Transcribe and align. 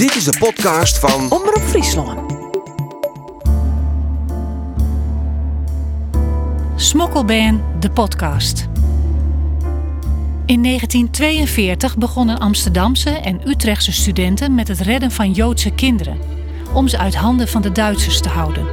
Dit 0.00 0.16
is 0.16 0.24
de 0.24 0.38
podcast 0.38 0.98
van 0.98 1.30
Omroep 1.30 1.62
Friesland. 1.62 2.32
Smokkelband, 6.76 7.60
de 7.80 7.90
podcast. 7.90 8.68
In 10.46 10.62
1942 10.62 11.96
begonnen 11.96 12.38
Amsterdamse 12.38 13.10
en 13.10 13.48
Utrechtse 13.48 13.92
studenten 13.92 14.54
met 14.54 14.68
het 14.68 14.80
redden 14.80 15.10
van 15.10 15.32
Joodse 15.32 15.70
kinderen, 15.70 16.18
om 16.72 16.88
ze 16.88 16.98
uit 16.98 17.14
handen 17.14 17.48
van 17.48 17.62
de 17.62 17.72
Duitsers 17.72 18.20
te 18.20 18.28
houden. 18.28 18.66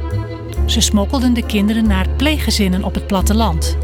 Ze 0.66 0.80
smokkelden 0.80 1.34
de 1.34 1.46
kinderen 1.46 1.86
naar 1.86 2.08
pleeggezinnen 2.16 2.84
op 2.84 2.94
het 2.94 3.06
platteland. 3.06 3.76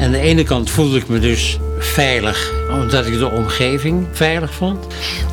Aan 0.00 0.10
de 0.10 0.18
ene 0.18 0.42
kant 0.42 0.70
voelde 0.70 0.96
ik 0.96 1.08
me 1.08 1.18
dus 1.18 1.58
veilig, 1.84 2.52
omdat 2.70 3.06
ik 3.06 3.18
de 3.18 3.30
omgeving 3.30 4.06
veilig 4.12 4.54
vond. 4.54 4.86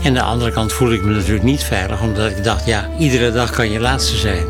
En 0.04 0.08
aan 0.08 0.14
de 0.14 0.22
andere 0.22 0.52
kant 0.52 0.74
voelde 0.74 0.96
ik 0.96 1.04
me 1.04 1.14
natuurlijk 1.14 1.44
niet 1.44 1.64
veilig, 1.64 2.02
omdat 2.02 2.32
ik 2.32 2.44
dacht, 2.44 2.66
ja, 2.66 2.90
iedere 3.00 3.32
dag 3.32 3.52
kan 3.52 3.72
je 3.72 3.80
laatste 3.80 4.18
zijn. 4.18 4.46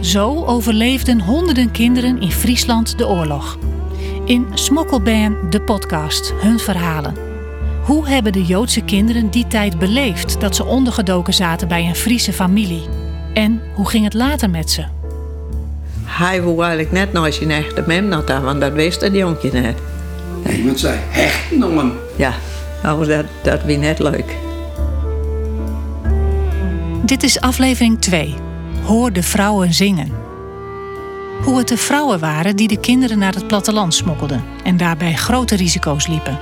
Zo 0.00 0.44
overleefden 0.44 1.20
honderden 1.20 1.70
kinderen 1.70 2.20
in 2.20 2.32
Friesland 2.32 2.98
de 2.98 3.08
oorlog. 3.08 3.58
In 4.24 4.46
Smokkelband, 4.54 5.52
de 5.52 5.60
podcast, 5.60 6.32
hun 6.40 6.58
verhalen. 6.58 7.14
Hoe 7.82 8.08
hebben 8.08 8.32
de 8.32 8.44
Joodse 8.44 8.80
kinderen 8.80 9.30
die 9.30 9.46
tijd 9.46 9.78
beleefd 9.78 10.40
dat 10.40 10.56
ze 10.56 10.64
ondergedoken 10.64 11.34
zaten 11.34 11.68
bij 11.68 11.86
een 11.86 11.96
Friese 11.96 12.32
familie? 12.32 12.82
En 13.34 13.62
hoe 13.74 13.88
ging 13.88 14.04
het 14.04 14.14
later 14.14 14.50
met 14.50 14.70
ze? 14.70 14.84
Hij 16.04 16.42
wou 16.42 16.60
eigenlijk 16.60 16.92
net 16.92 17.12
naar 17.12 17.32
zijn 17.32 17.50
echte 17.50 17.84
mem 17.86 18.10
want 18.26 18.60
dat 18.60 18.72
wist 18.72 19.00
het 19.00 19.14
jongje 19.14 19.52
net. 19.52 19.91
Iemand 20.50 20.80
zei, 20.80 20.98
hechten 21.08 21.62
om 21.62 21.78
hem. 21.78 21.92
Ja, 22.16 22.34
nou, 22.82 23.06
dat, 23.06 23.24
dat 23.42 23.62
was 23.64 23.76
net 23.76 23.98
leuk. 23.98 24.36
Dit 27.04 27.22
is 27.22 27.40
aflevering 27.40 28.00
2. 28.00 28.34
Hoor 28.82 29.12
de 29.12 29.22
vrouwen 29.22 29.74
zingen. 29.74 30.12
Hoe 31.42 31.58
het 31.58 31.68
de 31.68 31.76
vrouwen 31.76 32.18
waren 32.18 32.56
die 32.56 32.68
de 32.68 32.80
kinderen 32.80 33.18
naar 33.18 33.34
het 33.34 33.46
platteland 33.46 33.94
smokkelden 33.94 34.44
en 34.64 34.76
daarbij 34.76 35.14
grote 35.14 35.56
risico's 35.56 36.06
liepen. 36.06 36.38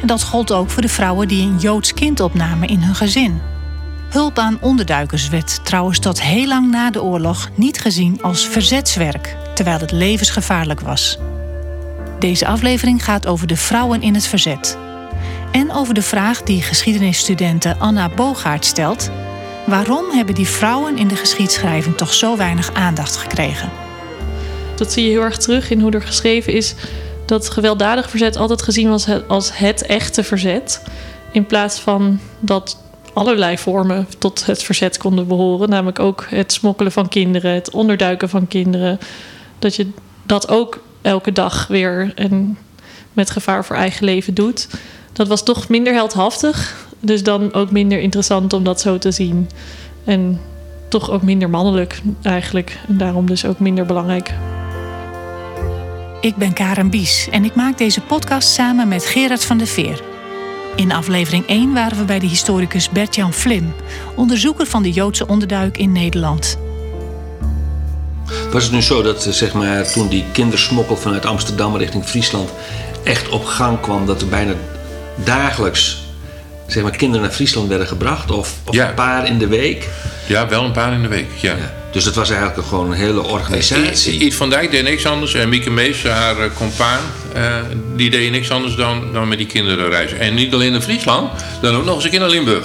En 0.00 0.06
dat 0.06 0.22
gold 0.22 0.52
ook 0.52 0.70
voor 0.70 0.82
de 0.82 0.88
vrouwen 0.88 1.28
die 1.28 1.42
een 1.42 1.58
Joods 1.58 1.94
kind 1.94 2.20
opnamen 2.20 2.68
in 2.68 2.82
hun 2.82 2.94
gezin. 2.94 3.40
Hulp 4.08 4.38
aan 4.38 4.58
onderduikers 4.60 5.28
werd 5.28 5.64
trouwens 5.64 5.98
tot 5.98 6.22
heel 6.22 6.46
lang 6.46 6.70
na 6.70 6.90
de 6.90 7.02
oorlog 7.02 7.50
niet 7.54 7.80
gezien 7.80 8.22
als 8.22 8.46
verzetswerk, 8.46 9.36
terwijl 9.54 9.78
het 9.78 9.92
levensgevaarlijk 9.92 10.80
was. 10.80 11.18
Deze 12.18 12.46
aflevering 12.46 13.04
gaat 13.04 13.26
over 13.26 13.46
de 13.46 13.56
vrouwen 13.56 14.02
in 14.02 14.14
het 14.14 14.26
verzet. 14.26 14.78
En 15.52 15.72
over 15.72 15.94
de 15.94 16.02
vraag 16.02 16.42
die 16.42 16.62
geschiedenisstudente 16.62 17.76
Anna 17.78 18.08
Bogaert 18.08 18.64
stelt: 18.64 19.10
waarom 19.66 20.10
hebben 20.10 20.34
die 20.34 20.48
vrouwen 20.48 20.98
in 20.98 21.08
de 21.08 21.16
geschiedschrijving 21.16 21.96
toch 21.96 22.14
zo 22.14 22.36
weinig 22.36 22.74
aandacht 22.74 23.16
gekregen? 23.16 23.70
Dat 24.76 24.92
zie 24.92 25.04
je 25.04 25.10
heel 25.10 25.22
erg 25.22 25.36
terug 25.36 25.70
in 25.70 25.80
hoe 25.80 25.90
er 25.90 26.02
geschreven 26.02 26.52
is 26.52 26.74
dat 27.26 27.50
gewelddadig 27.50 28.10
verzet 28.10 28.36
altijd 28.36 28.62
gezien 28.62 28.88
was 28.88 29.06
als 29.28 29.58
het 29.58 29.82
echte 29.82 30.22
verzet. 30.22 30.82
In 31.32 31.46
plaats 31.46 31.80
van 31.80 32.20
dat 32.40 32.82
allerlei 33.12 33.58
vormen 33.58 34.06
tot 34.18 34.46
het 34.46 34.62
verzet 34.62 34.98
konden 34.98 35.26
behoren. 35.26 35.68
Namelijk 35.68 35.98
ook 35.98 36.26
het 36.28 36.52
smokkelen 36.52 36.92
van 36.92 37.08
kinderen, 37.08 37.52
het 37.52 37.70
onderduiken 37.70 38.28
van 38.28 38.48
kinderen. 38.48 38.98
Dat 39.58 39.76
je 39.76 39.90
dat 40.22 40.48
ook 40.48 40.80
elke 41.06 41.32
dag 41.32 41.66
weer 41.66 42.12
en 42.14 42.58
met 43.12 43.30
gevaar 43.30 43.64
voor 43.64 43.76
eigen 43.76 44.04
leven 44.04 44.34
doet. 44.34 44.68
Dat 45.12 45.28
was 45.28 45.42
toch 45.42 45.68
minder 45.68 45.92
heldhaftig. 45.92 46.86
Dus 47.00 47.22
dan 47.22 47.52
ook 47.52 47.70
minder 47.70 48.00
interessant 48.00 48.52
om 48.52 48.64
dat 48.64 48.80
zo 48.80 48.98
te 48.98 49.10
zien. 49.10 49.48
En 50.04 50.40
toch 50.88 51.10
ook 51.10 51.22
minder 51.22 51.50
mannelijk 51.50 52.00
eigenlijk. 52.22 52.78
En 52.88 52.96
daarom 52.96 53.26
dus 53.26 53.44
ook 53.44 53.58
minder 53.58 53.86
belangrijk. 53.86 54.34
Ik 56.20 56.36
ben 56.36 56.52
Karen 56.52 56.90
Bies 56.90 57.28
en 57.30 57.44
ik 57.44 57.54
maak 57.54 57.78
deze 57.78 58.00
podcast 58.00 58.48
samen 58.48 58.88
met 58.88 59.06
Gerard 59.06 59.44
van 59.44 59.58
der 59.58 59.66
Veer. 59.66 60.02
In 60.76 60.92
aflevering 60.92 61.46
1 61.46 61.72
waren 61.72 61.98
we 61.98 62.04
bij 62.04 62.18
de 62.18 62.26
historicus 62.26 62.90
Bert-Jan 62.90 63.32
Vlim, 63.32 63.74
onderzoeker 64.16 64.66
van 64.66 64.82
de 64.82 64.90
Joodse 64.90 65.26
onderduik 65.26 65.78
in 65.78 65.92
Nederland. 65.92 66.58
Was 68.52 68.62
het 68.62 68.72
nu 68.72 68.82
zo 68.82 69.02
dat 69.02 69.26
zeg 69.30 69.52
maar, 69.52 69.92
toen 69.92 70.08
die 70.08 70.24
kindersmokkel 70.32 70.96
vanuit 70.96 71.26
Amsterdam 71.26 71.76
richting 71.76 72.04
Friesland 72.04 72.50
echt 73.04 73.28
op 73.28 73.44
gang 73.44 73.80
kwam, 73.80 74.06
dat 74.06 74.20
er 74.20 74.28
bijna 74.28 74.52
dagelijks 75.24 76.04
zeg 76.66 76.82
maar, 76.82 76.96
kinderen 76.96 77.26
naar 77.26 77.34
Friesland 77.34 77.68
werden 77.68 77.86
gebracht? 77.86 78.30
Of, 78.30 78.54
of 78.64 78.74
Ja. 78.74 78.88
een 78.88 78.94
paar 78.94 79.26
in 79.26 79.38
de 79.38 79.46
week? 79.46 79.88
Ja, 80.26 80.48
wel 80.48 80.64
een 80.64 80.72
paar 80.72 80.92
in 80.92 81.02
de 81.02 81.08
week, 81.08 81.26
ja. 81.36 81.50
Ja. 81.50 81.74
Dus 81.92 82.04
dat 82.04 82.14
was 82.14 82.30
eigenlijk 82.30 82.68
gewoon 82.68 82.90
een 82.90 82.96
hele 82.96 83.22
organisatie. 83.22 84.20
Iet 84.20 84.34
van 84.34 84.50
Dijk 84.50 84.70
deed 84.70 84.82
niks 84.82 85.06
anders. 85.06 85.34
En 85.34 85.48
Mieke 85.48 85.70
Mees, 85.70 86.02
haar 86.02 86.38
eh, 86.38 86.50
compaan, 86.56 86.98
eh, 87.34 87.42
die 87.96 88.10
deed 88.10 88.30
niks 88.30 88.50
anders 88.50 88.74
dan, 88.74 89.12
dan 89.12 89.28
met 89.28 89.38
die 89.38 89.46
kinderen 89.46 89.88
reizen. 89.90 90.20
En 90.20 90.34
niet 90.34 90.54
alleen 90.54 90.74
in 90.74 90.82
Friesland, 90.82 91.30
dan 91.60 91.74
ook 91.74 91.84
nog 91.84 91.94
eens 91.94 92.04
een 92.04 92.10
keer 92.10 92.20
naar 92.20 92.28
Limburg. 92.28 92.64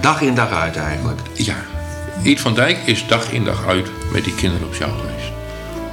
Dag 0.00 0.20
in 0.20 0.34
dag 0.34 0.50
uit 0.50 0.76
eigenlijk. 0.76 1.20
Ja, 1.34 1.56
Iet 2.22 2.40
van 2.40 2.54
Dijk 2.54 2.78
is 2.78 3.06
dag 3.06 3.32
in 3.32 3.44
dag 3.44 3.66
uit 3.66 3.90
met 4.12 4.24
die 4.24 4.34
kinderen 4.34 4.66
op 4.66 4.74
jou 4.74 4.90
geweest. 4.90 5.32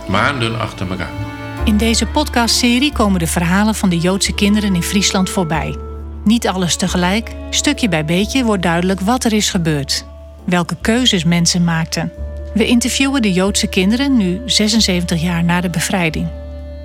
Maanden 0.07 0.59
achter 0.59 0.89
elkaar. 0.89 1.11
In 1.65 1.77
deze 1.77 2.05
podcastserie 2.05 2.91
komen 2.91 3.19
de 3.19 3.27
verhalen 3.27 3.75
van 3.75 3.89
de 3.89 3.97
Joodse 3.97 4.33
kinderen 4.33 4.75
in 4.75 4.83
Friesland 4.83 5.29
voorbij. 5.29 5.75
Niet 6.23 6.47
alles 6.47 6.75
tegelijk, 6.75 7.31
stukje 7.49 7.89
bij 7.89 8.05
beetje 8.05 8.43
wordt 8.43 8.63
duidelijk 8.63 8.99
wat 8.99 9.23
er 9.23 9.33
is 9.33 9.49
gebeurd. 9.49 10.05
Welke 10.45 10.75
keuzes 10.81 11.23
mensen 11.23 11.63
maakten. 11.63 12.11
We 12.53 12.65
interviewen 12.65 13.21
de 13.21 13.33
Joodse 13.33 13.67
kinderen 13.67 14.17
nu 14.17 14.41
76 14.45 15.21
jaar 15.21 15.43
na 15.43 15.61
de 15.61 15.69
bevrijding. 15.69 16.27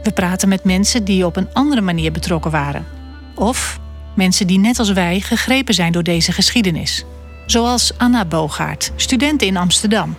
We 0.02 0.12
praten 0.12 0.48
met 0.48 0.64
mensen 0.64 1.04
die 1.04 1.26
op 1.26 1.36
een 1.36 1.48
andere 1.52 1.80
manier 1.80 2.12
betrokken 2.12 2.50
waren. 2.50 2.86
Of 3.34 3.80
mensen 4.14 4.46
die 4.46 4.58
net 4.58 4.78
als 4.78 4.92
wij 4.92 5.20
gegrepen 5.20 5.74
zijn 5.74 5.92
door 5.92 6.02
deze 6.02 6.32
geschiedenis. 6.32 7.04
Zoals 7.46 7.98
Anna 7.98 8.24
Bogaert, 8.24 8.92
student 8.96 9.42
in 9.42 9.56
Amsterdam. 9.56 10.16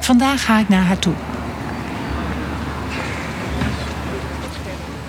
Vandaag 0.00 0.44
ga 0.44 0.58
ik 0.58 0.68
naar 0.68 0.84
haar 0.84 0.98
toe. 0.98 1.14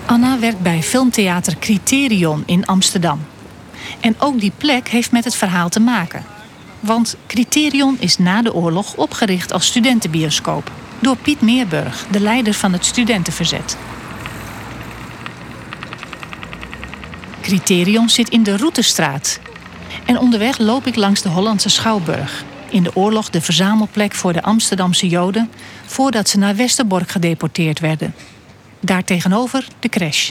Anna 0.06 0.38
werkt 0.38 0.60
bij 0.60 0.82
filmtheater 0.82 1.58
Criterion 1.58 2.42
in 2.46 2.66
Amsterdam. 2.66 3.20
En 4.00 4.14
ook 4.18 4.40
die 4.40 4.52
plek 4.56 4.88
heeft 4.88 5.12
met 5.12 5.24
het 5.24 5.34
verhaal 5.34 5.68
te 5.68 5.80
maken. 5.80 6.24
Want 6.80 7.16
Criterion 7.26 7.96
is 8.00 8.18
na 8.18 8.42
de 8.42 8.54
oorlog 8.54 8.94
opgericht 8.94 9.52
als 9.52 9.66
studentenbioscoop 9.66 10.70
door 10.98 11.16
Piet 11.16 11.40
Meerburg, 11.40 12.06
de 12.10 12.20
leider 12.20 12.54
van 12.54 12.72
het 12.72 12.84
studentenverzet. 12.84 13.76
Criterion 17.40 18.08
zit 18.08 18.28
in 18.28 18.42
de 18.42 18.56
Routestraat. 18.56 19.40
En 20.10 20.18
onderweg 20.18 20.58
loop 20.58 20.86
ik 20.86 20.96
langs 20.96 21.22
de 21.22 21.28
Hollandse 21.28 21.68
Schouwburg. 21.68 22.44
In 22.70 22.82
de 22.82 22.96
oorlog 22.96 23.30
de 23.30 23.40
verzamelplek 23.40 24.14
voor 24.14 24.32
de 24.32 24.42
Amsterdamse 24.42 25.08
Joden 25.08 25.50
voordat 25.86 26.28
ze 26.28 26.38
naar 26.38 26.56
Westerbork 26.56 27.10
gedeporteerd 27.10 27.80
werden. 27.80 28.14
Daartegenover 28.80 29.66
de 29.78 29.88
crash. 29.88 30.30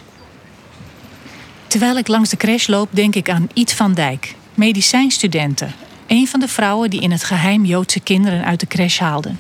Terwijl 1.68 1.98
ik 1.98 2.08
langs 2.08 2.30
de 2.30 2.38
crash 2.38 2.68
loop, 2.68 2.90
denk 2.92 3.16
ik 3.16 3.30
aan 3.30 3.50
Iet 3.54 3.74
van 3.74 3.94
Dijk, 3.94 4.36
medicijnstudenten. 4.54 5.74
Een 6.08 6.28
van 6.28 6.40
de 6.40 6.48
vrouwen 6.48 6.90
die 6.90 7.02
in 7.02 7.12
het 7.12 7.24
geheim 7.24 7.66
Joodse 7.66 8.00
kinderen 8.00 8.46
uit 8.46 8.60
de 8.60 8.68
crash 8.68 9.00
haalden. 9.00 9.40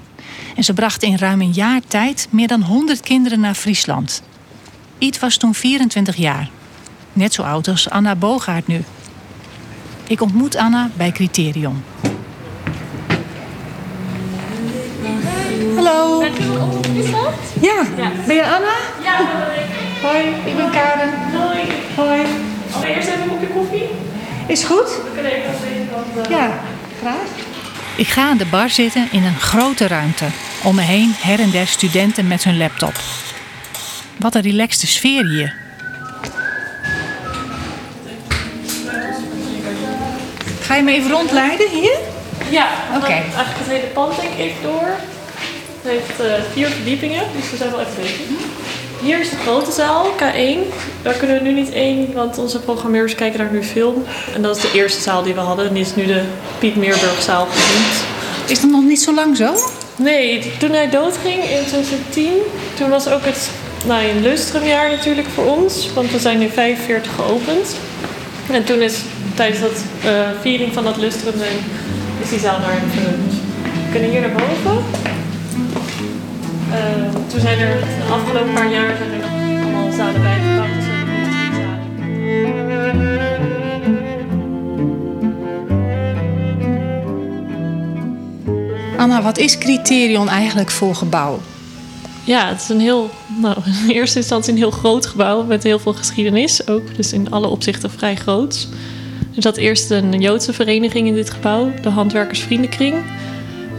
En 0.55 0.63
ze 0.63 0.73
brachten 0.73 1.07
in 1.07 1.17
ruim 1.17 1.41
een 1.41 1.53
jaar 1.53 1.81
tijd 1.87 2.27
meer 2.29 2.47
dan 2.47 2.61
100 2.61 2.99
kinderen 2.99 3.39
naar 3.39 3.55
Friesland. 3.55 4.21
Iet 4.97 5.19
was 5.19 5.37
toen 5.37 5.53
24 5.53 6.15
jaar. 6.15 6.49
Net 7.13 7.33
zo 7.33 7.41
oud 7.41 7.67
als 7.67 7.89
Anna 7.89 8.15
Bogaert 8.15 8.67
nu. 8.67 8.83
Ik 10.09 10.21
ontmoet 10.21 10.55
Anna 10.55 10.89
bij 10.93 11.11
Criterion. 11.11 11.83
Hallo. 15.75 16.23
Ja, 17.61 17.83
ben 18.27 18.35
je 18.35 18.43
Anna? 18.43 18.75
Ja, 19.03 19.17
Hoi, 20.01 20.23
ik 20.45 20.55
ben 20.55 20.69
Karen. 20.71 21.09
Hoi. 21.33 21.59
Hoi. 21.95 22.21
Eerst 22.95 23.07
even 23.07 23.21
een 23.21 23.29
kopje 23.29 23.47
koffie. 23.47 23.85
Is 24.47 24.63
goed? 24.63 24.85
We 24.87 25.09
kunnen 25.13 25.31
even 25.31 25.89
kant. 25.93 26.25
eh, 26.27 26.31
Ja, 26.37 26.59
graag. 27.01 27.27
Ik 27.95 28.07
ga 28.07 28.29
aan 28.29 28.37
de 28.37 28.45
bar 28.45 28.69
zitten 28.69 29.07
in 29.11 29.23
een 29.23 29.39
grote 29.39 29.87
ruimte. 29.87 30.25
Om 30.63 30.75
me 30.75 30.81
heen 30.81 31.13
her 31.17 31.39
en 31.39 31.49
der 31.49 31.67
studenten 31.67 32.27
met 32.27 32.43
hun 32.43 32.57
laptop. 32.57 32.93
Wat 34.17 34.35
een 34.35 34.41
relaxte 34.41 34.87
sfeer 34.87 35.25
hier. 35.27 35.55
Ga 40.69 40.75
je 40.75 40.83
me 40.83 40.91
even 40.91 41.11
rondleiden 41.11 41.69
hier? 41.69 41.97
Ja, 42.49 42.67
Oké. 42.89 42.99
dan 42.99 43.09
eigenlijk 43.09 43.57
het 43.57 43.67
hele 43.67 43.87
pand 43.93 44.15
denk 44.21 44.33
ik 44.33 44.39
even 44.39 44.61
door. 44.61 44.87
Het 45.81 45.91
heeft 45.91 46.19
eh, 46.19 46.43
vier 46.53 46.67
verdiepingen, 46.67 47.23
dus 47.35 47.51
we 47.51 47.57
zijn 47.57 47.71
wel 47.71 47.79
even 47.79 47.93
bezig. 48.01 48.19
Hier 49.01 49.19
is 49.19 49.29
de 49.29 49.35
grote 49.35 49.71
zaal, 49.71 50.05
K1. 50.05 50.57
Daar 51.01 51.13
kunnen 51.13 51.37
we 51.37 51.43
nu 51.43 51.53
niet 51.53 51.69
in, 51.69 52.11
want 52.13 52.37
onze 52.37 52.59
programmeurs 52.59 53.15
kijken 53.15 53.39
naar 53.39 53.51
nu 53.51 53.63
film. 53.63 54.03
En 54.35 54.41
dat 54.41 54.55
is 54.55 54.61
de 54.61 54.71
eerste 54.73 55.01
zaal 55.01 55.23
die 55.23 55.33
we 55.33 55.39
hadden. 55.39 55.67
En 55.67 55.73
die 55.73 55.83
is 55.83 55.95
nu 55.95 56.05
de 56.05 56.23
Piet 56.59 56.75
Meerburgzaal 56.75 57.47
genoemd. 57.49 58.03
Is 58.45 58.61
dat 58.61 58.69
nog 58.69 58.83
niet 58.83 59.01
zo 59.01 59.13
lang 59.13 59.37
zo? 59.37 59.53
Nee, 59.95 60.51
toen 60.59 60.71
hij 60.71 60.89
doodging 60.89 61.43
in 61.43 61.65
2010, 61.65 62.31
toen 62.73 62.89
was 62.89 63.07
ook 63.07 63.25
het 63.25 63.49
nou, 63.85 64.05
een 64.05 64.21
lustrumjaar 64.21 64.89
natuurlijk 64.89 65.27
voor 65.27 65.45
ons. 65.45 65.93
Want 65.93 66.11
we 66.11 66.19
zijn 66.19 66.37
nu 66.37 66.49
45 66.49 67.15
geopend. 67.15 67.75
En 68.51 68.63
toen 68.63 68.81
is 68.81 69.01
tijdens 69.39 69.61
dat 69.61 69.83
eh, 70.03 70.29
viering 70.41 70.73
van 70.73 70.83
dat 70.83 70.97
lustrum 70.97 71.37
zijn, 71.37 71.57
is 72.21 72.29
die 72.29 72.39
zaal 72.39 72.59
naar 72.59 72.71
hem 72.71 72.89
vernoemd. 72.89 73.33
We 73.85 73.91
kunnen 73.91 74.09
hier 74.09 74.21
naar 74.21 74.31
boven. 74.31 74.83
Eh, 76.71 77.15
toen 77.27 77.39
zijn 77.39 77.59
er 77.59 77.79
de 77.79 78.13
afgelopen 78.13 78.53
paar 78.53 78.71
jaar 78.71 78.97
zijn 78.97 79.21
er 79.21 79.27
allemaal 79.63 79.91
zalen 79.91 80.21
bijgebouwd. 80.21 80.67
Dus. 80.75 80.87
Anna, 88.97 89.21
wat 89.21 89.37
is 89.37 89.57
Criterion 89.57 90.29
eigenlijk 90.29 90.71
voor 90.71 90.95
gebouw? 90.95 91.39
Ja, 92.23 92.47
het 92.47 92.61
is 92.61 92.69
een 92.69 92.79
heel, 92.79 93.09
nou, 93.41 93.57
in 93.83 93.89
eerste 93.89 94.17
instantie 94.17 94.51
een 94.51 94.57
heel 94.57 94.71
groot 94.71 95.05
gebouw 95.05 95.43
met 95.43 95.63
heel 95.63 95.79
veel 95.79 95.93
geschiedenis 95.93 96.67
ook. 96.67 96.95
Dus 96.95 97.13
in 97.13 97.31
alle 97.31 97.47
opzichten 97.47 97.91
vrij 97.91 98.15
groot. 98.15 98.67
Er 99.39 99.45
zat 99.45 99.57
eerst 99.57 99.91
een 99.91 100.21
Joodse 100.21 100.53
vereniging 100.53 101.07
in 101.07 101.13
dit 101.13 101.29
gebouw, 101.29 101.71
de 101.81 101.89
Handwerkersvriendenkring. 101.89 102.95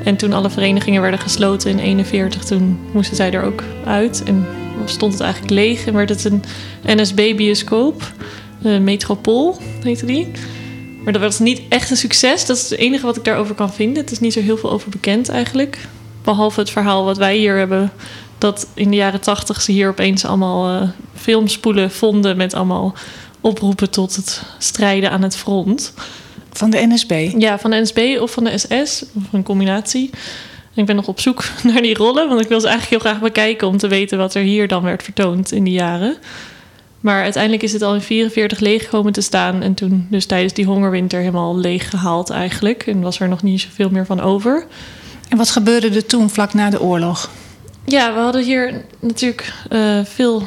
En 0.04 0.16
toen 0.16 0.32
alle 0.32 0.50
verenigingen 0.50 1.02
werden 1.02 1.20
gesloten 1.20 1.70
in 1.70 1.78
41, 1.78 2.44
toen 2.44 2.78
moesten 2.92 3.16
zij 3.16 3.32
er 3.32 3.42
ook 3.42 3.64
uit. 3.84 4.22
En 4.22 4.46
stond 4.84 5.12
het 5.12 5.22
eigenlijk 5.22 5.52
leeg 5.52 5.86
en 5.86 5.94
werd 5.94 6.08
het 6.08 6.24
een 6.24 6.42
NSB-bioscoop. 6.84 8.12
De 8.62 8.78
Metropool 8.78 9.58
heette 9.82 10.06
die. 10.06 10.30
Maar 11.04 11.12
dat 11.12 11.22
was 11.22 11.38
niet 11.38 11.62
echt 11.68 11.90
een 11.90 11.96
succes. 11.96 12.46
Dat 12.46 12.56
is 12.56 12.70
het 12.70 12.78
enige 12.78 13.06
wat 13.06 13.16
ik 13.16 13.24
daarover 13.24 13.54
kan 13.54 13.72
vinden. 13.72 14.02
Het 14.02 14.12
is 14.12 14.20
niet 14.20 14.32
zo 14.32 14.40
heel 14.40 14.56
veel 14.56 14.70
over 14.70 14.90
bekend 14.90 15.28
eigenlijk. 15.28 15.78
Behalve 16.22 16.60
het 16.60 16.70
verhaal 16.70 17.04
wat 17.04 17.16
wij 17.16 17.36
hier 17.36 17.56
hebben. 17.56 17.92
Dat 18.38 18.68
in 18.74 18.90
de 18.90 18.96
jaren 18.96 19.20
tachtig 19.20 19.60
ze 19.62 19.72
hier 19.72 19.88
opeens 19.88 20.24
allemaal 20.24 20.80
eh, 20.80 20.88
filmspoelen 21.14 21.90
vonden. 21.90 22.36
Met 22.36 22.54
allemaal 22.54 22.94
oproepen 23.40 23.90
tot 23.90 24.16
het 24.16 24.42
strijden 24.58 25.10
aan 25.10 25.22
het 25.22 25.36
front. 25.36 25.92
Van 26.52 26.70
de 26.70 26.86
NSB? 26.86 27.32
Ja, 27.38 27.58
van 27.58 27.70
de 27.70 27.80
NSB 27.80 28.18
of 28.20 28.30
van 28.30 28.44
de 28.44 28.58
SS. 28.58 29.04
Of 29.16 29.32
een 29.32 29.42
combinatie. 29.42 30.10
En 30.74 30.80
ik 30.80 30.86
ben 30.86 30.96
nog 30.96 31.08
op 31.08 31.20
zoek 31.20 31.44
naar 31.72 31.82
die 31.82 31.94
rollen. 31.94 32.28
Want 32.28 32.40
ik 32.40 32.48
wil 32.48 32.60
ze 32.60 32.68
eigenlijk 32.68 33.02
heel 33.02 33.12
graag 33.12 33.22
bekijken. 33.22 33.68
Om 33.68 33.76
te 33.76 33.88
weten 33.88 34.18
wat 34.18 34.34
er 34.34 34.42
hier 34.42 34.68
dan 34.68 34.82
werd 34.82 35.02
vertoond 35.02 35.52
in 35.52 35.64
die 35.64 35.72
jaren. 35.72 36.16
Maar 37.00 37.22
uiteindelijk 37.22 37.62
is 37.62 37.72
het 37.72 37.82
al 37.82 37.94
in 37.94 38.00
44 38.00 38.58
leeg 38.58 38.88
komen 38.88 39.12
te 39.12 39.20
staan. 39.20 39.62
En 39.62 39.74
toen 39.74 40.06
dus 40.10 40.26
tijdens 40.26 40.52
die 40.52 40.64
hongerwinter 40.64 41.18
helemaal 41.18 41.58
leeg 41.58 41.90
gehaald 41.90 42.30
eigenlijk. 42.30 42.86
En 42.86 43.00
was 43.00 43.20
er 43.20 43.28
nog 43.28 43.42
niet 43.42 43.60
zoveel 43.60 43.90
meer 43.90 44.06
van 44.06 44.20
over. 44.20 44.66
En 45.28 45.36
wat 45.36 45.50
gebeurde 45.50 45.88
er 45.90 46.06
toen 46.06 46.30
vlak 46.30 46.54
na 46.54 46.70
de 46.70 46.80
oorlog? 46.80 47.30
Ja, 47.84 48.14
we 48.14 48.20
hadden 48.20 48.44
hier 48.44 48.84
natuurlijk 48.98 49.52
eh, 49.68 50.04
veel 50.04 50.42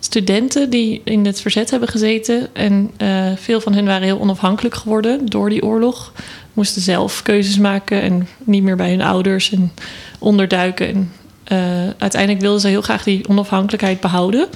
studenten 0.00 0.70
die 0.70 1.00
in 1.04 1.26
het 1.26 1.40
verzet 1.40 1.70
hebben 1.70 1.88
gezeten. 1.88 2.54
En 2.54 2.90
eh, 2.96 3.26
veel 3.36 3.60
van 3.60 3.72
hen 3.72 3.84
waren 3.84 4.02
heel 4.02 4.20
onafhankelijk 4.20 4.74
geworden 4.74 5.26
door 5.26 5.50
die 5.50 5.62
oorlog. 5.62 6.12
Moesten 6.52 6.82
zelf 6.82 7.22
keuzes 7.22 7.58
maken 7.58 8.02
en 8.02 8.28
niet 8.44 8.62
meer 8.62 8.76
bij 8.76 8.90
hun 8.90 9.02
ouders 9.02 9.52
en 9.52 9.72
onderduiken. 10.18 10.88
En 10.88 11.12
eh, 11.44 11.58
uiteindelijk 11.98 12.40
wilden 12.40 12.60
ze 12.60 12.68
heel 12.68 12.82
graag 12.82 13.02
die 13.02 13.28
onafhankelijkheid 13.28 14.00
behouden. 14.00 14.48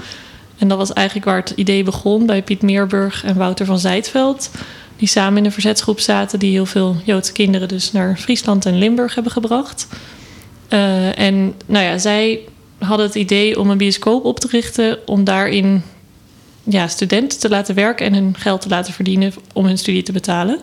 En 0.59 0.69
dat 0.69 0.79
was 0.79 0.93
eigenlijk 0.93 1.27
waar 1.27 1.41
het 1.41 1.53
idee 1.57 1.83
begon 1.83 2.27
bij 2.27 2.43
Piet 2.43 2.63
Meerburg 2.63 3.25
en 3.25 3.37
Wouter 3.37 3.67
van 3.67 3.79
Zijtveld. 3.79 4.51
Die 4.97 5.09
samen 5.09 5.39
in 5.39 5.45
een 5.45 5.53
verzetsgroep 5.53 6.01
zaten, 6.01 6.39
die 6.39 6.51
heel 6.51 6.67
veel 6.67 6.97
Joodse 7.05 7.33
kinderen 7.33 7.69
dus 7.69 7.93
naar 7.93 8.17
Friesland 8.17 8.67
en 8.67 8.79
Limburg 8.79 9.15
hebben 9.15 9.33
gebracht. 9.33 9.87
Uh, 10.69 11.19
en 11.19 11.55
nou 11.67 11.85
ja, 11.85 11.99
zij 11.99 12.41
hadden 12.85 13.07
het 13.07 13.15
idee 13.15 13.61
om 13.61 13.71
een 13.71 13.79
bioscoop 13.79 14.25
op 14.25 14.41
te 14.41 14.49
richten 14.51 14.99
om 15.07 15.25
daarin 15.25 15.83
ja, 16.63 16.89
studenten 16.89 17.39
te 17.39 17.49
laten 17.49 17.75
werken 17.75 18.07
en 18.07 18.15
hun 18.15 18.35
geld 18.37 18.61
te 18.61 18.69
laten 18.69 18.93
verdienen 18.93 19.33
om 19.53 19.67
hun 19.67 19.79
studie 19.79 20.03
te 20.03 20.13
betalen. 20.13 20.61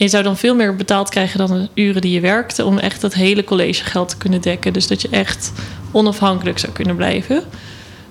En 0.00 0.06
je 0.06 0.08
zou 0.08 0.22
dan 0.22 0.36
veel 0.36 0.54
meer 0.54 0.76
betaald 0.76 1.08
krijgen 1.08 1.38
dan 1.38 1.48
de 1.48 1.68
uren 1.82 2.00
die 2.00 2.12
je 2.12 2.20
werkte 2.20 2.64
om 2.64 2.78
echt 2.78 3.00
dat 3.00 3.14
hele 3.14 3.44
collegegeld 3.44 4.08
te 4.08 4.16
kunnen 4.16 4.40
dekken. 4.40 4.72
Dus 4.72 4.86
dat 4.86 5.02
je 5.02 5.08
echt 5.08 5.52
onafhankelijk 5.92 6.58
zou 6.58 6.72
kunnen 6.72 6.96
blijven. 6.96 7.42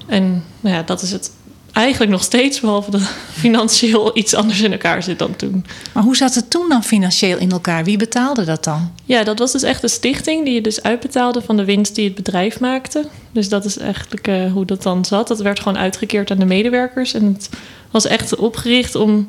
En 0.07 0.43
nou 0.59 0.75
ja, 0.75 0.83
dat 0.83 1.01
is 1.01 1.11
het 1.11 1.31
eigenlijk 1.71 2.11
nog 2.11 2.23
steeds, 2.23 2.59
behalve 2.59 2.91
dat 2.91 3.01
financieel 3.31 4.17
iets 4.17 4.33
anders 4.33 4.61
in 4.61 4.71
elkaar 4.71 5.03
zit 5.03 5.19
dan 5.19 5.35
toen. 5.35 5.65
Maar 5.93 6.03
hoe 6.03 6.15
zat 6.15 6.35
het 6.35 6.49
toen 6.49 6.69
dan 6.69 6.83
financieel 6.83 7.37
in 7.37 7.51
elkaar? 7.51 7.83
Wie 7.83 7.97
betaalde 7.97 8.45
dat 8.45 8.63
dan? 8.63 8.91
Ja, 9.05 9.23
dat 9.23 9.39
was 9.39 9.51
dus 9.51 9.63
echt 9.63 9.83
een 9.83 9.89
stichting 9.89 10.45
die 10.45 10.53
je 10.53 10.61
dus 10.61 10.83
uitbetaalde 10.83 11.41
van 11.41 11.57
de 11.57 11.65
winst 11.65 11.95
die 11.95 12.05
het 12.05 12.15
bedrijf 12.15 12.59
maakte. 12.59 13.05
Dus 13.31 13.49
dat 13.49 13.65
is 13.65 13.77
eigenlijk 13.77 14.27
uh, 14.27 14.51
hoe 14.51 14.65
dat 14.65 14.83
dan 14.83 15.05
zat. 15.05 15.27
Dat 15.27 15.39
werd 15.39 15.59
gewoon 15.59 15.77
uitgekeerd 15.77 16.31
aan 16.31 16.39
de 16.39 16.45
medewerkers. 16.45 17.13
En 17.13 17.25
het 17.25 17.49
was 17.91 18.05
echt 18.05 18.35
opgericht 18.35 18.95
om, 18.95 19.27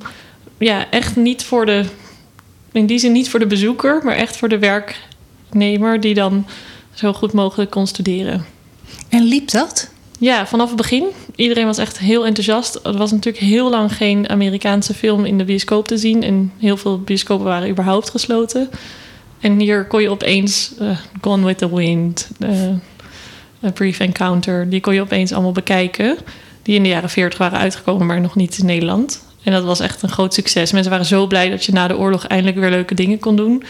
ja, 0.59 0.91
echt 0.91 1.17
niet 1.17 1.45
voor 1.45 1.67
de, 1.67 1.85
in 2.73 2.87
die 2.87 2.99
zin 2.99 3.13
niet 3.13 3.31
voor 3.31 3.39
de 3.39 3.47
bezoeker, 3.47 4.01
maar 4.05 4.17
echt 4.17 4.37
voor 4.37 4.49
de 4.49 4.59
werknemer 4.59 6.01
die 6.01 6.15
dan 6.15 6.47
zo 6.95 7.13
goed 7.13 7.33
mogelijk 7.33 7.71
kon 7.71 7.87
studeren. 7.87 8.45
En 9.09 9.23
liep 9.23 9.51
dat? 9.51 9.91
Ja, 10.21 10.47
vanaf 10.47 10.69
het 10.69 10.77
begin. 10.77 11.05
Iedereen 11.37 11.67
was 11.67 11.79
echt 11.79 11.99
heel 11.99 12.27
enthousiast. 12.27 12.81
Er 12.83 12.97
was 12.97 13.11
natuurlijk 13.11 13.45
heel 13.45 13.71
lang 13.71 13.97
geen 13.97 14.29
Amerikaanse 14.29 14.95
film 14.95 15.25
in 15.25 15.39
de 15.39 15.45
bioscoop 15.45 15.87
te 15.87 15.97
zien. 15.97 16.23
En 16.23 16.53
heel 16.59 16.77
veel 16.77 17.01
bioscopen 17.01 17.45
waren 17.45 17.69
überhaupt 17.69 18.11
gesloten. 18.11 18.71
En 19.41 19.59
hier 19.59 19.85
kon 19.87 20.03
je 20.03 20.11
opeens 20.11 20.73
uh, 20.81 20.99
Gone 21.21 21.47
with 21.47 21.59
the 21.59 21.75
Wind, 21.75 22.31
uh, 22.39 22.51
A 23.65 23.71
Brief 23.71 24.01
Encounter... 24.01 24.71
die 24.71 24.81
kon 24.81 24.95
je 24.95 25.01
opeens 25.01 25.33
allemaal 25.33 25.53
bekijken. 25.53 26.17
Die 26.63 26.75
in 26.75 26.83
de 26.83 26.89
jaren 26.89 27.11
40 27.11 27.39
waren 27.39 27.59
uitgekomen, 27.59 28.07
maar 28.07 28.21
nog 28.21 28.35
niet 28.35 28.59
in 28.59 28.67
Nederland. 28.67 29.25
En 29.43 29.53
dat 29.53 29.65
was 29.65 29.81
echt 29.81 30.03
een 30.03 30.09
groot 30.09 30.35
succes. 30.35 30.73
Mensen 30.73 30.91
waren 30.91 31.07
zo 31.07 31.27
blij 31.27 31.51
dat 31.51 31.65
je 31.65 31.73
na 31.73 31.89
de 31.89 31.99
oorlog 31.99 32.27
eindelijk 32.27 32.57
weer 32.59 32.71
leuke 32.71 32.95
dingen 32.95 33.19
kon 33.19 33.37
doen. 33.37 33.63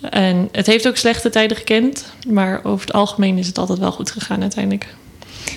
En 0.00 0.48
het 0.52 0.66
heeft 0.66 0.88
ook 0.88 0.96
slechte 0.96 1.30
tijden 1.30 1.56
gekend. 1.56 2.12
Maar 2.28 2.64
over 2.64 2.86
het 2.86 2.94
algemeen 2.94 3.38
is 3.38 3.46
het 3.46 3.58
altijd 3.58 3.78
wel 3.78 3.92
goed 3.92 4.10
gegaan 4.10 4.40
uiteindelijk. 4.40 4.94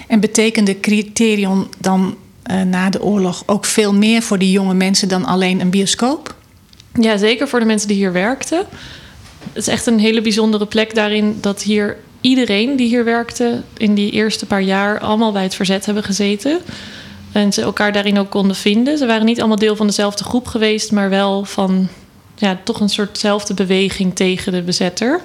En 0.07 0.19
betekende 0.19 0.79
Criterion 0.79 1.67
dan 1.79 2.17
uh, 2.51 2.61
na 2.61 2.89
de 2.89 3.03
oorlog 3.03 3.43
ook 3.45 3.65
veel 3.65 3.93
meer 3.93 4.21
voor 4.21 4.37
die 4.37 4.51
jonge 4.51 4.73
mensen 4.73 5.07
dan 5.07 5.25
alleen 5.25 5.59
een 5.59 5.69
bioscoop? 5.69 6.35
Ja, 6.99 7.17
zeker 7.17 7.47
voor 7.47 7.59
de 7.59 7.65
mensen 7.65 7.87
die 7.87 7.97
hier 7.97 8.13
werkten. 8.13 8.65
Het 9.53 9.61
is 9.61 9.67
echt 9.67 9.85
een 9.85 9.99
hele 9.99 10.21
bijzondere 10.21 10.65
plek 10.65 10.95
daarin 10.95 11.37
dat 11.41 11.61
hier 11.61 11.97
iedereen 12.21 12.75
die 12.75 12.87
hier 12.87 13.03
werkte 13.03 13.61
in 13.77 13.93
die 13.93 14.11
eerste 14.11 14.45
paar 14.45 14.61
jaar 14.61 14.99
allemaal 14.99 15.31
bij 15.31 15.43
het 15.43 15.55
verzet 15.55 15.85
hebben 15.85 16.03
gezeten. 16.03 16.59
En 17.31 17.53
ze 17.53 17.61
elkaar 17.61 17.91
daarin 17.91 18.17
ook 18.17 18.29
konden 18.29 18.55
vinden. 18.55 18.97
Ze 18.97 19.05
waren 19.05 19.25
niet 19.25 19.39
allemaal 19.39 19.57
deel 19.57 19.75
van 19.75 19.87
dezelfde 19.87 20.23
groep 20.23 20.47
geweest, 20.47 20.91
maar 20.91 21.09
wel 21.09 21.45
van 21.45 21.87
ja, 22.35 22.59
toch 22.63 22.79
een 22.79 22.89
soortzelfde 22.89 23.53
beweging 23.53 24.15
tegen 24.15 24.51
de 24.51 24.61
bezetter. 24.61 25.21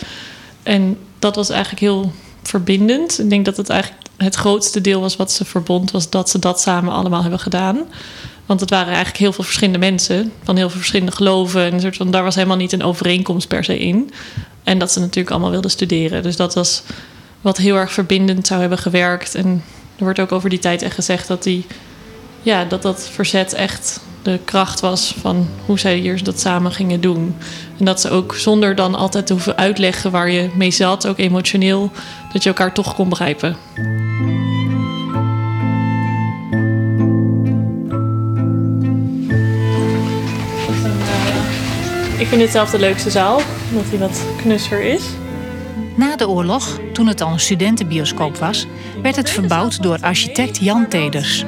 En 0.62 0.98
dat 1.18 1.36
was 1.36 1.50
eigenlijk 1.50 1.80
heel 1.80 2.12
verbindend. 2.42 3.18
Ik 3.18 3.30
denk 3.30 3.44
dat 3.44 3.56
het 3.56 3.68
eigenlijk 3.68 4.02
het 4.18 4.34
grootste 4.34 4.80
deel 4.80 5.00
was 5.00 5.16
wat 5.16 5.32
ze 5.32 5.44
verbond, 5.44 5.90
was 5.90 6.10
dat 6.10 6.30
ze 6.30 6.38
dat 6.38 6.60
samen 6.60 6.92
allemaal 6.92 7.20
hebben 7.20 7.40
gedaan. 7.40 7.78
Want 8.46 8.60
het 8.60 8.70
waren 8.70 8.86
eigenlijk 8.86 9.16
heel 9.16 9.32
veel 9.32 9.44
verschillende 9.44 9.78
mensen 9.78 10.32
van 10.42 10.56
heel 10.56 10.68
veel 10.68 10.78
verschillende 10.78 11.12
geloven. 11.12 11.72
En 11.72 11.80
soort 11.80 11.96
van, 11.96 12.10
daar 12.10 12.22
was 12.22 12.34
helemaal 12.34 12.56
niet 12.56 12.72
een 12.72 12.82
overeenkomst 12.82 13.48
per 13.48 13.64
se 13.64 13.78
in. 13.78 14.10
En 14.64 14.78
dat 14.78 14.92
ze 14.92 15.00
natuurlijk 15.00 15.30
allemaal 15.30 15.50
wilden 15.50 15.70
studeren. 15.70 16.22
Dus 16.22 16.36
dat 16.36 16.54
was 16.54 16.82
wat 17.40 17.56
heel 17.56 17.76
erg 17.76 17.92
verbindend 17.92 18.46
zou 18.46 18.60
hebben 18.60 18.78
gewerkt. 18.78 19.34
En 19.34 19.64
er 19.96 20.04
wordt 20.04 20.20
ook 20.20 20.32
over 20.32 20.50
die 20.50 20.58
tijd 20.58 20.82
echt 20.82 20.94
gezegd 20.94 21.28
dat 21.28 21.42
die, 21.42 21.66
ja, 22.42 22.64
dat, 22.64 22.82
dat 22.82 23.08
verzet 23.12 23.52
echt 23.52 24.00
de 24.22 24.38
kracht 24.44 24.80
was 24.80 25.14
van 25.20 25.48
hoe 25.66 25.78
zij 25.78 25.96
hier 25.96 26.24
dat 26.24 26.40
samen 26.40 26.72
gingen 26.72 27.00
doen. 27.00 27.36
En 27.78 27.84
dat 27.84 28.00
ze 28.00 28.10
ook 28.10 28.34
zonder 28.34 28.74
dan 28.74 28.94
altijd 28.94 29.26
te 29.26 29.32
hoeven 29.32 29.56
uitleggen 29.56 30.10
waar 30.10 30.30
je 30.30 30.50
mee 30.54 30.70
zat, 30.70 31.06
ook 31.06 31.18
emotioneel, 31.18 31.90
dat 32.32 32.42
je 32.42 32.48
elkaar 32.48 32.72
toch 32.72 32.94
kon 32.94 33.08
begrijpen. 33.08 33.56
Ik 42.18 42.26
vind 42.26 42.40
dit 42.40 42.50
zelf 42.50 42.70
de 42.70 42.78
leukste 42.78 43.10
zaal, 43.10 43.40
omdat 43.70 43.90
hij 43.90 43.98
wat 43.98 44.22
knusser 44.36 44.82
is. 44.82 45.02
Na 45.96 46.16
de 46.16 46.28
oorlog, 46.28 46.78
toen 46.92 47.06
het 47.06 47.20
al 47.20 47.32
een 47.32 47.40
studentenbioscoop 47.40 48.36
was, 48.36 48.66
werd 49.02 49.16
het 49.16 49.30
verbouwd 49.30 49.82
door 49.82 49.98
architect 50.00 50.58
Jan 50.58 50.88
Teders. 50.88 51.44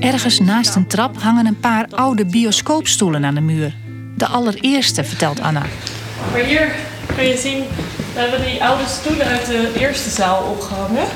Ergens 0.00 0.38
naast 0.38 0.74
een 0.74 0.86
trap 0.86 1.22
hangen 1.22 1.46
een 1.46 1.60
paar 1.60 1.86
oude 1.90 2.26
bioscoopstoelen 2.26 3.24
aan 3.24 3.34
de 3.34 3.40
muur. 3.40 3.74
De 4.16 4.26
allereerste, 4.26 5.04
vertelt 5.04 5.40
Anna. 5.40 5.62
Maar 6.32 6.40
hier 6.40 6.74
kun 7.16 7.24
je 7.24 7.36
zien, 7.36 7.64
we 8.16 8.22
hebben 8.22 8.42
die 8.42 8.64
oude 8.64 8.86
stoelen 8.86 9.26
uit 9.26 9.46
de 9.46 9.70
eerste 9.78 10.10
zaal 10.10 10.42
opgehangen. 10.50 11.06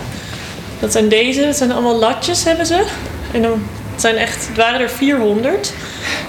Dat 0.80 0.92
zijn 0.92 1.08
deze. 1.08 1.44
Dat 1.44 1.56
zijn 1.56 1.72
allemaal 1.72 1.98
latjes 1.98 2.44
hebben 2.44 2.66
ze. 2.66 2.84
En 3.32 3.42
dan 3.42 3.62
zijn 3.96 4.16
echt, 4.16 4.46
het 4.46 4.56
waren 4.56 4.80
er 4.80 4.90
400. 4.90 5.72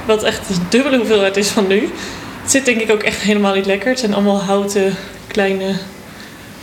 Wat 0.05 0.23
echt 0.23 0.47
de 0.47 0.53
dubbele 0.69 0.97
hoeveelheid 0.97 1.37
is 1.37 1.47
van 1.47 1.67
nu. 1.67 1.89
Het 2.41 2.51
zit 2.51 2.65
denk 2.65 2.81
ik 2.81 2.91
ook 2.91 3.03
echt 3.03 3.21
helemaal 3.21 3.53
niet 3.53 3.65
lekker. 3.65 3.89
Het 3.89 3.99
zijn 3.99 4.13
allemaal 4.13 4.41
houten 4.41 4.95
kleine, 5.27 5.73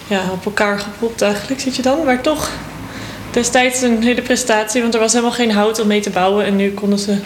ja, 0.06 0.22
op 0.32 0.44
elkaar 0.44 0.78
gepropt 0.78 1.22
eigenlijk 1.22 1.60
zit 1.60 1.76
je 1.76 1.82
dan. 1.82 2.04
Maar 2.04 2.20
toch 2.20 2.50
destijds 3.30 3.80
een 3.80 4.02
hele 4.02 4.22
prestatie. 4.22 4.82
Want 4.82 4.94
er 4.94 5.00
was 5.00 5.12
helemaal 5.12 5.34
geen 5.34 5.52
hout 5.52 5.80
om 5.80 5.86
mee 5.86 6.00
te 6.00 6.10
bouwen. 6.10 6.44
En 6.44 6.56
nu 6.56 6.70
konden 6.72 6.98
ze 6.98 7.18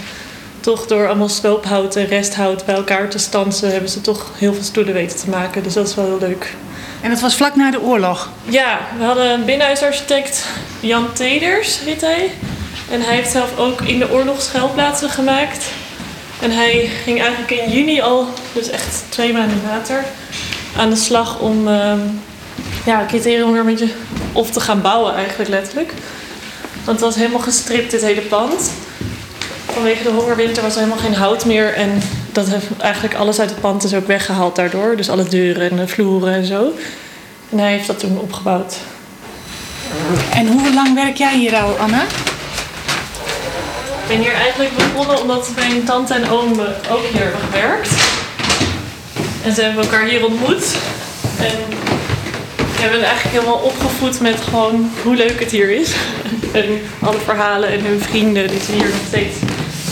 toch 0.60 0.86
door 0.86 1.06
allemaal 1.06 1.28
sloophout 1.28 1.96
en 1.96 2.06
resthout 2.06 2.64
bij 2.64 2.74
elkaar 2.74 3.08
te 3.08 3.18
stansen... 3.18 3.70
hebben 3.72 3.90
ze 3.90 4.00
toch 4.00 4.30
heel 4.34 4.54
veel 4.54 4.64
stoelen 4.64 4.94
weten 4.94 5.18
te 5.18 5.30
maken. 5.30 5.62
Dus 5.62 5.74
dat 5.74 5.88
is 5.88 5.94
wel 5.94 6.04
heel 6.04 6.28
leuk. 6.28 6.54
En 7.02 7.10
dat 7.10 7.20
was 7.20 7.34
vlak 7.34 7.56
na 7.56 7.70
de 7.70 7.80
oorlog. 7.80 8.30
Ja, 8.44 8.78
we 8.98 9.04
hadden 9.04 9.30
een 9.30 9.44
binnenhuisarchitect, 9.44 10.46
Jan 10.80 11.12
Teders 11.12 11.78
heet 11.80 12.00
hij. 12.00 12.30
En 12.90 13.00
hij 13.00 13.14
heeft 13.14 13.30
zelf 13.30 13.58
ook 13.58 13.80
in 13.80 13.98
de 13.98 14.10
oorlog 14.10 14.42
schuilplaatsen 14.42 15.10
gemaakt. 15.10 15.66
En 16.40 16.50
hij 16.50 16.90
ging 17.04 17.20
eigenlijk 17.20 17.50
in 17.50 17.70
juni 17.70 18.00
al, 18.00 18.28
dus 18.52 18.70
echt 18.70 19.04
twee 19.08 19.32
maanden 19.32 19.60
later, 19.66 20.04
aan 20.76 20.90
de 20.90 20.96
slag 20.96 21.38
om 21.38 21.68
uh, 21.68 21.92
ja, 22.86 23.04
criterium 23.08 23.52
weer 23.52 23.60
een 23.60 23.66
beetje 23.66 23.92
op 24.32 24.50
te 24.50 24.60
gaan 24.60 24.80
bouwen 24.80 25.14
eigenlijk 25.14 25.50
letterlijk. 25.50 25.92
Want 26.84 27.00
het 27.00 27.06
was 27.06 27.16
helemaal 27.16 27.40
gestript 27.40 27.90
dit 27.90 28.02
hele 28.02 28.20
pand. 28.20 28.70
Vanwege 29.66 30.02
de 30.02 30.10
hongerwinter 30.10 30.62
was 30.62 30.72
er 30.72 30.80
helemaal 30.80 31.04
geen 31.04 31.14
hout 31.14 31.44
meer. 31.44 31.74
En 31.74 32.02
dat 32.32 32.48
heeft 32.48 32.66
eigenlijk 32.78 33.14
alles 33.14 33.40
uit 33.40 33.50
het 33.50 33.60
pand 33.60 33.84
is 33.84 33.94
ook 33.94 34.06
weggehaald 34.06 34.56
daardoor. 34.56 34.96
Dus 34.96 35.10
alle 35.10 35.24
deuren 35.24 35.70
en 35.70 35.76
de 35.76 35.88
vloeren 35.88 36.32
en 36.32 36.44
zo. 36.44 36.72
En 37.50 37.58
hij 37.58 37.72
heeft 37.72 37.86
dat 37.86 37.98
toen 37.98 38.18
opgebouwd. 38.18 38.76
En 40.34 40.46
hoe 40.46 40.74
lang 40.74 40.94
werk 40.94 41.16
jij 41.16 41.36
hier 41.36 41.56
al, 41.56 41.78
Anna? 41.78 42.02
Ik 42.02 42.08
ben 44.08 44.18
hier 44.18 44.34
eigenlijk 44.34 44.70
begonnen 44.76 45.20
omdat 45.20 45.50
mijn 45.56 45.84
tante 45.84 46.14
en 46.14 46.28
oom 46.28 46.60
ook 46.90 47.04
hier 47.12 47.22
hebben 47.22 47.40
gewerkt. 47.40 47.90
En 49.44 49.54
ze 49.54 49.62
hebben 49.62 49.84
elkaar 49.84 50.04
hier 50.04 50.26
ontmoet. 50.26 50.76
En 51.38 51.58
we 52.56 52.80
hebben 52.80 53.02
eigenlijk 53.02 53.36
helemaal 53.36 53.62
opgevoed 53.62 54.20
met 54.20 54.40
gewoon 54.40 54.90
hoe 55.02 55.16
leuk 55.16 55.40
het 55.40 55.50
hier 55.50 55.70
is. 55.70 55.94
En 56.52 56.80
alle 57.00 57.18
verhalen 57.24 57.68
en 57.68 57.84
hun 57.84 58.00
vrienden 58.00 58.48
die 58.48 58.60
ze 58.60 58.72
hier 58.72 58.84
nog 58.84 59.06
steeds 59.08 59.36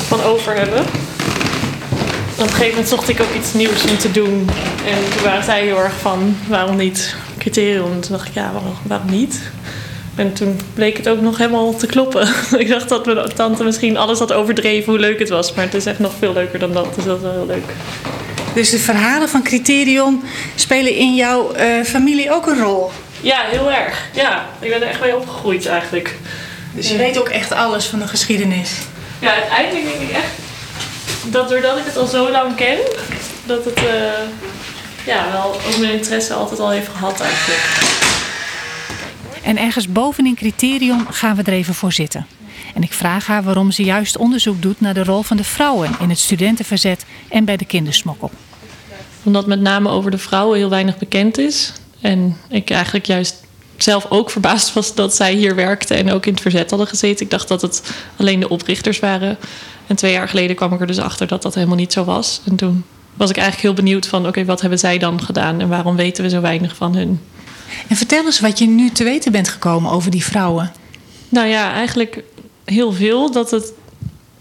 van 0.08 0.22
over 0.22 0.54
hebben. 0.54 0.84
Op 2.40 2.46
een 2.46 2.52
gegeven 2.52 2.70
moment 2.70 2.88
zocht 2.88 3.08
ik 3.08 3.20
ook 3.20 3.34
iets 3.36 3.52
nieuws 3.52 3.84
om 3.90 3.98
te 3.98 4.10
doen. 4.10 4.48
En 4.86 5.10
toen 5.14 5.22
waren 5.22 5.44
zij 5.44 5.62
heel 5.62 5.78
erg 5.78 5.92
van, 6.00 6.36
waarom 6.48 6.76
niet 6.76 7.16
criterium? 7.38 7.92
En 7.92 8.00
toen 8.00 8.12
dacht 8.12 8.28
ik, 8.28 8.34
ja, 8.34 8.52
waarom, 8.52 8.74
waarom 8.82 9.10
niet? 9.10 9.40
En 10.14 10.32
toen 10.32 10.60
bleek 10.74 10.96
het 10.96 11.08
ook 11.08 11.20
nog 11.20 11.38
helemaal 11.38 11.76
te 11.76 11.86
kloppen. 11.86 12.28
ik 12.58 12.68
dacht 12.68 12.88
dat 12.88 13.06
mijn 13.06 13.34
tante 13.34 13.64
misschien 13.64 13.96
alles 13.96 14.18
had 14.18 14.32
overdreven 14.32 14.92
hoe 14.92 15.00
leuk 15.00 15.18
het 15.18 15.28
was. 15.28 15.54
Maar 15.54 15.64
het 15.64 15.74
is 15.74 15.86
echt 15.86 15.98
nog 15.98 16.12
veel 16.18 16.32
leuker 16.32 16.58
dan 16.58 16.72
dat. 16.72 16.94
Dus 16.94 17.04
dat 17.04 17.16
is 17.16 17.22
wel 17.22 17.32
heel 17.32 17.46
leuk. 17.46 17.72
Dus 18.54 18.70
de 18.70 18.78
verhalen 18.78 19.28
van 19.28 19.42
Criterion 19.42 20.22
spelen 20.54 20.94
in 20.94 21.14
jouw 21.14 21.56
uh, 21.56 21.84
familie 21.84 22.32
ook 22.32 22.46
een 22.46 22.60
rol? 22.60 22.90
Ja, 23.20 23.40
heel 23.44 23.70
erg. 23.72 24.08
Ja, 24.14 24.46
ik 24.60 24.70
ben 24.70 24.82
er 24.82 24.88
echt 24.88 25.00
mee 25.00 25.16
opgegroeid 25.16 25.66
eigenlijk. 25.66 26.16
Dus 26.72 26.90
je 26.90 26.96
weet 26.96 27.18
ook 27.18 27.28
echt 27.28 27.52
alles 27.52 27.86
van 27.86 27.98
de 27.98 28.06
geschiedenis? 28.06 28.70
Ja, 29.18 29.34
uiteindelijk 29.34 29.84
denk 29.84 30.10
ik 30.10 30.16
echt 30.16 30.48
dat 31.24 31.48
doordat 31.48 31.78
ik 31.78 31.84
het 31.84 31.96
al 31.96 32.06
zo 32.06 32.30
lang 32.30 32.54
ken, 32.54 32.78
dat 33.46 33.64
het 33.64 33.78
uh, 33.78 33.84
ja, 35.06 35.32
wel 35.32 35.54
ook 35.54 35.78
mijn 35.78 35.92
interesse 35.92 36.34
altijd 36.34 36.60
al 36.60 36.70
heeft 36.70 36.88
gehad 36.88 37.20
eigenlijk. 37.20 37.98
En 39.42 39.58
ergens 39.58 39.88
bovenin 39.88 40.34
Criterion 40.34 41.06
gaan 41.10 41.36
we 41.36 41.42
er 41.42 41.52
even 41.52 41.74
voor 41.74 41.92
zitten. 41.92 42.26
En 42.74 42.82
ik 42.82 42.92
vraag 42.92 43.26
haar 43.26 43.42
waarom 43.42 43.70
ze 43.70 43.82
juist 43.82 44.16
onderzoek 44.16 44.62
doet 44.62 44.80
naar 44.80 44.94
de 44.94 45.04
rol 45.04 45.22
van 45.22 45.36
de 45.36 45.44
vrouwen 45.44 45.90
in 46.00 46.08
het 46.08 46.18
studentenverzet 46.18 47.04
en 47.28 47.44
bij 47.44 47.56
de 47.56 47.64
kindersmokkel. 47.64 48.30
Omdat 49.22 49.46
met 49.46 49.60
name 49.60 49.88
over 49.88 50.10
de 50.10 50.18
vrouwen 50.18 50.58
heel 50.58 50.68
weinig 50.68 50.98
bekend 50.98 51.38
is. 51.38 51.72
En 52.00 52.36
ik 52.48 52.70
eigenlijk 52.70 53.06
juist 53.06 53.34
zelf 53.76 54.06
ook 54.08 54.30
verbaasd 54.30 54.72
was 54.72 54.94
dat 54.94 55.14
zij 55.14 55.34
hier 55.34 55.54
werkten 55.54 55.96
en 55.96 56.10
ook 56.12 56.26
in 56.26 56.32
het 56.32 56.42
verzet 56.42 56.70
hadden 56.70 56.88
gezeten. 56.88 57.24
Ik 57.24 57.30
dacht 57.30 57.48
dat 57.48 57.62
het 57.62 57.82
alleen 58.16 58.40
de 58.40 58.48
oprichters 58.48 58.98
waren. 58.98 59.38
En 59.90 59.96
twee 59.96 60.12
jaar 60.12 60.28
geleden 60.28 60.56
kwam 60.56 60.72
ik 60.72 60.80
er 60.80 60.86
dus 60.86 60.98
achter 60.98 61.26
dat 61.26 61.42
dat 61.42 61.54
helemaal 61.54 61.76
niet 61.76 61.92
zo 61.92 62.04
was. 62.04 62.40
En 62.44 62.56
toen 62.56 62.84
was 63.14 63.30
ik 63.30 63.36
eigenlijk 63.36 63.66
heel 63.66 63.84
benieuwd 63.84 64.06
van 64.06 64.26
oké, 64.26 64.44
wat 64.44 64.60
hebben 64.60 64.78
zij 64.78 64.98
dan 64.98 65.22
gedaan 65.22 65.60
en 65.60 65.68
waarom 65.68 65.96
weten 65.96 66.24
we 66.24 66.30
zo 66.30 66.40
weinig 66.40 66.76
van 66.76 66.96
hun? 66.96 67.20
En 67.88 67.96
vertel 67.96 68.24
eens 68.24 68.40
wat 68.40 68.58
je 68.58 68.66
nu 68.66 68.90
te 68.90 69.04
weten 69.04 69.32
bent 69.32 69.48
gekomen 69.48 69.90
over 69.90 70.10
die 70.10 70.24
vrouwen. 70.24 70.72
Nou 71.28 71.46
ja, 71.46 71.72
eigenlijk 71.72 72.22
heel 72.64 72.92
veel. 72.92 73.32
Dat 73.32 73.50
het 73.50 73.72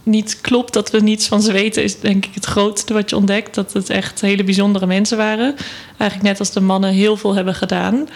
niet 0.03 0.41
klopt 0.41 0.73
dat 0.73 0.91
we 0.91 0.99
niets 0.99 1.27
van 1.27 1.41
ze 1.41 1.51
weten, 1.51 1.83
is 1.83 1.99
denk 1.99 2.25
ik 2.25 2.33
het 2.33 2.45
grootste 2.45 2.93
wat 2.93 3.09
je 3.09 3.15
ontdekt. 3.15 3.55
Dat 3.55 3.73
het 3.73 3.89
echt 3.89 4.21
hele 4.21 4.43
bijzondere 4.43 4.85
mensen 4.85 5.17
waren. 5.17 5.55
Eigenlijk 5.97 6.29
net 6.29 6.39
als 6.39 6.51
de 6.51 6.61
mannen 6.61 6.91
heel 6.91 7.17
veel 7.17 7.35
hebben 7.35 7.55
gedaan. 7.55 8.07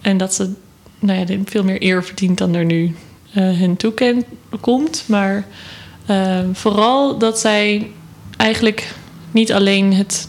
En 0.00 0.16
dat 0.16 0.34
ze 0.34 0.52
nou 0.98 1.18
ja, 1.18 1.38
veel 1.44 1.64
meer 1.64 1.82
eer 1.82 2.04
verdient 2.04 2.38
dan 2.38 2.54
er 2.54 2.64
nu 2.64 2.84
uh, 2.84 3.58
hun 3.58 3.76
toekent 3.76 4.24
komt. 4.60 5.04
Maar 5.06 5.46
uh, 6.12 6.38
vooral 6.52 7.18
dat 7.18 7.38
zij 7.38 7.90
eigenlijk 8.36 8.94
niet 9.30 9.52
alleen 9.52 9.94
het 9.94 10.28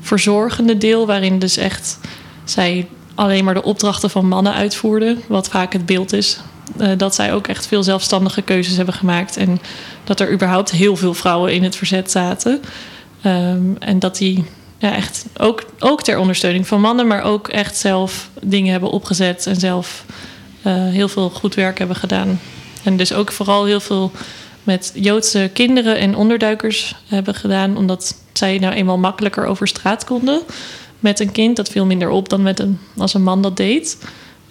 verzorgende 0.00 0.78
deel, 0.78 1.06
waarin 1.06 1.38
dus 1.38 1.56
echt 1.56 1.98
zij 2.44 2.86
alleen 3.14 3.44
maar 3.44 3.54
de 3.54 3.62
opdrachten 3.62 4.10
van 4.10 4.28
mannen 4.28 4.54
uitvoerden, 4.54 5.22
wat 5.26 5.48
vaak 5.48 5.72
het 5.72 5.86
beeld 5.86 6.12
is. 6.12 6.40
Uh, 6.80 6.88
dat 6.96 7.14
zij 7.14 7.32
ook 7.32 7.46
echt 7.46 7.66
veel 7.66 7.82
zelfstandige 7.82 8.42
keuzes 8.42 8.76
hebben 8.76 8.94
gemaakt. 8.94 9.36
En 9.36 9.60
dat 10.04 10.20
er 10.20 10.32
überhaupt 10.32 10.70
heel 10.70 10.96
veel 10.96 11.14
vrouwen 11.14 11.52
in 11.52 11.62
het 11.62 11.76
verzet 11.76 12.10
zaten. 12.10 12.62
Um, 13.26 13.76
en 13.78 13.98
dat 13.98 14.16
die 14.16 14.44
echt 14.78 15.26
ook, 15.38 15.64
ook 15.78 16.02
ter 16.02 16.18
ondersteuning 16.18 16.66
van 16.66 16.80
mannen, 16.80 17.06
maar 17.06 17.22
ook 17.22 17.48
echt 17.48 17.76
zelf 17.76 18.28
dingen 18.42 18.72
hebben 18.72 18.90
opgezet 18.90 19.46
en 19.46 19.56
zelf 19.56 20.04
uh, 20.66 20.72
heel 20.72 21.08
veel 21.08 21.30
goed 21.30 21.54
werk 21.54 21.78
hebben 21.78 21.96
gedaan. 21.96 22.40
En 22.82 22.96
dus 22.96 23.12
ook 23.12 23.32
vooral 23.32 23.64
heel 23.64 23.80
veel 23.80 24.12
met 24.64 24.92
Joodse 24.94 25.50
kinderen 25.52 25.98
en 25.98 26.16
onderduikers 26.16 26.94
hebben 27.06 27.34
gedaan, 27.34 27.76
omdat 27.76 28.22
zij 28.32 28.58
nou 28.58 28.74
eenmaal 28.74 28.98
makkelijker 28.98 29.46
over 29.46 29.68
straat 29.68 30.04
konden 30.04 30.40
met 31.00 31.20
een 31.20 31.32
kind. 31.32 31.56
Dat 31.56 31.68
viel 31.68 31.86
minder 31.86 32.08
op 32.08 32.28
dan 32.28 32.42
met 32.42 32.60
een, 32.60 32.78
als 32.96 33.14
een 33.14 33.22
man 33.22 33.42
dat 33.42 33.56
deed. 33.56 33.98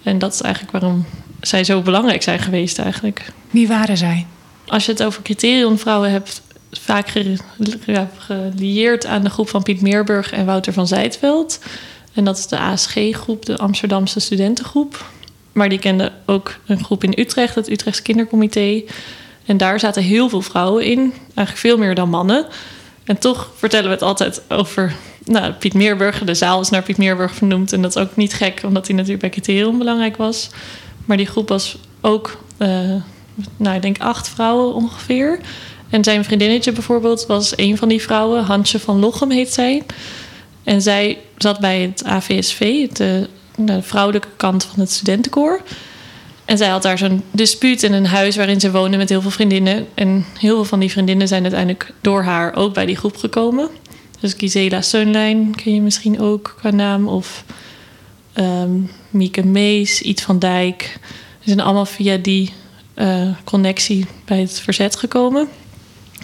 En 0.03 0.19
dat 0.19 0.33
is 0.33 0.41
eigenlijk 0.41 0.73
waarom 0.73 1.05
zij 1.41 1.63
zo 1.63 1.81
belangrijk 1.81 2.23
zijn 2.23 2.39
geweest 2.39 2.79
eigenlijk. 2.79 3.25
Wie 3.49 3.67
waren 3.67 3.97
zij? 3.97 4.25
Als 4.65 4.85
je 4.85 4.91
het 4.91 5.03
over 5.03 5.21
criteriumvrouwen 5.21 6.11
hebt, 6.11 6.41
vaak 6.71 7.07
gelieerd 8.17 9.05
aan 9.05 9.23
de 9.23 9.29
groep 9.29 9.49
van 9.49 9.63
Piet 9.63 9.81
Meerburg 9.81 10.31
en 10.31 10.45
Wouter 10.45 10.73
van 10.73 10.87
Zijtveld. 10.87 11.59
En 12.13 12.23
dat 12.23 12.37
is 12.37 12.47
de 12.47 12.57
ASG-groep, 12.57 13.45
de 13.45 13.57
Amsterdamse 13.57 14.19
studentengroep. 14.19 15.05
Maar 15.51 15.69
die 15.69 15.79
kende 15.79 16.11
ook 16.25 16.59
een 16.65 16.83
groep 16.83 17.03
in 17.03 17.19
Utrecht, 17.19 17.55
het 17.55 17.69
Utrechts 17.69 18.01
Kindercomité. 18.01 18.83
En 19.45 19.57
daar 19.57 19.79
zaten 19.79 20.03
heel 20.03 20.29
veel 20.29 20.41
vrouwen 20.41 20.85
in, 20.85 20.99
eigenlijk 21.25 21.57
veel 21.57 21.77
meer 21.77 21.95
dan 21.95 22.09
mannen. 22.09 22.45
En 23.03 23.17
toch 23.17 23.51
vertellen 23.55 23.85
we 23.85 23.91
het 23.91 24.01
altijd 24.01 24.41
over 24.47 24.95
nou, 25.25 25.53
Piet 25.53 25.73
Meerburg. 25.73 26.23
De 26.23 26.33
zaal 26.33 26.61
is 26.61 26.69
naar 26.69 26.81
Piet 26.81 26.97
Meerburg 26.97 27.35
vernoemd. 27.35 27.73
En 27.73 27.81
dat 27.81 27.95
is 27.95 28.01
ook 28.01 28.15
niet 28.15 28.33
gek, 28.33 28.61
omdat 28.63 28.87
hij 28.87 28.95
natuurlijk 28.95 29.21
bij 29.21 29.29
criterium 29.29 29.77
belangrijk 29.77 30.17
was. 30.17 30.49
Maar 31.05 31.17
die 31.17 31.25
groep 31.25 31.49
was 31.49 31.77
ook, 32.01 32.43
uh, 32.57 32.69
nou, 33.57 33.75
ik 33.75 33.81
denk 33.81 33.99
acht 33.99 34.29
vrouwen 34.29 34.73
ongeveer. 34.73 35.39
En 35.89 36.03
zijn 36.03 36.23
vriendinnetje 36.23 36.71
bijvoorbeeld 36.71 37.25
was 37.25 37.57
een 37.57 37.77
van 37.77 37.89
die 37.89 38.01
vrouwen. 38.01 38.43
Hansje 38.43 38.79
van 38.79 38.99
Lochem 38.99 39.31
heet 39.31 39.53
zij. 39.53 39.83
En 40.63 40.81
zij 40.81 41.17
zat 41.37 41.59
bij 41.59 41.81
het 41.81 42.03
AVSV, 42.03 42.87
de, 42.87 43.29
de 43.55 43.81
vrouwelijke 43.81 44.27
kant 44.37 44.63
van 44.63 44.79
het 44.79 44.91
studentenkoor. 44.91 45.61
En 46.53 46.59
zij 46.59 46.69
had 46.69 46.81
daar 46.81 46.97
zo'n 46.97 47.23
dispuut 47.31 47.83
in 47.83 47.93
een 47.93 48.05
huis 48.05 48.35
waarin 48.35 48.59
ze 48.59 48.71
woonde 48.71 48.97
met 48.97 49.09
heel 49.09 49.21
veel 49.21 49.31
vriendinnen. 49.31 49.87
En 49.93 50.25
heel 50.39 50.55
veel 50.55 50.65
van 50.65 50.79
die 50.79 50.91
vriendinnen 50.91 51.27
zijn 51.27 51.41
uiteindelijk 51.41 51.93
door 52.01 52.23
haar 52.23 52.55
ook 52.55 52.73
bij 52.73 52.85
die 52.85 52.95
groep 52.95 53.17
gekomen. 53.17 53.69
Dus 54.19 54.33
Gisela 54.37 54.81
Sunlijn 54.81 55.55
ken 55.55 55.73
je 55.73 55.81
misschien 55.81 56.19
ook 56.19 56.55
qua 56.57 56.71
naam. 56.71 57.07
Of 57.07 57.43
um, 58.35 58.91
Mieke 59.09 59.45
Mees, 59.45 60.01
Iet 60.01 60.21
van 60.21 60.39
Dijk. 60.39 60.97
Ze 61.39 61.49
zijn 61.49 61.59
allemaal 61.59 61.85
via 61.85 62.17
die 62.17 62.53
uh, 62.95 63.27
connectie 63.43 64.05
bij 64.25 64.39
het 64.39 64.59
verzet 64.59 64.95
gekomen. 64.95 65.47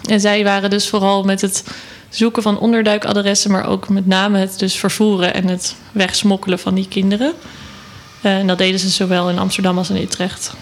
En 0.08 0.20
zij 0.20 0.44
waren 0.44 0.70
dus 0.70 0.88
vooral 0.88 1.22
met 1.22 1.40
het 1.40 1.64
zoeken 2.08 2.42
van 2.42 2.58
onderduikadressen, 2.58 3.50
maar 3.50 3.66
ook 3.66 3.88
met 3.88 4.06
name 4.06 4.38
het 4.38 4.58
dus 4.58 4.74
vervoeren 4.74 5.34
en 5.34 5.48
het 5.48 5.76
wegsmokkelen 5.92 6.58
van 6.58 6.74
die 6.74 6.88
kinderen. 6.88 7.32
Uh, 8.22 8.38
en 8.38 8.46
dat 8.46 8.58
deden 8.58 8.80
ze 8.80 8.88
zowel 8.88 9.30
in 9.30 9.38
Amsterdam 9.38 9.78
als 9.78 9.90
in 9.90 10.02
Utrecht. 10.02 10.54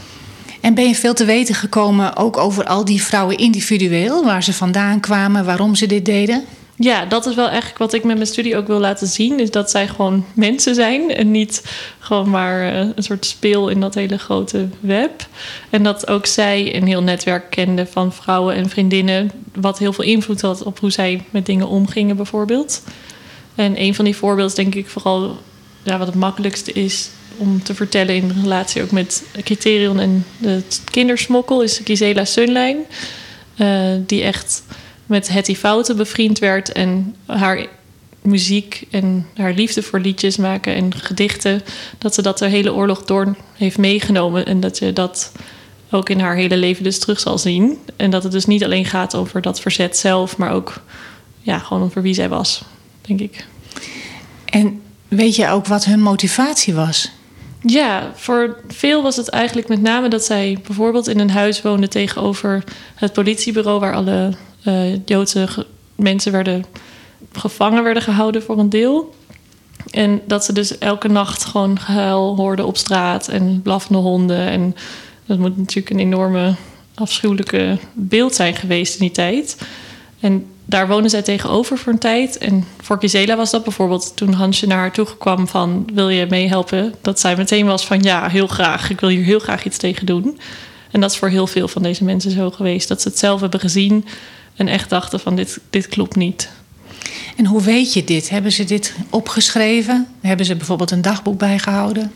En 0.60 0.74
ben 0.74 0.88
je 0.88 0.94
veel 0.94 1.14
te 1.14 1.24
weten 1.24 1.54
gekomen 1.54 2.16
ook 2.16 2.36
over 2.36 2.64
al 2.64 2.84
die 2.84 3.02
vrouwen 3.02 3.36
individueel, 3.36 4.24
waar 4.24 4.42
ze 4.42 4.52
vandaan 4.52 5.00
kwamen, 5.00 5.44
waarom 5.44 5.74
ze 5.74 5.86
dit 5.86 6.04
deden? 6.04 6.44
ja, 6.78 7.04
dat 7.04 7.26
is 7.26 7.34
wel 7.34 7.46
eigenlijk 7.46 7.78
wat 7.78 7.92
ik 7.92 8.04
met 8.04 8.16
mijn 8.16 8.28
studie 8.28 8.56
ook 8.56 8.66
wil 8.66 8.78
laten 8.78 9.06
zien. 9.06 9.40
Is 9.40 9.50
dat 9.50 9.70
zij 9.70 9.88
gewoon 9.88 10.24
mensen 10.34 10.74
zijn. 10.74 11.14
En 11.14 11.30
niet 11.30 11.62
gewoon 11.98 12.30
maar 12.30 12.72
eh, 12.72 12.88
een 12.94 13.02
soort 13.02 13.26
speel 13.26 13.68
in 13.68 13.80
dat 13.80 13.94
hele 13.94 14.18
grote 14.18 14.68
web. 14.80 15.26
En 15.70 15.82
dat 15.82 16.08
ook 16.08 16.26
zij 16.26 16.76
een 16.76 16.86
heel 16.86 17.02
netwerk 17.02 17.50
kende 17.50 17.86
van 17.86 18.12
vrouwen 18.12 18.54
en 18.54 18.68
vriendinnen. 18.68 19.30
Wat 19.54 19.78
heel 19.78 19.92
veel 19.92 20.04
invloed 20.04 20.40
had 20.40 20.62
op 20.62 20.78
hoe 20.78 20.90
zij 20.90 21.22
met 21.30 21.46
dingen 21.46 21.68
omgingen, 21.68 22.16
bijvoorbeeld. 22.16 22.82
En 23.54 23.80
een 23.80 23.94
van 23.94 24.04
die 24.04 24.16
voorbeelden, 24.16 24.56
denk 24.56 24.74
ik 24.74 24.88
vooral 24.88 25.38
ja, 25.82 25.98
wat 25.98 26.06
het 26.06 26.16
makkelijkste 26.16 26.72
is 26.72 27.10
om 27.38 27.62
te 27.62 27.74
vertellen 27.74 28.14
in 28.14 28.32
relatie 28.42 28.82
ook 28.82 28.90
met 28.90 29.24
Criterion 29.42 30.00
en 30.00 30.24
de 30.38 30.62
kindersmokkel, 30.90 31.62
is 31.62 31.80
Gisela 31.84 32.24
Sunlijn. 32.24 32.76
Uh, 33.56 33.94
die 34.06 34.22
echt 34.22 34.62
met 35.06 35.28
Hetty 35.28 35.54
Fouten 35.54 35.96
bevriend 35.96 36.38
werd 36.38 36.72
en 36.72 37.14
haar 37.26 37.66
muziek 38.22 38.86
en 38.90 39.26
haar 39.36 39.52
liefde 39.52 39.82
voor 39.82 40.00
liedjes 40.00 40.36
maken 40.36 40.74
en 40.74 40.94
gedichten, 40.94 41.62
dat 41.98 42.14
ze 42.14 42.22
dat 42.22 42.38
de 42.38 42.46
hele 42.48 42.72
oorlog 42.74 43.04
door 43.04 43.36
heeft 43.54 43.78
meegenomen 43.78 44.46
en 44.46 44.60
dat 44.60 44.78
je 44.78 44.92
dat 44.92 45.32
ook 45.90 46.08
in 46.08 46.20
haar 46.20 46.36
hele 46.36 46.56
leven 46.56 46.84
dus 46.84 46.98
terug 46.98 47.20
zal 47.20 47.38
zien. 47.38 47.78
En 47.96 48.10
dat 48.10 48.22
het 48.22 48.32
dus 48.32 48.46
niet 48.46 48.64
alleen 48.64 48.84
gaat 48.84 49.14
over 49.14 49.42
dat 49.42 49.60
verzet 49.60 49.96
zelf, 49.96 50.36
maar 50.36 50.52
ook 50.52 50.80
ja, 51.40 51.58
gewoon 51.58 51.82
over 51.82 52.02
wie 52.02 52.14
zij 52.14 52.28
was, 52.28 52.62
denk 53.00 53.20
ik. 53.20 53.46
En 54.44 54.82
weet 55.08 55.36
je 55.36 55.48
ook 55.48 55.66
wat 55.66 55.84
hun 55.84 56.00
motivatie 56.00 56.74
was? 56.74 57.10
Ja, 57.70 58.12
voor 58.14 58.56
veel 58.68 59.02
was 59.02 59.16
het 59.16 59.28
eigenlijk 59.28 59.68
met 59.68 59.80
name 59.80 60.08
dat 60.08 60.24
zij 60.24 60.58
bijvoorbeeld 60.66 61.08
in 61.08 61.18
een 61.18 61.30
huis 61.30 61.62
woonde 61.62 61.88
tegenover 61.88 62.64
het 62.94 63.12
politiebureau 63.12 63.80
waar 63.80 63.94
alle 63.94 64.32
uh, 64.64 64.96
Joodse 65.04 65.66
mensen 65.94 66.32
werden 66.32 66.64
gevangen 67.32 67.82
werden 67.82 68.02
gehouden 68.02 68.42
voor 68.42 68.58
een 68.58 68.68
deel. 68.68 69.14
En 69.90 70.20
dat 70.26 70.44
ze 70.44 70.52
dus 70.52 70.78
elke 70.78 71.08
nacht 71.08 71.44
gewoon 71.44 71.78
gehuil 71.78 72.36
hoorden 72.36 72.66
op 72.66 72.76
straat 72.76 73.28
en 73.28 73.62
blaffende 73.62 73.98
honden. 73.98 74.48
En 74.48 74.76
dat 75.26 75.38
moet 75.38 75.56
natuurlijk 75.56 75.90
een 75.90 76.00
enorme 76.00 76.54
afschuwelijke 76.94 77.78
beeld 77.92 78.34
zijn 78.34 78.54
geweest 78.54 78.92
in 78.94 79.00
die 79.00 79.14
tijd. 79.14 79.56
En 80.20 80.46
daar 80.68 80.88
wonen 80.88 81.10
zij 81.10 81.22
tegenover 81.22 81.78
voor 81.78 81.92
een 81.92 81.98
tijd. 81.98 82.38
En 82.38 82.64
voor 82.80 82.98
Gisela 82.98 83.36
was 83.36 83.50
dat 83.50 83.64
bijvoorbeeld 83.64 84.16
toen 84.16 84.32
Hansje 84.32 84.66
naar 84.66 84.78
haar 84.78 84.92
toe 84.92 85.16
kwam 85.18 85.48
van... 85.48 85.88
wil 85.92 86.08
je 86.08 86.26
meehelpen? 86.30 86.94
Dat 87.02 87.20
zij 87.20 87.36
meteen 87.36 87.66
was 87.66 87.86
van 87.86 88.02
ja, 88.02 88.28
heel 88.28 88.46
graag. 88.46 88.90
Ik 88.90 89.00
wil 89.00 89.08
hier 89.08 89.24
heel 89.24 89.38
graag 89.38 89.64
iets 89.64 89.76
tegen 89.76 90.06
doen. 90.06 90.40
En 90.90 91.00
dat 91.00 91.10
is 91.10 91.16
voor 91.16 91.28
heel 91.28 91.46
veel 91.46 91.68
van 91.68 91.82
deze 91.82 92.04
mensen 92.04 92.30
zo 92.30 92.50
geweest. 92.50 92.88
Dat 92.88 93.02
ze 93.02 93.08
het 93.08 93.18
zelf 93.18 93.40
hebben 93.40 93.60
gezien 93.60 94.04
en 94.56 94.68
echt 94.68 94.90
dachten 94.90 95.20
van 95.20 95.36
dit, 95.36 95.58
dit 95.70 95.88
klopt 95.88 96.16
niet. 96.16 96.50
En 97.36 97.46
hoe 97.46 97.62
weet 97.62 97.92
je 97.92 98.04
dit? 98.04 98.28
Hebben 98.28 98.52
ze 98.52 98.64
dit 98.64 98.94
opgeschreven? 99.10 100.06
Hebben 100.20 100.46
ze 100.46 100.56
bijvoorbeeld 100.56 100.90
een 100.90 101.02
dagboek 101.02 101.38
bijgehouden? 101.38 102.12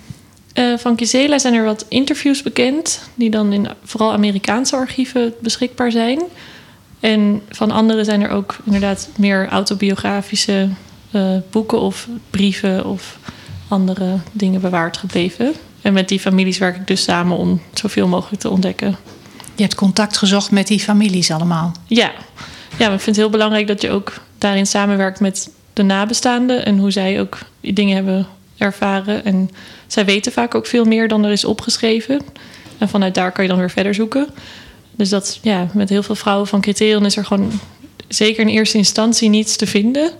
Uh, 0.54 0.78
van 0.78 0.98
Gisela 0.98 1.38
zijn 1.38 1.54
er 1.54 1.64
wat 1.64 1.84
interviews 1.88 2.42
bekend, 2.42 3.00
die 3.14 3.30
dan 3.30 3.52
in 3.52 3.68
vooral 3.84 4.12
Amerikaanse 4.12 4.76
archieven 4.76 5.34
beschikbaar 5.40 5.90
zijn. 5.90 6.22
En 7.02 7.42
van 7.48 7.70
anderen 7.70 8.04
zijn 8.04 8.22
er 8.22 8.30
ook 8.30 8.56
inderdaad 8.64 9.08
meer 9.16 9.48
autobiografische 9.48 10.68
uh, 11.10 11.36
boeken 11.50 11.80
of 11.80 12.08
brieven 12.30 12.84
of 12.84 13.18
andere 13.68 14.16
dingen 14.32 14.60
bewaard 14.60 14.96
gebleven. 14.96 15.52
En 15.80 15.92
met 15.92 16.08
die 16.08 16.20
families 16.20 16.58
werk 16.58 16.76
ik 16.76 16.86
dus 16.86 17.02
samen 17.02 17.36
om 17.36 17.60
zoveel 17.74 18.08
mogelijk 18.08 18.40
te 18.40 18.50
ontdekken. 18.50 18.96
Je 19.54 19.62
hebt 19.62 19.74
contact 19.74 20.16
gezocht 20.16 20.50
met 20.50 20.66
die 20.66 20.80
families 20.80 21.30
allemaal? 21.30 21.72
Ja, 21.86 22.12
ja 22.78 22.86
maar 22.86 22.94
ik 22.94 23.00
vind 23.00 23.16
het 23.16 23.16
heel 23.16 23.30
belangrijk 23.30 23.66
dat 23.66 23.82
je 23.82 23.90
ook 23.90 24.12
daarin 24.38 24.66
samenwerkt 24.66 25.20
met 25.20 25.50
de 25.72 25.82
nabestaanden 25.82 26.64
en 26.64 26.78
hoe 26.78 26.90
zij 26.90 27.20
ook 27.20 27.38
dingen 27.60 27.94
hebben 27.94 28.26
ervaren. 28.56 29.24
En 29.24 29.50
zij 29.86 30.04
weten 30.04 30.32
vaak 30.32 30.54
ook 30.54 30.66
veel 30.66 30.84
meer 30.84 31.08
dan 31.08 31.24
er 31.24 31.32
is 31.32 31.44
opgeschreven. 31.44 32.20
En 32.78 32.88
vanuit 32.88 33.14
daar 33.14 33.32
kan 33.32 33.44
je 33.44 33.50
dan 33.50 33.58
weer 33.58 33.70
verder 33.70 33.94
zoeken. 33.94 34.28
Dus 34.96 35.08
dat, 35.08 35.38
ja, 35.42 35.68
met 35.74 35.88
heel 35.88 36.02
veel 36.02 36.14
vrouwen 36.14 36.46
van 36.46 36.60
criterion 36.60 37.04
is 37.04 37.16
er 37.16 37.24
gewoon 37.24 37.52
zeker 38.08 38.40
in 38.40 38.48
eerste 38.48 38.76
instantie 38.76 39.28
niets 39.28 39.56
te 39.56 39.66
vinden. 39.66 40.10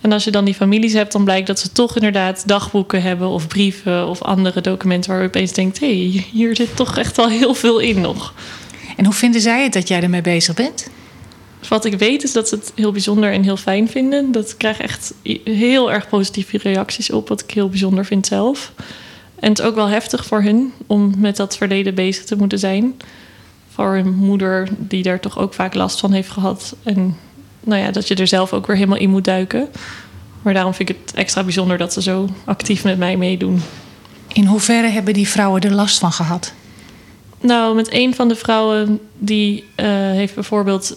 En 0.00 0.12
als 0.12 0.24
je 0.24 0.30
dan 0.30 0.44
die 0.44 0.54
families 0.54 0.92
hebt, 0.92 1.12
dan 1.12 1.24
blijkt 1.24 1.46
dat 1.46 1.58
ze 1.58 1.72
toch 1.72 1.94
inderdaad 1.94 2.48
dagboeken 2.48 3.02
hebben 3.02 3.28
of 3.28 3.46
brieven 3.46 4.08
of 4.08 4.22
andere 4.22 4.60
documenten 4.60 5.10
waar 5.10 5.20
je 5.20 5.26
opeens 5.26 5.52
denkt: 5.52 5.80
hé, 5.80 5.86
hey, 5.86 6.26
hier 6.32 6.56
zit 6.56 6.76
toch 6.76 6.98
echt 6.98 7.16
wel 7.16 7.28
heel 7.28 7.54
veel 7.54 7.78
in 7.78 8.00
nog. 8.00 8.34
En 8.96 9.04
hoe 9.04 9.14
vinden 9.14 9.40
zij 9.40 9.62
het 9.62 9.72
dat 9.72 9.88
jij 9.88 10.02
ermee 10.02 10.20
bezig 10.20 10.54
bent? 10.54 10.88
Wat 11.68 11.84
ik 11.84 11.98
weet 11.98 12.22
is 12.22 12.32
dat 12.32 12.48
ze 12.48 12.54
het 12.54 12.72
heel 12.74 12.92
bijzonder 12.92 13.32
en 13.32 13.42
heel 13.42 13.56
fijn 13.56 13.88
vinden. 13.88 14.32
Dat 14.32 14.56
krijg 14.56 14.80
echt 14.80 15.14
heel 15.44 15.92
erg 15.92 16.08
positieve 16.08 16.58
reacties 16.58 17.10
op, 17.10 17.28
wat 17.28 17.42
ik 17.42 17.50
heel 17.50 17.68
bijzonder 17.68 18.04
vind 18.04 18.26
zelf. 18.26 18.72
En 19.40 19.48
het 19.48 19.58
is 19.58 19.64
ook 19.64 19.74
wel 19.74 19.88
heftig 19.88 20.24
voor 20.24 20.42
hun 20.42 20.72
om 20.86 21.14
met 21.18 21.36
dat 21.36 21.56
verleden 21.56 21.94
bezig 21.94 22.24
te 22.24 22.36
moeten 22.36 22.58
zijn. 22.58 22.94
Voor 23.76 23.96
een 23.96 24.14
moeder 24.14 24.68
die 24.78 25.02
daar 25.02 25.20
toch 25.20 25.38
ook 25.38 25.54
vaak 25.54 25.74
last 25.74 26.00
van 26.00 26.12
heeft 26.12 26.30
gehad. 26.30 26.76
En 26.82 27.16
nou 27.60 27.82
ja, 27.82 27.90
dat 27.90 28.08
je 28.08 28.14
er 28.14 28.26
zelf 28.26 28.52
ook 28.52 28.66
weer 28.66 28.76
helemaal 28.76 28.98
in 28.98 29.10
moet 29.10 29.24
duiken. 29.24 29.68
Maar 30.42 30.54
daarom 30.54 30.74
vind 30.74 30.88
ik 30.88 30.96
het 31.04 31.14
extra 31.14 31.42
bijzonder 31.42 31.78
dat 31.78 31.92
ze 31.92 32.02
zo 32.02 32.28
actief 32.44 32.84
met 32.84 32.98
mij 32.98 33.16
meedoen. 33.16 33.62
In 34.32 34.44
hoeverre 34.44 34.88
hebben 34.88 35.14
die 35.14 35.28
vrouwen 35.28 35.60
er 35.60 35.72
last 35.72 35.98
van 35.98 36.12
gehad? 36.12 36.52
Nou, 37.40 37.74
met 37.74 37.92
een 37.92 38.14
van 38.14 38.28
de 38.28 38.36
vrouwen 38.36 39.00
die 39.18 39.64
uh, 39.76 39.86
heeft 39.90 40.34
bijvoorbeeld 40.34 40.96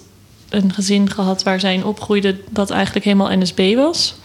een 0.50 0.74
gezin 0.74 1.10
gehad 1.10 1.44
waar 1.44 1.60
zij 1.60 1.74
in 1.74 1.86
opgroeide 1.86 2.40
dat 2.50 2.70
eigenlijk 2.70 3.06
helemaal 3.06 3.38
NSB 3.38 3.76
was. 3.76 4.16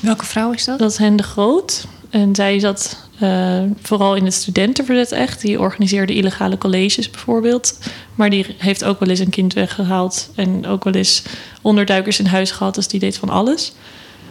Welke 0.00 0.24
vrouw 0.24 0.52
is 0.52 0.64
dat? 0.64 0.78
Dat 0.78 0.90
is 0.90 0.98
Hen 0.98 1.16
de 1.16 1.22
Groot. 1.22 1.86
En 2.10 2.34
zij 2.34 2.58
zat 2.58 3.05
uh, 3.22 3.62
vooral 3.82 4.14
in 4.14 4.24
het 4.24 4.34
studentenverzet 4.34 5.12
echt. 5.12 5.40
Die 5.40 5.60
organiseerde 5.60 6.14
illegale 6.14 6.58
colleges 6.58 7.10
bijvoorbeeld. 7.10 7.78
Maar 8.14 8.30
die 8.30 8.46
heeft 8.58 8.84
ook 8.84 9.00
wel 9.00 9.08
eens 9.08 9.18
een 9.18 9.30
kind 9.30 9.52
weggehaald. 9.52 10.30
En 10.34 10.66
ook 10.66 10.84
wel 10.84 10.92
eens 10.92 11.22
onderduikers 11.62 12.18
in 12.18 12.26
huis 12.26 12.50
gehad. 12.50 12.74
Dus 12.74 12.88
die 12.88 13.00
deed 13.00 13.18
van 13.18 13.28
alles. 13.28 13.72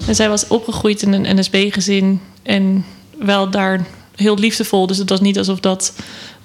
En 0.07 0.15
zij 0.15 0.29
was 0.29 0.47
opgegroeid 0.47 1.01
in 1.01 1.13
een 1.13 1.39
NSB-gezin. 1.39 2.21
En 2.43 2.85
wel 3.19 3.49
daar 3.49 3.85
heel 4.15 4.37
liefdevol. 4.37 4.87
Dus 4.87 4.97
het 4.97 5.09
was 5.09 5.21
niet 5.21 5.37
alsof 5.37 5.59
dat 5.59 5.93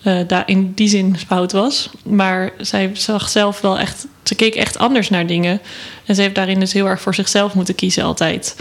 uh, 0.04 0.20
daar 0.26 0.48
in 0.48 0.72
die 0.74 0.88
zin 0.88 1.18
fout 1.18 1.52
was. 1.52 1.90
Maar 2.02 2.52
zij 2.58 2.90
zag 2.92 3.28
zelf 3.28 3.60
wel 3.60 3.78
echt. 3.78 4.06
Ze 4.22 4.34
keek 4.34 4.54
echt 4.54 4.78
anders 4.78 5.10
naar 5.10 5.26
dingen. 5.26 5.60
En 6.04 6.14
ze 6.14 6.22
heeft 6.22 6.34
daarin 6.34 6.60
dus 6.60 6.72
heel 6.72 6.86
erg 6.86 7.00
voor 7.00 7.14
zichzelf 7.14 7.54
moeten 7.54 7.74
kiezen 7.74 8.04
altijd. 8.04 8.56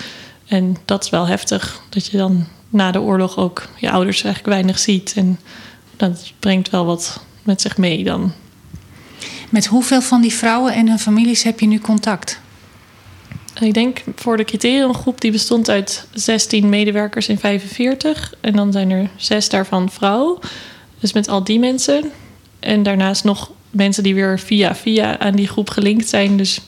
En 0.48 0.78
dat 0.86 1.04
is 1.04 1.10
wel 1.10 1.28
heftig. 1.28 1.82
Dat 1.90 2.06
je 2.06 2.18
dan 2.18 2.48
na 2.70 2.92
de 2.92 3.02
oorlog 3.02 3.38
ook 3.38 3.68
je 3.78 3.92
ouders 3.92 4.24
eigenlijk 4.24 4.54
weinig 4.54 4.80
ziet. 4.80 5.14
En 5.16 5.40
dat 5.98 6.32
brengt 6.40 6.70
wel 6.70 6.86
wat 6.86 7.24
met 7.44 7.62
zich 7.62 7.78
mee 7.78 8.04
dan. 8.04 8.34
Met 9.50 9.66
hoeveel 9.66 10.02
van 10.02 10.22
die 10.22 10.34
vrouwen 10.34 10.74
en 10.74 10.88
hun 10.88 11.00
families 11.00 11.44
heb 11.44 11.60
je 11.60 11.68
nu 11.68 11.80
contact? 11.80 12.40
Ik 13.60 13.74
denk 13.74 14.04
voor 14.16 14.38
de 14.38 14.44
criteriumgroep, 14.44 15.22
die 15.22 15.32
bestond 15.32 15.70
uit 15.70 16.08
16 16.14 16.70
medewerkers 16.70 17.28
in 17.28 17.40
45. 17.40 18.34
En 18.42 18.56
dan 18.56 18.72
zijn 18.72 18.92
er 18.92 19.10
zes 19.16 19.50
daarvan 19.50 19.90
vrouw. 19.90 20.40
Dus 21.00 21.14
met 21.14 21.28
al 21.28 21.44
die 21.44 21.60
mensen. 21.60 22.12
En 22.60 22.84
daarnaast 22.84 23.24
nog 23.24 23.52
mensen 23.70 24.04
die 24.04 24.16
weer 24.16 24.40
via 24.40 24.76
via 24.76 25.20
aan 25.20 25.36
die 25.36 25.48
groep 25.48 25.70
gelinkt 25.70 26.10
zijn. 26.10 26.38
Dus 26.38 26.62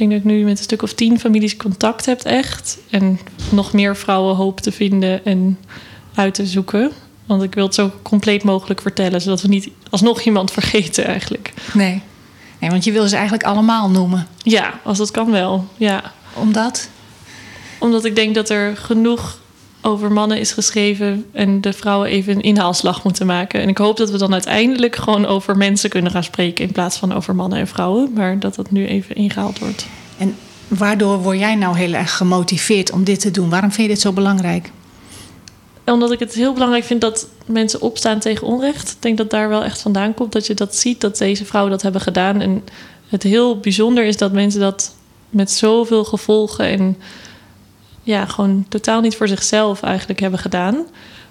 denk 0.00 0.10
dat 0.10 0.20
ik 0.20 0.36
nu 0.36 0.44
met 0.44 0.58
een 0.58 0.64
stuk 0.64 0.82
of 0.82 0.92
tien 0.92 1.20
families 1.20 1.56
contact 1.56 2.06
heb 2.06 2.20
echt. 2.20 2.78
En 2.90 3.18
nog 3.50 3.72
meer 3.72 3.96
vrouwen 3.96 4.36
hoop 4.36 4.60
te 4.60 4.72
vinden 4.72 5.24
en 5.24 5.58
uit 6.14 6.34
te 6.34 6.46
zoeken. 6.46 6.92
Want 7.26 7.42
ik 7.42 7.54
wil 7.54 7.64
het 7.64 7.74
zo 7.74 7.92
compleet 8.02 8.42
mogelijk 8.42 8.80
vertellen, 8.80 9.20
zodat 9.20 9.42
we 9.42 9.48
niet 9.48 9.68
alsnog 9.90 10.20
iemand 10.20 10.50
vergeten 10.60 11.04
eigenlijk. 11.04 11.52
Nee. 11.74 12.02
nee, 12.58 12.70
want 12.70 12.84
je 12.84 12.92
wil 12.92 13.08
ze 13.08 13.14
eigenlijk 13.14 13.44
allemaal 13.44 13.90
noemen. 13.90 14.26
Ja, 14.42 14.80
als 14.84 14.98
dat 14.98 15.10
kan 15.10 15.30
wel, 15.30 15.66
ja. 15.76 16.12
Omdat? 16.34 16.88
Omdat 17.78 18.04
ik 18.04 18.16
denk 18.16 18.34
dat 18.34 18.50
er 18.50 18.76
genoeg 18.76 19.38
over 19.82 20.12
mannen 20.12 20.38
is 20.38 20.52
geschreven 20.52 21.26
en 21.32 21.60
de 21.60 21.72
vrouwen 21.72 22.08
even 22.08 22.34
een 22.34 22.42
inhaalslag 22.42 23.04
moeten 23.04 23.26
maken. 23.26 23.60
En 23.60 23.68
ik 23.68 23.78
hoop 23.78 23.96
dat 23.96 24.10
we 24.10 24.18
dan 24.18 24.32
uiteindelijk 24.32 24.96
gewoon 24.96 25.26
over 25.26 25.56
mensen 25.56 25.90
kunnen 25.90 26.10
gaan 26.10 26.24
spreken 26.24 26.64
in 26.64 26.72
plaats 26.72 26.96
van 26.96 27.14
over 27.14 27.34
mannen 27.34 27.58
en 27.58 27.66
vrouwen, 27.66 28.12
maar 28.14 28.38
dat 28.38 28.54
dat 28.54 28.70
nu 28.70 28.86
even 28.86 29.16
ingehaald 29.16 29.58
wordt. 29.58 29.86
En 30.18 30.36
waardoor 30.68 31.18
word 31.18 31.38
jij 31.38 31.54
nou 31.54 31.76
heel 31.76 31.92
erg 31.92 32.16
gemotiveerd 32.16 32.92
om 32.92 33.04
dit 33.04 33.20
te 33.20 33.30
doen? 33.30 33.50
Waarom 33.50 33.72
vind 33.72 33.88
je 33.88 33.94
dit 33.94 34.02
zo 34.02 34.12
belangrijk? 34.12 34.70
Omdat 35.84 36.12
ik 36.12 36.18
het 36.18 36.34
heel 36.34 36.52
belangrijk 36.52 36.84
vind 36.84 37.00
dat 37.00 37.28
mensen 37.46 37.80
opstaan 37.80 38.18
tegen 38.18 38.46
onrecht. 38.46 38.90
Ik 38.90 38.96
denk 39.02 39.16
dat 39.16 39.30
daar 39.30 39.48
wel 39.48 39.64
echt 39.64 39.80
vandaan 39.80 40.14
komt 40.14 40.32
dat 40.32 40.46
je 40.46 40.54
dat 40.54 40.76
ziet, 40.76 41.00
dat 41.00 41.18
deze 41.18 41.44
vrouwen 41.44 41.72
dat 41.72 41.82
hebben 41.82 42.00
gedaan. 42.00 42.40
En 42.40 42.64
het 43.08 43.22
heel 43.22 43.60
bijzonder 43.60 44.04
is 44.04 44.16
dat 44.16 44.32
mensen 44.32 44.60
dat 44.60 44.94
met 45.30 45.50
zoveel 45.50 46.04
gevolgen 46.04 46.64
en 46.64 46.96
ja, 48.02 48.26
gewoon 48.26 48.66
totaal 48.68 49.00
niet 49.00 49.16
voor 49.16 49.28
zichzelf 49.28 49.82
eigenlijk 49.82 50.20
hebben 50.20 50.40
gedaan. 50.40 50.86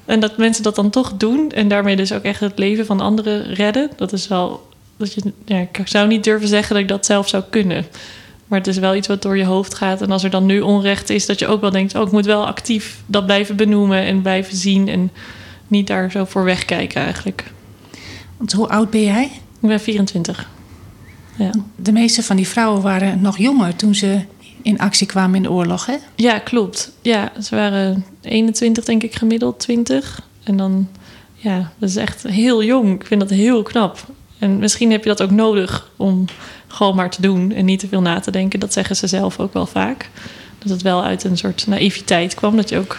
En 0.05 0.19
dat 0.19 0.37
mensen 0.37 0.63
dat 0.63 0.75
dan 0.75 0.89
toch 0.89 1.13
doen 1.17 1.51
en 1.51 1.67
daarmee 1.67 1.95
dus 1.95 2.13
ook 2.13 2.23
echt 2.23 2.39
het 2.39 2.57
leven 2.57 2.85
van 2.85 2.99
anderen 2.99 3.53
redden. 3.53 3.89
Dat 3.95 4.13
is 4.13 4.27
wel. 4.27 4.67
Dat 4.97 5.13
je, 5.13 5.21
ja, 5.45 5.57
ik 5.57 5.81
zou 5.83 6.07
niet 6.07 6.23
durven 6.23 6.47
zeggen 6.47 6.73
dat 6.73 6.83
ik 6.83 6.89
dat 6.89 7.05
zelf 7.05 7.29
zou 7.29 7.43
kunnen. 7.49 7.85
Maar 8.47 8.59
het 8.59 8.67
is 8.67 8.77
wel 8.77 8.95
iets 8.95 9.07
wat 9.07 9.21
door 9.21 9.37
je 9.37 9.45
hoofd 9.45 9.73
gaat. 9.73 10.01
En 10.01 10.11
als 10.11 10.23
er 10.23 10.29
dan 10.29 10.45
nu 10.45 10.61
onrecht 10.61 11.09
is, 11.09 11.25
dat 11.25 11.39
je 11.39 11.47
ook 11.47 11.61
wel 11.61 11.69
denkt: 11.69 11.95
oh, 11.95 12.01
ik 12.01 12.11
moet 12.11 12.25
wel 12.25 12.47
actief 12.47 13.01
dat 13.05 13.25
blijven 13.25 13.55
benoemen 13.55 14.01
en 14.01 14.21
blijven 14.21 14.55
zien. 14.55 14.87
En 14.87 15.11
niet 15.67 15.87
daar 15.87 16.11
zo 16.11 16.25
voor 16.25 16.43
wegkijken 16.43 17.01
eigenlijk. 17.01 17.43
Want 18.37 18.51
hoe 18.51 18.69
oud 18.69 18.89
ben 18.89 19.03
jij? 19.03 19.23
Ik 19.61 19.69
ben 19.69 19.79
24. 19.79 20.49
Ja. 21.37 21.51
De 21.75 21.91
meeste 21.91 22.23
van 22.23 22.35
die 22.35 22.47
vrouwen 22.47 22.81
waren 22.81 23.21
nog 23.21 23.37
jonger 23.37 23.75
toen 23.75 23.95
ze 23.95 24.21
in 24.61 24.79
actie 24.79 25.07
kwamen 25.07 25.35
in 25.35 25.41
de 25.43 25.51
oorlog, 25.51 25.85
hè? 25.85 25.95
Ja, 26.15 26.39
klopt. 26.39 26.91
Ja, 27.01 27.31
ze 27.41 27.55
waren 27.55 28.05
21, 28.21 28.83
denk 28.83 29.03
ik, 29.03 29.15
gemiddeld 29.15 29.59
20. 29.59 30.21
En 30.43 30.57
dan, 30.57 30.87
ja, 31.33 31.71
dat 31.77 31.89
is 31.89 31.95
echt 31.95 32.23
heel 32.23 32.63
jong. 32.63 32.93
Ik 32.93 33.05
vind 33.05 33.19
dat 33.21 33.29
heel 33.29 33.63
knap. 33.63 34.05
En 34.39 34.59
misschien 34.59 34.91
heb 34.91 35.03
je 35.03 35.09
dat 35.09 35.21
ook 35.21 35.31
nodig 35.31 35.89
om 35.95 36.25
gewoon 36.67 36.95
maar 36.95 37.09
te 37.09 37.21
doen 37.21 37.51
en 37.51 37.65
niet 37.65 37.79
te 37.79 37.87
veel 37.87 38.01
na 38.01 38.19
te 38.19 38.31
denken. 38.31 38.59
Dat 38.59 38.73
zeggen 38.73 38.95
ze 38.95 39.07
zelf 39.07 39.39
ook 39.39 39.53
wel 39.53 39.65
vaak. 39.65 40.09
Dat 40.57 40.69
het 40.69 40.81
wel 40.81 41.03
uit 41.03 41.23
een 41.23 41.37
soort 41.37 41.67
naïviteit 41.67 42.33
kwam. 42.33 42.55
Dat 42.55 42.69
je 42.69 42.77
ook, 42.77 42.97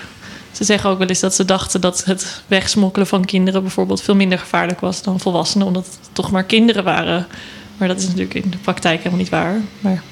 ze 0.52 0.64
zeggen 0.64 0.90
ook 0.90 0.98
wel 0.98 1.06
eens 1.06 1.20
dat 1.20 1.34
ze 1.34 1.44
dachten 1.44 1.80
dat 1.80 2.04
het 2.04 2.42
wegsmokkelen 2.46 3.06
van 3.06 3.24
kinderen 3.24 3.62
bijvoorbeeld 3.62 4.02
veel 4.02 4.14
minder 4.14 4.38
gevaarlijk 4.38 4.80
was 4.80 5.02
dan 5.02 5.20
volwassenen, 5.20 5.66
omdat 5.66 5.86
het 5.86 6.10
toch 6.12 6.30
maar 6.30 6.44
kinderen 6.44 6.84
waren. 6.84 7.26
Maar 7.76 7.88
dat 7.88 7.98
is 7.98 8.06
natuurlijk 8.06 8.34
in 8.34 8.50
de 8.50 8.56
praktijk 8.56 8.98
helemaal 8.98 9.18
niet 9.18 9.28
waar. 9.28 9.60
Maar 9.80 10.02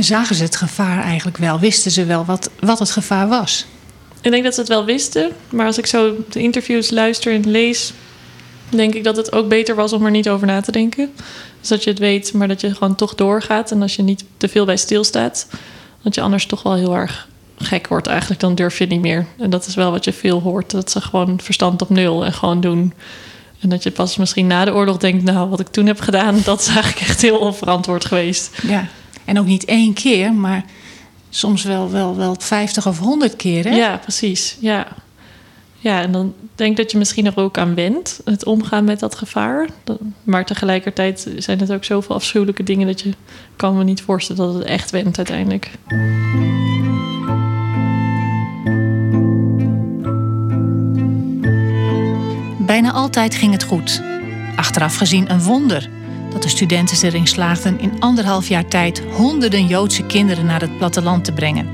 En 0.00 0.06
zagen 0.06 0.34
ze 0.34 0.42
het 0.42 0.56
gevaar 0.56 1.02
eigenlijk 1.02 1.36
wel? 1.36 1.58
Wisten 1.58 1.90
ze 1.90 2.04
wel 2.04 2.24
wat, 2.24 2.50
wat 2.60 2.78
het 2.78 2.90
gevaar 2.90 3.28
was? 3.28 3.66
Ik 4.20 4.30
denk 4.30 4.44
dat 4.44 4.54
ze 4.54 4.60
het 4.60 4.68
wel 4.68 4.84
wisten, 4.84 5.30
maar 5.48 5.66
als 5.66 5.78
ik 5.78 5.86
zo 5.86 6.14
de 6.28 6.40
interviews 6.40 6.90
luister 6.90 7.34
en 7.34 7.50
lees, 7.50 7.92
denk 8.68 8.94
ik 8.94 9.04
dat 9.04 9.16
het 9.16 9.32
ook 9.32 9.48
beter 9.48 9.74
was 9.74 9.92
om 9.92 10.04
er 10.04 10.10
niet 10.10 10.28
over 10.28 10.46
na 10.46 10.60
te 10.60 10.72
denken. 10.72 11.10
Dus 11.60 11.68
dat 11.68 11.84
je 11.84 11.90
het 11.90 11.98
weet, 11.98 12.32
maar 12.32 12.48
dat 12.48 12.60
je 12.60 12.74
gewoon 12.74 12.94
toch 12.94 13.14
doorgaat 13.14 13.70
en 13.70 13.82
als 13.82 13.96
je 13.96 14.02
niet 14.02 14.24
te 14.36 14.48
veel 14.48 14.64
bij 14.64 14.76
stilstaat, 14.76 15.46
dat 16.02 16.14
je 16.14 16.20
anders 16.20 16.46
toch 16.46 16.62
wel 16.62 16.74
heel 16.74 16.96
erg 16.96 17.28
gek 17.56 17.88
wordt 17.88 18.06
eigenlijk, 18.06 18.40
dan 18.40 18.54
durf 18.54 18.78
je 18.78 18.86
niet 18.86 19.00
meer. 19.00 19.26
En 19.38 19.50
dat 19.50 19.66
is 19.66 19.74
wel 19.74 19.90
wat 19.90 20.04
je 20.04 20.12
veel 20.12 20.40
hoort, 20.40 20.70
dat 20.70 20.90
ze 20.90 21.00
gewoon 21.00 21.40
verstand 21.42 21.82
op 21.82 21.88
nul 21.88 22.24
en 22.24 22.32
gewoon 22.32 22.60
doen. 22.60 22.92
En 23.60 23.68
dat 23.68 23.82
je 23.82 23.90
pas 23.90 24.16
misschien 24.16 24.46
na 24.46 24.64
de 24.64 24.74
oorlog 24.74 24.96
denkt, 24.96 25.24
nou, 25.24 25.48
wat 25.48 25.60
ik 25.60 25.68
toen 25.68 25.86
heb 25.86 26.00
gedaan, 26.00 26.40
dat 26.44 26.60
is 26.60 26.66
eigenlijk 26.66 27.00
echt 27.00 27.22
heel 27.22 27.38
onverantwoord 27.38 28.04
geweest. 28.04 28.50
Ja. 28.62 28.88
En 29.30 29.38
ook 29.38 29.46
niet 29.46 29.64
één 29.64 29.92
keer, 29.92 30.32
maar 30.32 30.64
soms 31.28 31.62
wel, 31.62 31.90
wel, 31.90 32.16
wel 32.16 32.36
50 32.38 32.86
of 32.86 32.98
100 32.98 33.36
keer, 33.36 33.64
hè? 33.64 33.76
Ja, 33.76 33.96
precies. 33.96 34.56
Ja. 34.60 34.86
ja, 35.78 36.02
en 36.02 36.12
dan 36.12 36.34
denk 36.54 36.70
ik 36.70 36.76
dat 36.76 36.90
je 36.90 36.98
misschien 36.98 37.26
er 37.26 37.36
ook 37.36 37.58
aan 37.58 37.74
wendt, 37.74 38.20
het 38.24 38.44
omgaan 38.44 38.84
met 38.84 39.00
dat 39.00 39.14
gevaar. 39.14 39.68
Maar 40.22 40.44
tegelijkertijd 40.44 41.28
zijn 41.36 41.58
het 41.58 41.72
ook 41.72 41.84
zoveel 41.84 42.14
afschuwelijke 42.14 42.62
dingen 42.62 42.86
dat 42.86 43.00
je 43.00 43.12
kan 43.56 43.76
me 43.76 43.84
niet 43.84 44.02
voorstellen 44.02 44.46
dat 44.46 44.54
het 44.54 44.64
echt 44.64 44.90
wendt 44.90 45.16
uiteindelijk. 45.16 45.70
Bijna 52.58 52.92
altijd 52.92 53.34
ging 53.34 53.52
het 53.52 53.62
goed. 53.62 54.02
Achteraf 54.56 54.96
gezien 54.96 55.30
een 55.30 55.42
wonder 55.42 55.88
dat 56.40 56.50
de 56.50 56.56
studenten 56.56 57.06
erin 57.06 57.26
slaagden 57.26 57.80
in 57.80 58.00
anderhalf 58.00 58.48
jaar 58.48 58.68
tijd 58.68 59.02
honderden 59.12 59.66
Joodse 59.66 60.02
kinderen 60.06 60.46
naar 60.46 60.60
het 60.60 60.78
platteland 60.78 61.24
te 61.24 61.32
brengen. 61.32 61.68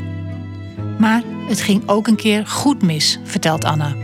Maar 0.98 1.22
het 1.48 1.60
ging 1.60 1.88
ook 1.88 2.06
een 2.06 2.16
keer 2.16 2.46
goed 2.46 2.82
mis, 2.82 3.18
vertelt 3.24 3.64
Anna. 3.64 3.94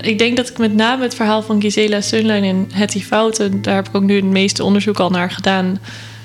Ik 0.00 0.18
denk 0.18 0.36
dat 0.36 0.48
ik 0.48 0.58
met 0.58 0.74
name 0.74 1.02
het 1.02 1.14
verhaal 1.14 1.42
van 1.42 1.60
Gisela 1.60 2.00
Sunlein 2.00 2.44
en 2.44 2.68
Hetty 2.72 3.00
Fouten, 3.00 3.62
daar 3.62 3.74
heb 3.74 3.88
ik 3.88 3.94
ook 3.94 4.02
nu 4.02 4.16
het 4.16 4.24
meeste 4.24 4.64
onderzoek 4.64 4.98
al 4.98 5.10
naar 5.10 5.30
gedaan, 5.30 5.78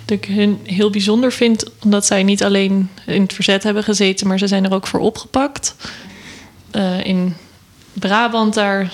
dat 0.05 0.17
ik 0.17 0.25
hun 0.25 0.59
heel 0.63 0.89
bijzonder 0.89 1.31
vind, 1.31 1.65
omdat 1.83 2.05
zij 2.05 2.23
niet 2.23 2.43
alleen 2.43 2.89
in 3.05 3.21
het 3.21 3.33
verzet 3.33 3.63
hebben 3.63 3.83
gezeten, 3.83 4.27
maar 4.27 4.39
ze 4.39 4.47
zijn 4.47 4.65
er 4.65 4.73
ook 4.73 4.87
voor 4.87 4.99
opgepakt. 4.99 5.75
Eh, 6.71 7.05
in 7.05 7.35
Brabant, 7.93 8.53
daar 8.53 8.93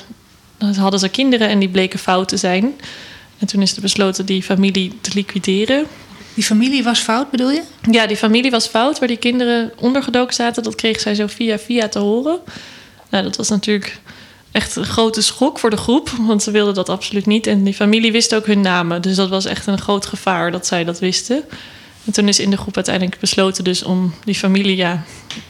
hadden 0.77 0.99
ze 0.99 1.09
kinderen 1.09 1.49
en 1.49 1.59
die 1.59 1.69
bleken 1.69 1.99
fout 1.99 2.27
te 2.27 2.37
zijn. 2.37 2.73
En 3.39 3.47
toen 3.47 3.61
is 3.61 3.75
er 3.75 3.81
besloten 3.81 4.25
die 4.25 4.43
familie 4.43 4.97
te 5.01 5.11
liquideren. 5.13 5.85
Die 6.33 6.43
familie 6.43 6.83
was 6.83 6.99
fout, 6.99 7.31
bedoel 7.31 7.51
je? 7.51 7.61
Ja, 7.91 8.07
die 8.07 8.17
familie 8.17 8.51
was 8.51 8.67
fout, 8.67 8.99
waar 8.99 9.07
die 9.07 9.17
kinderen 9.17 9.71
ondergedoken 9.75 10.33
zaten. 10.33 10.63
Dat 10.63 10.75
kreeg 10.75 10.99
zij 10.99 11.15
zo 11.15 11.27
via 11.27 11.59
via 11.59 11.87
te 11.87 11.99
horen. 11.99 12.39
Nou, 13.09 13.23
dat 13.23 13.35
was 13.35 13.49
natuurlijk 13.49 13.99
echt 14.51 14.75
een 14.75 14.85
grote 14.85 15.21
schok 15.21 15.59
voor 15.59 15.69
de 15.69 15.77
groep, 15.77 16.09
want 16.09 16.43
ze 16.43 16.51
wilden 16.51 16.73
dat 16.73 16.89
absoluut 16.89 17.25
niet. 17.25 17.47
En 17.47 17.63
die 17.63 17.73
familie 17.73 18.11
wist 18.11 18.35
ook 18.35 18.45
hun 18.45 18.61
namen, 18.61 19.01
dus 19.01 19.15
dat 19.15 19.29
was 19.29 19.45
echt 19.45 19.67
een 19.67 19.79
groot 19.79 20.05
gevaar 20.05 20.51
dat 20.51 20.67
zij 20.67 20.83
dat 20.83 20.99
wisten. 20.99 21.43
En 22.09 22.15
toen 22.15 22.27
is 22.27 22.39
in 22.39 22.49
de 22.49 22.57
groep 22.57 22.75
uiteindelijk 22.75 23.19
besloten 23.19 23.63
dus 23.63 23.83
om 23.83 24.13
die 24.23 24.35
familie, 24.35 24.75
ja, 24.75 25.03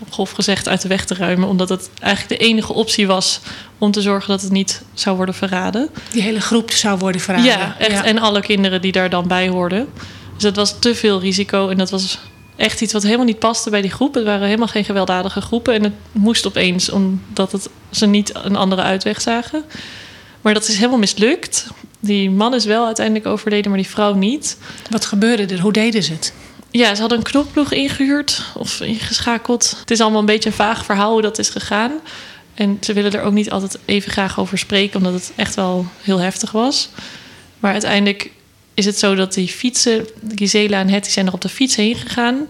grof 0.09 0.31
gezegd, 0.31 0.67
uit 0.67 0.81
de 0.81 0.87
weg 0.87 1.05
te 1.05 1.13
ruimen. 1.13 1.47
Omdat 1.47 1.69
het 1.69 1.89
eigenlijk 1.99 2.41
de 2.41 2.47
enige 2.47 2.73
optie 2.73 3.07
was 3.07 3.39
om 3.77 3.91
te 3.91 4.01
zorgen 4.01 4.29
dat 4.29 4.41
het 4.41 4.51
niet 4.51 4.81
zou 4.93 5.15
worden 5.15 5.35
verraden. 5.35 5.89
Die 6.11 6.21
hele 6.21 6.41
groep 6.41 6.71
zou 6.71 6.97
worden 6.97 7.21
verraden. 7.21 7.51
Ja, 7.51 7.75
echt. 7.77 8.03
En 8.03 8.17
alle 8.17 8.41
kinderen 8.41 8.81
die 8.81 8.91
daar 8.91 9.09
dan 9.09 9.27
bij 9.27 9.49
hoorden. 9.49 9.87
Dus 10.33 10.43
dat 10.43 10.55
was 10.55 10.79
te 10.79 10.95
veel 10.95 11.19
risico. 11.19 11.69
En 11.69 11.77
dat 11.77 11.89
was 11.89 12.19
echt 12.55 12.81
iets 12.81 12.93
wat 12.93 13.03
helemaal 13.03 13.25
niet 13.25 13.39
paste 13.39 13.69
bij 13.69 13.81
die 13.81 13.91
groep. 13.91 14.13
Het 14.13 14.23
waren 14.23 14.45
helemaal 14.45 14.67
geen 14.67 14.85
gewelddadige 14.85 15.41
groepen. 15.41 15.73
En 15.73 15.83
het 15.83 15.93
moest 16.11 16.47
opeens, 16.47 16.89
omdat 16.89 17.51
het, 17.51 17.69
ze 17.89 18.05
niet 18.05 18.31
een 18.35 18.55
andere 18.55 18.81
uitweg 18.81 19.21
zagen. 19.21 19.63
Maar 20.41 20.53
dat 20.53 20.67
is 20.67 20.75
helemaal 20.75 20.99
mislukt. 20.99 21.67
Die 21.99 22.31
man 22.31 22.53
is 22.53 22.65
wel 22.65 22.85
uiteindelijk 22.85 23.25
overleden, 23.25 23.71
maar 23.71 23.79
die 23.79 23.89
vrouw 23.89 24.13
niet. 24.13 24.57
Wat 24.89 25.05
gebeurde 25.05 25.45
er? 25.45 25.59
Hoe 25.59 25.73
deden 25.73 26.03
ze 26.03 26.13
het? 26.13 26.33
Ja, 26.71 26.95
ze 26.95 26.99
hadden 26.99 27.17
een 27.17 27.23
knokploeg 27.23 27.71
ingehuurd 27.71 28.43
of 28.55 28.81
ingeschakeld. 28.81 29.75
Het 29.79 29.91
is 29.91 30.01
allemaal 30.01 30.19
een 30.19 30.25
beetje 30.25 30.49
een 30.49 30.55
vaag 30.55 30.85
verhaal 30.85 31.11
hoe 31.11 31.21
dat 31.21 31.39
is 31.39 31.49
gegaan. 31.49 31.91
En 32.53 32.77
ze 32.81 32.93
willen 32.93 33.13
er 33.13 33.21
ook 33.21 33.33
niet 33.33 33.51
altijd 33.51 33.79
even 33.85 34.11
graag 34.11 34.39
over 34.39 34.57
spreken, 34.57 34.97
omdat 34.97 35.13
het 35.13 35.31
echt 35.35 35.55
wel 35.55 35.85
heel 36.01 36.17
heftig 36.17 36.51
was. 36.51 36.89
Maar 37.59 37.71
uiteindelijk 37.71 38.31
is 38.73 38.85
het 38.85 38.99
zo 38.99 39.15
dat 39.15 39.33
die 39.33 39.47
fietsen, 39.47 40.07
Gisela 40.35 40.79
en 40.79 40.89
Hetty 40.89 41.09
zijn 41.09 41.27
er 41.27 41.33
op 41.33 41.41
de 41.41 41.49
fiets 41.49 41.75
heen 41.75 41.95
gegaan. 41.95 42.47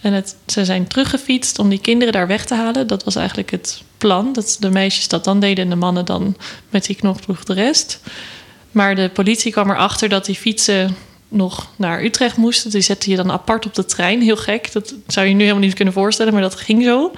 En 0.00 0.12
het, 0.12 0.36
ze 0.46 0.64
zijn 0.64 0.86
teruggefietst 0.86 1.58
om 1.58 1.68
die 1.68 1.80
kinderen 1.80 2.12
daar 2.12 2.26
weg 2.26 2.44
te 2.44 2.54
halen. 2.54 2.86
Dat 2.86 3.04
was 3.04 3.16
eigenlijk 3.16 3.50
het 3.50 3.82
plan. 3.98 4.32
Dat 4.32 4.56
de 4.60 4.70
meisjes 4.70 5.08
dat 5.08 5.24
dan 5.24 5.40
deden 5.40 5.64
en 5.64 5.70
de 5.70 5.76
mannen 5.76 6.04
dan 6.04 6.36
met 6.70 6.84
die 6.84 6.96
knokploeg 6.96 7.44
de 7.44 7.54
rest. 7.54 8.00
Maar 8.72 8.94
de 8.94 9.10
politie 9.12 9.52
kwam 9.52 9.70
erachter 9.70 10.08
dat 10.08 10.24
die 10.24 10.34
fietsen 10.34 10.96
nog 11.30 11.70
naar 11.76 12.02
Utrecht 12.02 12.36
moesten. 12.36 12.70
Die 12.70 12.80
zette 12.80 13.10
je 13.10 13.16
dan 13.16 13.30
apart 13.30 13.66
op 13.66 13.74
de 13.74 13.84
trein. 13.84 14.22
Heel 14.22 14.36
gek. 14.36 14.72
Dat 14.72 14.94
zou 15.06 15.26
je 15.26 15.34
nu 15.34 15.40
helemaal 15.40 15.62
niet 15.62 15.74
kunnen 15.74 15.94
voorstellen, 15.94 16.32
maar 16.32 16.42
dat 16.42 16.54
ging 16.54 16.84
zo. 16.84 17.12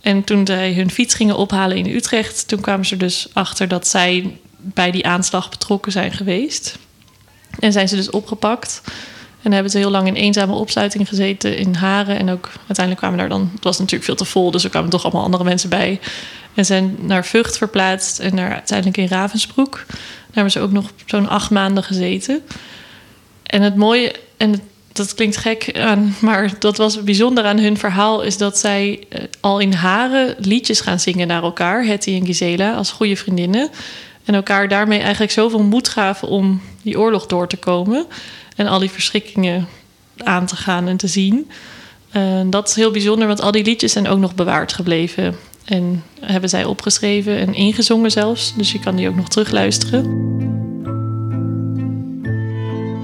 En 0.00 0.24
toen 0.24 0.46
zij 0.46 0.74
hun 0.74 0.90
fiets 0.90 1.14
gingen 1.14 1.36
ophalen 1.36 1.76
in 1.76 1.86
Utrecht, 1.86 2.48
toen 2.48 2.60
kwamen 2.60 2.86
ze 2.86 2.96
dus 2.96 3.28
achter 3.32 3.68
dat 3.68 3.86
zij 3.86 4.38
bij 4.56 4.90
die 4.90 5.06
aanslag 5.06 5.50
betrokken 5.50 5.92
zijn 5.92 6.12
geweest. 6.12 6.78
En 7.58 7.72
zijn 7.72 7.88
ze 7.88 7.96
dus 7.96 8.10
opgepakt. 8.10 8.82
En 9.42 9.52
hebben 9.52 9.72
ze 9.72 9.78
heel 9.78 9.90
lang 9.90 10.06
in 10.06 10.14
eenzame 10.14 10.52
opsluiting 10.52 11.08
gezeten 11.08 11.56
in 11.56 11.74
Haren. 11.74 12.18
En 12.18 12.30
ook 12.30 12.50
uiteindelijk 12.56 12.96
kwamen 12.96 13.18
daar 13.18 13.28
dan... 13.28 13.50
Het 13.54 13.64
was 13.64 13.78
natuurlijk 13.78 14.04
veel 14.04 14.14
te 14.14 14.24
vol, 14.24 14.50
dus 14.50 14.64
er 14.64 14.70
kwamen 14.70 14.90
toch 14.90 15.04
allemaal 15.04 15.22
andere 15.22 15.44
mensen 15.44 15.68
bij. 15.68 16.00
En 16.54 16.64
zijn 16.64 16.96
naar 17.00 17.24
Vught 17.24 17.56
verplaatst 17.56 18.18
en 18.18 18.34
naar, 18.34 18.52
uiteindelijk 18.52 18.98
in 18.98 19.08
Ravensbroek. 19.08 19.84
Daar 19.86 19.96
hebben 20.32 20.52
ze 20.52 20.60
ook 20.60 20.72
nog 20.72 20.90
zo'n 21.06 21.28
acht 21.28 21.50
maanden 21.50 21.84
gezeten. 21.84 22.42
En 23.48 23.62
het 23.62 23.76
mooie, 23.76 24.14
en 24.36 24.50
het, 24.50 24.60
dat 24.92 25.14
klinkt 25.14 25.36
gek, 25.36 25.78
maar 26.20 26.52
dat 26.58 26.76
was 26.76 27.02
bijzonder 27.02 27.44
aan 27.44 27.58
hun 27.58 27.76
verhaal... 27.76 28.22
is 28.22 28.36
dat 28.36 28.58
zij 28.58 29.04
eh, 29.08 29.22
al 29.40 29.58
in 29.58 29.72
Haren 29.72 30.34
liedjes 30.38 30.80
gaan 30.80 31.00
zingen 31.00 31.26
naar 31.26 31.42
elkaar. 31.42 31.84
Hetty 31.84 32.14
en 32.14 32.26
Gisela, 32.26 32.74
als 32.74 32.90
goede 32.90 33.16
vriendinnen. 33.16 33.70
En 34.24 34.34
elkaar 34.34 34.68
daarmee 34.68 35.00
eigenlijk 35.00 35.32
zoveel 35.32 35.62
moed 35.62 35.88
gaven 35.88 36.28
om 36.28 36.60
die 36.82 36.98
oorlog 36.98 37.26
door 37.26 37.48
te 37.48 37.56
komen. 37.56 38.06
En 38.56 38.66
al 38.66 38.78
die 38.78 38.90
verschrikkingen 38.90 39.68
aan 40.16 40.46
te 40.46 40.56
gaan 40.56 40.88
en 40.88 40.96
te 40.96 41.06
zien. 41.06 41.50
Uh, 42.12 42.40
dat 42.46 42.68
is 42.68 42.74
heel 42.74 42.90
bijzonder, 42.90 43.26
want 43.26 43.40
al 43.40 43.52
die 43.52 43.64
liedjes 43.64 43.92
zijn 43.92 44.08
ook 44.08 44.18
nog 44.18 44.34
bewaard 44.34 44.72
gebleven. 44.72 45.36
En 45.64 46.04
hebben 46.20 46.50
zij 46.50 46.64
opgeschreven 46.64 47.38
en 47.38 47.54
ingezongen 47.54 48.10
zelfs. 48.10 48.54
Dus 48.56 48.72
je 48.72 48.80
kan 48.80 48.96
die 48.96 49.08
ook 49.08 49.16
nog 49.16 49.28
terugluisteren. 49.28 50.57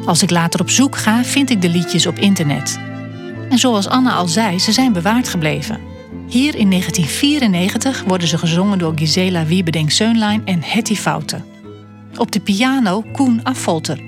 Als 0.04 0.22
ik 0.22 0.30
later 0.30 0.60
op 0.60 0.70
zoek 0.70 0.96
ga, 0.96 1.24
vind 1.24 1.50
ik 1.50 1.62
de 1.62 1.68
liedjes 1.68 2.06
op 2.06 2.18
internet. 2.18 2.78
En 3.48 3.58
zoals 3.58 3.88
Anna 3.88 4.14
al 4.14 4.28
zei, 4.28 4.58
ze 4.58 4.72
zijn 4.72 4.92
bewaard 4.92 5.28
gebleven. 5.28 5.80
Hier 6.28 6.54
in 6.54 6.70
1994 6.70 8.04
worden 8.06 8.28
ze 8.28 8.38
gezongen 8.38 8.78
door 8.78 8.92
Gisela 8.94 9.44
Wiebeding-Seunlein 9.44 10.42
en 10.44 10.62
Hetty 10.62 10.94
Fouten. 10.94 11.44
Op 12.16 12.32
de 12.32 12.40
piano 12.40 13.04
Koen 13.12 13.40
Affolter, 13.42 14.00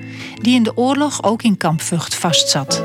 die 0.42 0.54
in 0.54 0.62
de 0.62 0.76
oorlog 0.76 1.22
ook 1.22 1.42
in 1.42 1.56
kamp 1.56 1.82
Vught 1.82 2.14
vastzat. 2.14 2.82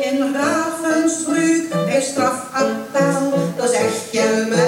In 0.00 0.34
Ravensbrück 0.34 1.84
bij 1.84 2.00
strafappel, 2.02 3.52
dan 3.56 3.68
zeg 3.68 4.12
je 4.12 4.46
met 4.48 4.58
een 4.58 4.63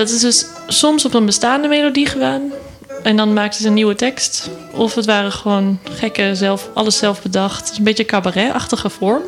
dat 0.00 0.10
is 0.10 0.20
dus 0.20 0.46
soms 0.66 1.04
op 1.04 1.14
een 1.14 1.26
bestaande 1.26 1.68
melodie 1.68 2.06
gedaan. 2.06 2.52
En 3.02 3.16
dan 3.16 3.32
maakten 3.32 3.60
ze 3.60 3.66
een 3.66 3.74
nieuwe 3.74 3.94
tekst. 3.94 4.50
Of 4.72 4.94
het 4.94 5.06
waren 5.06 5.32
gewoon 5.32 5.78
gekke, 5.90 6.34
zelf, 6.34 6.68
alles 6.74 6.98
zelf 6.98 7.22
bedacht. 7.22 7.78
Een 7.78 7.84
beetje 7.84 8.04
cabaret-achtige 8.04 8.90
vorm. 8.90 9.22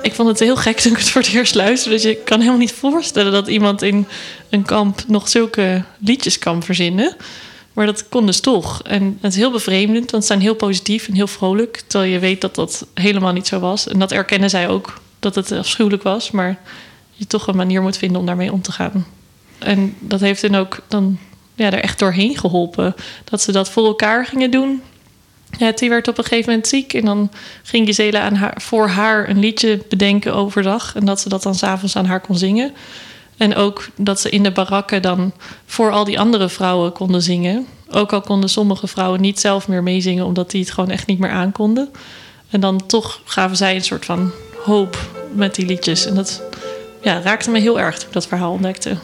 Ik 0.00 0.14
vond 0.14 0.28
het 0.28 0.38
heel 0.38 0.56
gek 0.56 0.80
toen 0.80 0.92
ik 0.92 0.98
het 0.98 1.10
voor 1.10 1.20
het 1.20 1.32
eerst 1.32 1.54
luisterde. 1.54 1.96
Dus 1.96 2.04
je 2.04 2.14
kan 2.14 2.38
helemaal 2.38 2.58
niet 2.58 2.72
voorstellen 2.72 3.32
dat 3.32 3.48
iemand 3.48 3.82
in 3.82 4.06
een 4.50 4.62
kamp 4.62 5.02
nog 5.06 5.28
zulke 5.28 5.84
liedjes 5.98 6.38
kan 6.38 6.62
verzinnen. 6.62 7.16
Maar 7.72 7.86
dat 7.86 8.08
kon 8.08 8.26
dus 8.26 8.40
toch. 8.40 8.82
En 8.82 9.18
het 9.20 9.32
is 9.32 9.38
heel 9.38 9.50
bevreemdend, 9.50 10.10
want 10.10 10.22
ze 10.22 10.28
zijn 10.28 10.40
heel 10.40 10.54
positief 10.54 11.08
en 11.08 11.14
heel 11.14 11.26
vrolijk. 11.26 11.82
Terwijl 11.86 12.12
je 12.12 12.18
weet 12.18 12.40
dat 12.40 12.54
dat 12.54 12.86
helemaal 12.94 13.32
niet 13.32 13.46
zo 13.46 13.58
was. 13.58 13.88
En 13.88 13.98
dat 13.98 14.12
erkennen 14.12 14.50
zij 14.50 14.68
ook, 14.68 15.00
dat 15.20 15.34
het 15.34 15.52
afschuwelijk 15.52 16.02
was. 16.02 16.30
Maar 16.30 16.58
je 17.12 17.26
toch 17.26 17.46
een 17.46 17.56
manier 17.56 17.82
moet 17.82 17.96
vinden 17.96 18.20
om 18.20 18.26
daarmee 18.26 18.52
om 18.52 18.62
te 18.62 18.72
gaan. 18.72 19.15
En 19.58 19.94
dat 19.98 20.20
heeft 20.20 20.42
hen 20.42 20.54
ook 20.54 20.78
dan 20.88 21.18
ja, 21.54 21.70
er 21.70 21.82
echt 21.82 21.98
doorheen 21.98 22.38
geholpen. 22.38 22.94
Dat 23.24 23.42
ze 23.42 23.52
dat 23.52 23.70
voor 23.70 23.86
elkaar 23.86 24.26
gingen 24.26 24.50
doen. 24.50 24.82
Ja, 25.58 25.72
die 25.72 25.88
werd 25.88 26.08
op 26.08 26.18
een 26.18 26.24
gegeven 26.24 26.50
moment 26.50 26.68
ziek. 26.68 26.94
En 26.94 27.04
dan 27.04 27.30
ging 27.62 27.86
Gisela 27.86 28.20
aan 28.20 28.34
haar, 28.34 28.60
voor 28.62 28.88
haar 28.88 29.28
een 29.28 29.38
liedje 29.38 29.84
bedenken 29.88 30.34
overdag. 30.34 30.94
En 30.94 31.04
dat 31.04 31.20
ze 31.20 31.28
dat 31.28 31.42
dan 31.42 31.54
s'avonds 31.54 31.96
aan 31.96 32.06
haar 32.06 32.20
kon 32.20 32.36
zingen. 32.36 32.72
En 33.36 33.54
ook 33.54 33.88
dat 33.96 34.20
ze 34.20 34.30
in 34.30 34.42
de 34.42 34.50
barakken 34.50 35.02
dan 35.02 35.32
voor 35.66 35.90
al 35.90 36.04
die 36.04 36.20
andere 36.20 36.48
vrouwen 36.48 36.92
konden 36.92 37.22
zingen. 37.22 37.66
Ook 37.90 38.12
al 38.12 38.20
konden 38.20 38.50
sommige 38.50 38.86
vrouwen 38.86 39.20
niet 39.20 39.40
zelf 39.40 39.68
meer 39.68 39.82
meezingen, 39.82 40.24
omdat 40.24 40.50
die 40.50 40.60
het 40.60 40.70
gewoon 40.70 40.90
echt 40.90 41.06
niet 41.06 41.18
meer 41.18 41.30
aankonden. 41.30 41.88
En 42.50 42.60
dan 42.60 42.86
toch 42.86 43.20
gaven 43.24 43.56
zij 43.56 43.74
een 43.74 43.84
soort 43.84 44.04
van 44.04 44.30
hoop 44.64 44.98
met 45.32 45.54
die 45.54 45.66
liedjes. 45.66 46.06
En 46.06 46.14
dat 46.14 46.42
ja, 47.02 47.20
raakte 47.20 47.50
me 47.50 47.58
heel 47.58 47.80
erg 47.80 47.98
toen 47.98 48.06
ik 48.06 48.12
dat 48.12 48.26
verhaal 48.26 48.52
ontdekte. 48.52 48.96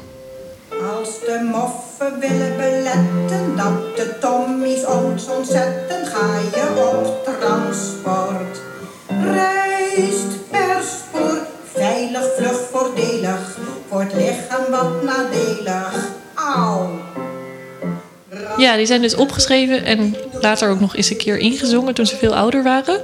De 1.27 1.49
moffen 1.51 2.21
willen 2.21 2.57
beletten 2.57 3.57
dat 3.57 3.97
de 3.97 4.19
tommies 4.21 4.87
ons 4.87 5.29
ontzetten, 5.29 6.07
ga 6.07 6.39
je 6.55 6.93
op 6.93 7.29
transport. 7.41 8.61
Reist 9.07 10.51
per 10.51 10.77
spoor, 10.83 11.39
veilig, 11.73 12.25
vlug, 12.37 12.61
voordelig, 12.71 13.59
voor 13.89 14.01
het 14.01 14.15
lichaam 14.15 14.71
wat 14.71 15.03
nadelig. 15.03 16.09
Auw. 16.35 16.91
Ja, 18.57 18.77
die 18.77 18.87
zijn 18.87 19.03
dus 19.03 19.15
opgeschreven 19.15 19.85
en 19.85 20.17
later 20.41 20.71
ook 20.71 20.81
nog 20.81 20.97
eens 20.97 21.11
een 21.11 21.17
keer 21.17 21.39
ingezongen 21.39 21.95
toen 21.95 22.07
ze 22.07 22.17
veel 22.17 22.35
ouder 22.35 22.63
waren. 22.63 23.01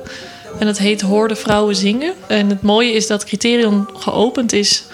En 0.58 0.66
dat 0.66 0.78
heet 0.78 1.00
Hoorde 1.00 1.36
Vrouwen 1.36 1.76
Zingen. 1.76 2.14
En 2.26 2.48
het 2.48 2.62
mooie 2.62 2.92
is 2.92 3.06
dat 3.06 3.24
Criterion 3.24 3.88
geopend 3.94 4.52
is 4.52 4.84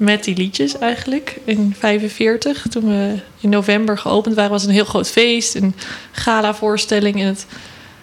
met 0.00 0.24
die 0.24 0.36
liedjes 0.36 0.78
eigenlijk 0.78 1.38
in 1.44 1.74
45. 1.78 2.66
Toen 2.70 2.88
we 2.88 3.18
in 3.40 3.48
november 3.48 3.98
geopend 3.98 4.34
waren, 4.34 4.50
was 4.50 4.64
een 4.64 4.72
heel 4.72 4.84
groot 4.84 5.10
feest, 5.10 5.54
een 5.54 5.74
gala-voorstelling. 6.12 7.20
En 7.20 7.26
het 7.26 7.46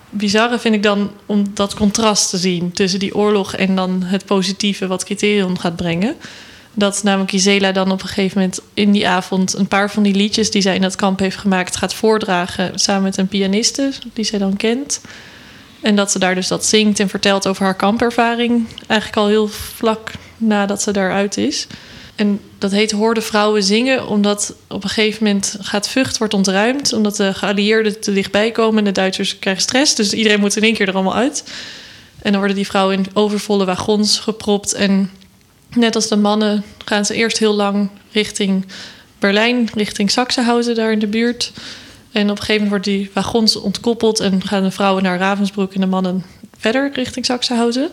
bizarre 0.10 0.60
vind 0.60 0.76
ik 0.76 0.84
dan 0.84 1.12
om 1.26 1.46
dat 1.54 1.74
contrast 1.74 2.30
te 2.30 2.38
zien 2.38 2.72
tussen 2.72 3.00
die 3.00 3.16
oorlog 3.16 3.56
en 3.56 3.76
dan 3.76 4.04
het 4.04 4.26
positieve 4.26 4.88
wat 4.88 5.04
Criterion 5.04 5.60
gaat 5.60 5.76
brengen. 5.76 6.16
Dat 6.74 7.04
namelijk 7.04 7.30
Gisela 7.30 7.72
dan 7.72 7.92
op 7.92 8.02
een 8.02 8.08
gegeven 8.08 8.38
moment 8.38 8.62
in 8.74 8.92
die 8.92 9.08
avond 9.08 9.54
een 9.54 9.68
paar 9.68 9.92
van 9.92 10.04
die 10.04 10.16
liedjes 10.16 10.52
die 10.52 10.62
zij 10.62 10.76
in 10.76 10.82
dat 10.82 10.96
kamp 10.96 11.20
heeft 11.20 11.38
gemaakt 11.38 11.76
gaat 11.76 11.94
voordragen 11.94 12.80
samen 12.80 13.04
met 13.04 13.18
een 13.18 13.28
pianiste 13.28 13.92
die 14.14 14.26
zij 14.26 14.40
dan 14.40 14.58
kent. 14.58 15.02
En 15.82 15.96
dat 15.96 16.12
ze 16.12 16.20
daar 16.20 16.36
dus 16.36 16.48
dat 16.48 16.66
zingt 16.66 17.00
en 17.00 17.10
vertelt 17.10 17.48
over 17.48 17.64
haar 17.64 17.76
kampervaring. 17.76 18.68
Eigenlijk 18.88 19.20
al 19.20 19.28
heel 19.28 19.48
vlak 19.48 20.12
nadat 20.38 20.82
ze 20.82 20.92
daaruit 20.92 21.38
is. 21.38 21.68
En 22.18 22.40
dat 22.58 22.72
heet 22.72 22.92
Hoorde 22.92 23.22
Vrouwen 23.22 23.64
Zingen, 23.64 24.08
omdat 24.08 24.56
op 24.68 24.84
een 24.84 24.90
gegeven 24.90 25.24
moment 25.24 25.58
gaat 25.62 25.90
Vught 25.90 26.18
wordt 26.18 26.34
ontruimd. 26.34 26.94
Omdat 26.94 27.16
de 27.16 27.34
geallieerden 27.34 28.02
te 28.02 28.14
dichtbij 28.14 28.52
komen 28.52 28.78
en 28.78 28.84
de 28.84 28.92
Duitsers 28.92 29.40
krijgen 29.40 29.62
stress. 29.64 29.96
Dus 29.96 30.14
iedereen 30.14 30.40
moet 30.40 30.56
in 30.56 30.64
één 30.64 30.74
keer 30.74 30.88
er 30.88 30.94
allemaal 30.94 31.16
uit. 31.16 31.44
En 32.22 32.32
dan 32.32 32.40
worden 32.40 32.56
die 32.58 32.68
vrouwen 32.68 32.98
in 32.98 33.06
overvolle 33.14 33.66
wagons 33.66 34.20
gepropt. 34.20 34.74
En 34.74 35.12
net 35.74 35.96
als 35.96 36.08
de 36.08 36.16
mannen 36.16 36.64
gaan 36.86 37.06
ze 37.06 37.14
eerst 37.14 37.38
heel 37.38 37.54
lang 37.54 37.90
richting 38.12 38.66
Berlijn, 39.20 39.70
richting 39.74 40.12
Sachsenhausen 40.12 40.76
daar 40.76 40.92
in 40.92 41.00
de 41.00 41.08
buurt. 41.08 41.52
En 42.12 42.24
op 42.24 42.30
een 42.30 42.44
gegeven 42.44 42.64
moment 42.64 42.70
worden 42.70 42.92
die 42.92 43.12
wagons 43.14 43.56
ontkoppeld 43.56 44.20
en 44.20 44.42
gaan 44.46 44.64
de 44.64 44.72
vrouwen 44.72 45.04
naar 45.04 45.18
Ravensbrück 45.18 45.74
en 45.74 45.82
de 45.82 45.88
mannen 45.88 46.24
verder 46.58 46.92
richting 46.94 47.26
Sachsenhausen. 47.26 47.90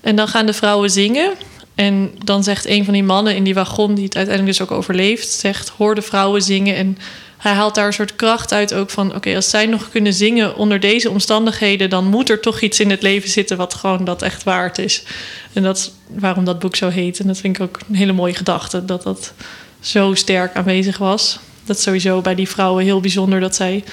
En 0.00 0.16
dan 0.16 0.28
gaan 0.28 0.46
de 0.46 0.52
vrouwen 0.52 0.90
zingen. 0.90 1.32
En 1.74 2.10
dan 2.24 2.44
zegt 2.44 2.66
een 2.66 2.84
van 2.84 2.92
die 2.92 3.02
mannen 3.02 3.36
in 3.36 3.44
die 3.44 3.54
wagon, 3.54 3.94
die 3.94 4.04
het 4.04 4.16
uiteindelijk 4.16 4.58
dus 4.58 4.68
ook 4.68 4.76
overleeft, 4.76 5.28
zegt: 5.28 5.68
Hoor 5.68 5.94
de 5.94 6.02
vrouwen 6.02 6.42
zingen. 6.42 6.76
En 6.76 6.98
hij 7.40 7.52
haalt 7.52 7.74
daar 7.74 7.86
een 7.86 7.92
soort 7.92 8.16
kracht 8.16 8.52
uit 8.52 8.74
ook 8.74 8.90
van: 8.90 9.14
oké, 9.14 9.34
als 9.34 9.50
zij 9.50 9.66
nog 9.66 9.90
kunnen 9.90 10.14
zingen 10.14 10.56
onder 10.56 10.80
deze 10.80 11.10
omstandigheden, 11.10 11.90
dan 11.90 12.04
moet 12.06 12.30
er 12.30 12.40
toch 12.40 12.60
iets 12.60 12.80
in 12.80 12.90
het 12.90 13.02
leven 13.02 13.30
zitten 13.30 13.56
wat 13.56 13.74
gewoon 13.74 14.04
dat 14.04 14.22
echt 14.22 14.44
waard 14.44 14.78
is. 14.78 15.02
En 15.52 15.62
dat 15.62 15.76
is 15.76 15.90
waarom 16.06 16.44
dat 16.44 16.58
boek 16.58 16.76
zo 16.76 16.88
heet. 16.88 17.20
En 17.20 17.26
dat 17.26 17.38
vind 17.38 17.56
ik 17.56 17.62
ook 17.62 17.78
een 17.88 17.94
hele 17.94 18.12
mooie 18.12 18.34
gedachte, 18.34 18.84
dat 18.84 19.02
dat 19.02 19.32
zo 19.80 20.14
sterk 20.14 20.54
aanwezig 20.54 20.98
was. 20.98 21.38
Dat 21.64 21.76
is 21.76 21.82
sowieso 21.82 22.20
bij 22.20 22.34
die 22.34 22.48
vrouwen 22.48 22.84
heel 22.84 23.00
bijzonder 23.00 23.40
dat 23.40 23.54
zij 23.54 23.84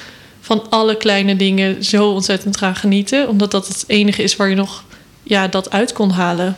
van 0.42 0.70
alle 0.70 0.98
kleine 0.98 1.36
dingen 1.36 1.84
zo 1.84 2.10
ontzettend 2.10 2.58
gaan 2.58 2.76
genieten. 2.76 3.30
Omdat 3.30 3.52
dat 3.52 3.68
het 3.68 3.84
enige 3.88 4.24
is 4.24 4.36
waar 4.36 4.50
je 4.50 4.56
nog 4.56 4.84
ja, 5.24 5.48
dat 5.48 5.72
uit 5.72 5.94
kon 5.94 6.10
halen. 6.10 6.58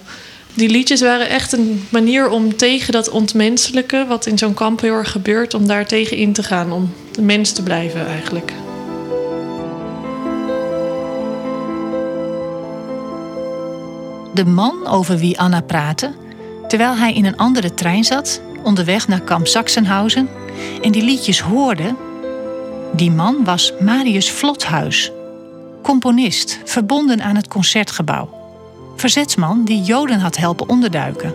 Die 0.59 0.69
liedjes 0.69 1.01
waren 1.01 1.29
echt 1.29 1.51
een 1.51 1.83
manier 1.89 2.29
om 2.29 2.55
tegen 2.55 2.91
dat 2.91 3.09
ontmenselijke, 3.09 4.05
wat 4.07 4.25
in 4.25 4.37
zo'n 4.37 4.53
kamp 4.53 4.81
gebeurt, 5.03 5.53
om 5.53 5.67
daar 5.67 5.85
tegen 5.85 6.17
in 6.17 6.33
te 6.33 6.43
gaan. 6.43 6.71
Om 6.71 6.93
de 7.11 7.21
mens 7.21 7.51
te 7.51 7.63
blijven 7.63 8.07
eigenlijk. 8.07 8.53
De 14.33 14.45
man 14.45 14.87
over 14.87 15.17
wie 15.17 15.39
Anna 15.39 15.61
praatte, 15.61 16.11
terwijl 16.67 16.95
hij 16.95 17.13
in 17.13 17.25
een 17.25 17.37
andere 17.37 17.73
trein 17.73 18.03
zat, 18.03 18.41
onderweg 18.63 19.07
naar 19.07 19.21
kamp 19.21 19.47
Sachsenhausen, 19.47 20.29
en 20.81 20.91
die 20.91 21.03
liedjes 21.03 21.39
hoorde, 21.39 21.95
die 22.93 23.11
man 23.11 23.43
was 23.43 23.73
Marius 23.79 24.31
Vlothuis, 24.31 25.11
componist 25.81 26.59
verbonden 26.65 27.21
aan 27.21 27.35
het 27.35 27.47
concertgebouw. 27.47 28.38
Verzetsman 28.99 29.65
die 29.65 29.81
Joden 29.81 30.19
had 30.19 30.37
helpen 30.37 30.69
onderduiken. 30.69 31.33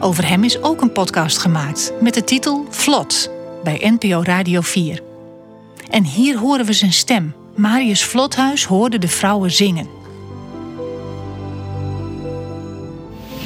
Over 0.00 0.28
hem 0.28 0.44
is 0.44 0.62
ook 0.62 0.80
een 0.80 0.92
podcast 0.92 1.38
gemaakt 1.38 1.92
met 2.00 2.14
de 2.14 2.24
titel 2.24 2.66
Vlot 2.68 3.30
bij 3.64 3.96
NPO 3.98 4.22
Radio 4.22 4.60
4. 4.60 5.02
En 5.90 6.04
hier 6.04 6.38
horen 6.38 6.66
we 6.66 6.72
zijn 6.72 6.92
stem. 6.92 7.34
Marius 7.56 8.04
Vlothuis 8.04 8.64
hoorde 8.64 8.98
de 8.98 9.08
vrouwen 9.08 9.50
zingen. 9.50 9.88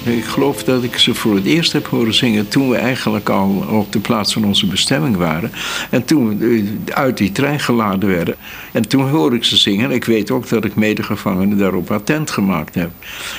Ik 0.06 0.24
geloof 0.24 0.64
dat 0.64 0.82
ik 0.82 0.98
ze 0.98 1.14
voor 1.14 1.34
het 1.34 1.44
eerst 1.44 1.72
heb 1.72 1.86
horen 1.86 2.14
zingen 2.14 2.48
toen 2.48 2.68
we 2.68 2.76
eigenlijk 2.76 3.28
al 3.28 3.64
op 3.70 3.92
de 3.92 3.98
plaats 3.98 4.32
van 4.32 4.44
onze 4.44 4.66
bestemming 4.66 5.16
waren. 5.16 5.50
En 5.90 6.04
toen 6.04 6.38
we 6.38 6.64
uit 6.92 7.16
die 7.16 7.32
trein 7.32 7.60
geladen 7.60 8.08
werden. 8.08 8.36
En 8.72 8.88
toen 8.88 9.08
hoorde 9.08 9.36
ik 9.36 9.44
ze 9.44 9.56
zingen. 9.56 9.90
Ik 9.90 10.04
weet 10.04 10.30
ook 10.30 10.48
dat 10.48 10.64
ik 10.64 10.74
medegevangenen 10.74 11.58
daarop 11.58 11.90
attent 11.90 12.30
gemaakt 12.30 12.74
heb. 12.74 12.90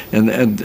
En, 0.09 0.29
en, 0.29 0.57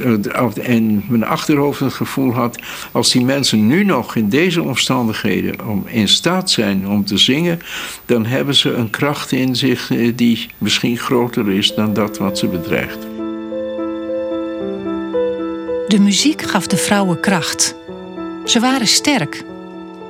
en 0.63 1.05
mijn 1.09 1.25
achterhoofd 1.25 1.81
het 1.81 1.93
gevoel 1.93 2.33
had, 2.33 2.59
als 2.93 3.13
die 3.13 3.25
mensen 3.25 3.67
nu 3.67 3.85
nog 3.85 4.17
in 4.17 4.29
deze 4.29 4.63
omstandigheden 4.63 5.69
om, 5.69 5.85
in 5.87 6.09
staat 6.09 6.51
zijn 6.51 6.89
om 6.89 7.05
te 7.05 7.19
zingen, 7.19 7.61
dan 8.07 8.27
hebben 8.27 8.55
ze 8.55 8.73
een 8.73 8.91
kracht 8.91 9.33
in 9.33 9.57
zich 9.57 9.91
eh, 9.91 10.13
die 10.17 10.47
misschien 10.59 10.99
groter 10.99 11.51
is 11.51 11.75
dan 11.75 11.95
dat 11.95 12.19
wat 12.19 12.39
ze 12.39 12.47
bedreigt. 12.47 13.12
De 15.93 16.01
muziek 16.01 16.43
gaf 16.43 16.67
de 16.67 16.77
vrouwen 16.77 17.21
kracht. 17.21 17.75
Ze 18.45 18.61
waren 18.61 18.87
sterk. 18.87 19.45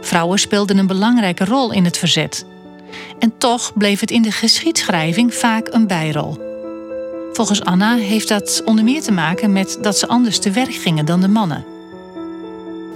Vrouwen 0.00 0.38
speelden 0.38 0.78
een 0.78 0.86
belangrijke 0.86 1.44
rol 1.44 1.72
in 1.72 1.84
het 1.84 1.98
verzet. 1.98 2.44
En 3.18 3.32
toch 3.38 3.72
bleef 3.74 4.00
het 4.00 4.10
in 4.10 4.22
de 4.22 4.30
geschiedschrijving 4.30 5.34
vaak 5.34 5.68
een 5.70 5.86
bijrol. 5.86 6.36
Volgens 7.32 7.64
Anna 7.64 7.96
heeft 7.96 8.28
dat 8.28 8.62
onder 8.64 8.84
meer 8.84 9.02
te 9.02 9.12
maken 9.12 9.52
met 9.52 9.78
dat 9.80 9.98
ze 9.98 10.08
anders 10.08 10.38
te 10.38 10.50
werk 10.50 10.74
gingen 10.74 11.04
dan 11.04 11.20
de 11.20 11.28
mannen. 11.28 11.64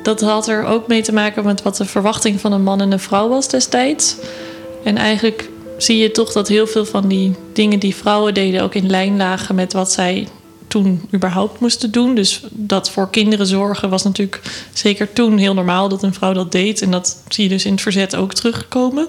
Dat 0.03 0.21
had 0.21 0.49
er 0.49 0.65
ook 0.65 0.87
mee 0.87 1.03
te 1.03 1.13
maken 1.13 1.45
met 1.45 1.63
wat 1.63 1.77
de 1.77 1.85
verwachting 1.85 2.41
van 2.41 2.53
een 2.53 2.63
man 2.63 2.81
en 2.81 2.93
een 2.93 3.01
vrouw 3.01 3.29
was 3.29 3.49
destijds. 3.49 4.17
En 4.85 4.97
eigenlijk 4.97 5.51
zie 5.79 5.99
je 5.99 6.11
toch 6.11 6.33
dat 6.33 6.49
heel 6.49 6.67
veel 6.67 6.85
van 6.85 7.09
die 7.09 7.35
dingen 7.53 7.79
die 7.79 7.95
vrouwen 7.95 8.35
deden 8.35 8.63
ook 8.63 8.75
in 8.75 8.91
lijn 8.91 9.17
lagen 9.17 9.55
met 9.55 9.73
wat 9.73 9.93
zij 9.93 10.29
toen 10.69 11.09
überhaupt 11.15 11.61
moesten 11.61 11.91
doen. 11.91 12.15
Dus 12.15 12.43
dat 12.51 12.91
voor 12.91 13.11
kinderen 13.11 13.47
zorgen 13.47 13.91
was 13.91 14.03
natuurlijk 14.03 14.41
zeker 14.73 15.13
toen 15.13 15.39
heel 15.39 15.55
normaal 15.55 15.89
dat 15.89 16.03
een 16.03 16.15
vrouw 16.15 16.33
dat 16.33 16.53
deed. 16.53 16.83
En 16.83 16.91
dat 16.91 17.23
zie 17.29 17.45
je 17.45 17.51
dus 17.51 17.65
in 17.65 17.73
het 17.73 17.81
verzet 17.81 18.17
ook 18.17 18.35
terugkomen. 18.35 19.07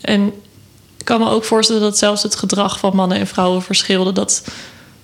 En 0.00 0.26
ik 0.98 1.04
kan 1.04 1.20
me 1.20 1.28
ook 1.28 1.44
voorstellen 1.44 1.82
dat 1.82 1.98
zelfs 1.98 2.22
het 2.22 2.36
gedrag 2.36 2.78
van 2.78 2.96
mannen 2.96 3.18
en 3.18 3.26
vrouwen 3.26 3.62
verschilde. 3.62 4.12
Dat 4.12 4.44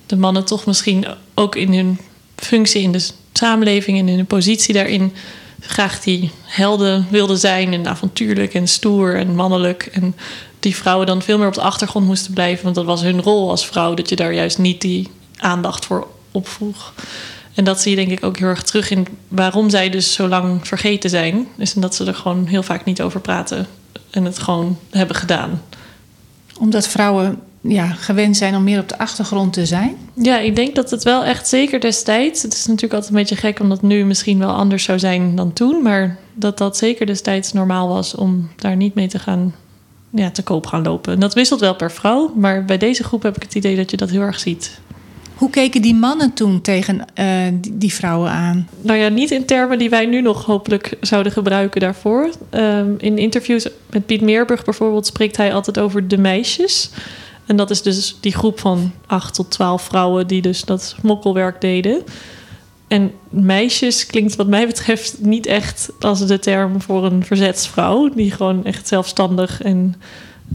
de 0.06 0.16
mannen 0.16 0.44
toch 0.44 0.66
misschien 0.66 1.06
ook 1.34 1.56
in 1.56 1.74
hun 1.74 1.98
functie 2.36 2.82
in 2.82 2.92
de 2.92 3.08
samenleving 3.32 3.98
en 3.98 4.08
in 4.08 4.16
hun 4.16 4.26
positie 4.26 4.74
daarin 4.74 5.12
graag 5.60 6.00
die 6.00 6.30
helden 6.44 7.06
wilden 7.10 7.38
zijn 7.38 7.72
en 7.72 7.86
avontuurlijk 7.86 8.54
en 8.54 8.68
stoer 8.68 9.16
en 9.16 9.34
mannelijk. 9.34 9.88
En 9.92 10.16
die 10.60 10.76
vrouwen 10.76 11.06
dan 11.06 11.22
veel 11.22 11.38
meer 11.38 11.46
op 11.46 11.54
de 11.54 11.60
achtergrond 11.60 12.06
moesten 12.06 12.32
blijven, 12.32 12.64
want 12.64 12.74
dat 12.74 12.84
was 12.84 13.02
hun 13.02 13.22
rol 13.22 13.50
als 13.50 13.66
vrouw, 13.66 13.94
dat 13.94 14.08
je 14.08 14.16
daar 14.16 14.34
juist 14.34 14.58
niet 14.58 14.80
die 14.80 15.08
aandacht 15.38 15.86
voor 15.86 16.06
opvroeg. 16.32 16.92
En 17.54 17.64
dat 17.64 17.80
zie 17.80 17.90
je 17.90 17.96
denk 17.96 18.18
ik 18.18 18.24
ook 18.24 18.38
heel 18.38 18.48
erg 18.48 18.62
terug 18.62 18.90
in 18.90 19.06
waarom 19.28 19.70
zij 19.70 19.90
dus 19.90 20.12
zo 20.12 20.28
lang 20.28 20.66
vergeten 20.66 21.10
zijn. 21.10 21.46
Is 21.56 21.72
dat 21.72 21.94
ze 21.94 22.04
er 22.04 22.14
gewoon 22.14 22.46
heel 22.46 22.62
vaak 22.62 22.84
niet 22.84 23.02
over 23.02 23.20
praten 23.20 23.66
en 24.10 24.24
het 24.24 24.38
gewoon 24.38 24.78
hebben 24.90 25.16
gedaan. 25.16 25.62
Omdat 26.58 26.88
vrouwen 26.88 27.40
ja, 27.60 27.86
gewend 27.86 28.36
zijn 28.36 28.56
om 28.56 28.64
meer 28.64 28.80
op 28.80 28.88
de 28.88 28.98
achtergrond 28.98 29.52
te 29.52 29.66
zijn? 29.66 29.96
Ja, 30.14 30.38
ik 30.38 30.56
denk 30.56 30.74
dat 30.74 30.90
het 30.90 31.02
wel 31.02 31.24
echt 31.24 31.48
zeker 31.48 31.80
destijds. 31.80 32.42
Het 32.42 32.52
is 32.52 32.66
natuurlijk 32.66 32.92
altijd 32.92 33.12
een 33.12 33.18
beetje 33.18 33.36
gek 33.36 33.60
omdat 33.60 33.82
nu 33.82 34.04
misschien 34.04 34.38
wel 34.38 34.52
anders 34.52 34.84
zou 34.84 34.98
zijn 34.98 35.36
dan 35.36 35.52
toen. 35.52 35.82
Maar 35.82 36.18
dat 36.34 36.58
dat 36.58 36.76
zeker 36.76 37.06
destijds 37.06 37.52
normaal 37.52 37.88
was 37.88 38.14
om 38.14 38.50
daar 38.56 38.76
niet 38.76 38.94
mee 38.94 39.08
te 39.08 39.18
gaan 39.18 39.54
ja, 40.10 40.30
te 40.30 40.42
koop 40.42 40.66
gaan 40.66 40.82
lopen. 40.82 41.12
En 41.12 41.20
dat 41.20 41.34
wisselt 41.34 41.60
wel 41.60 41.74
per 41.74 41.92
vrouw. 41.92 42.32
Maar 42.34 42.64
bij 42.64 42.78
deze 42.78 43.04
groep 43.04 43.22
heb 43.22 43.36
ik 43.36 43.42
het 43.42 43.54
idee 43.54 43.76
dat 43.76 43.90
je 43.90 43.96
dat 43.96 44.10
heel 44.10 44.20
erg 44.20 44.40
ziet. 44.40 44.80
Hoe 45.38 45.50
keken 45.50 45.82
die 45.82 45.94
mannen 45.94 46.32
toen 46.32 46.60
tegen 46.60 47.04
uh, 47.14 47.26
die, 47.68 47.94
vrouwen 47.94 48.30
aan? 48.30 48.68
Nou 48.80 48.98
ja, 48.98 49.08
niet 49.08 49.30
in 49.30 49.44
termen 49.44 49.78
die 49.78 49.90
wij 49.90 50.06
nu 50.06 50.20
nog 50.20 50.44
hopelijk 50.44 50.96
zouden 51.00 51.32
gebruiken 51.32 51.80
daarvoor. 51.80 52.30
Um, 52.50 52.94
in 52.98 53.18
interviews 53.18 53.68
met 53.90 54.06
Piet 54.06 54.20
Meerburg 54.20 54.64
bijvoorbeeld 54.64 55.06
spreekt 55.06 55.36
hij 55.36 55.54
altijd 55.54 55.78
over 55.78 56.08
de 56.08 56.18
meisjes. 56.18 56.90
En 57.46 57.56
dat 57.56 57.70
is 57.70 57.82
dus 57.82 58.16
die 58.20 58.34
groep 58.34 58.60
van 58.60 58.92
8 59.06 59.34
tot 59.34 59.50
12 59.50 59.82
vrouwen 59.82 60.26
die 60.26 60.42
dus 60.42 60.64
dat 60.64 60.82
smokkelwerk 61.00 61.60
deden. 61.60 62.02
En 62.88 63.12
meisjes 63.28 64.06
klinkt 64.06 64.36
wat 64.36 64.46
mij 64.46 64.66
betreft 64.66 65.20
niet 65.20 65.46
echt 65.46 65.90
als 66.00 66.26
de 66.26 66.38
term 66.38 66.82
voor 66.82 67.04
een 67.04 67.24
verzetsvrouw. 67.24 68.08
Die 68.08 68.30
gewoon 68.30 68.64
echt 68.64 68.88
zelfstandig 68.88 69.62
en 69.62 69.94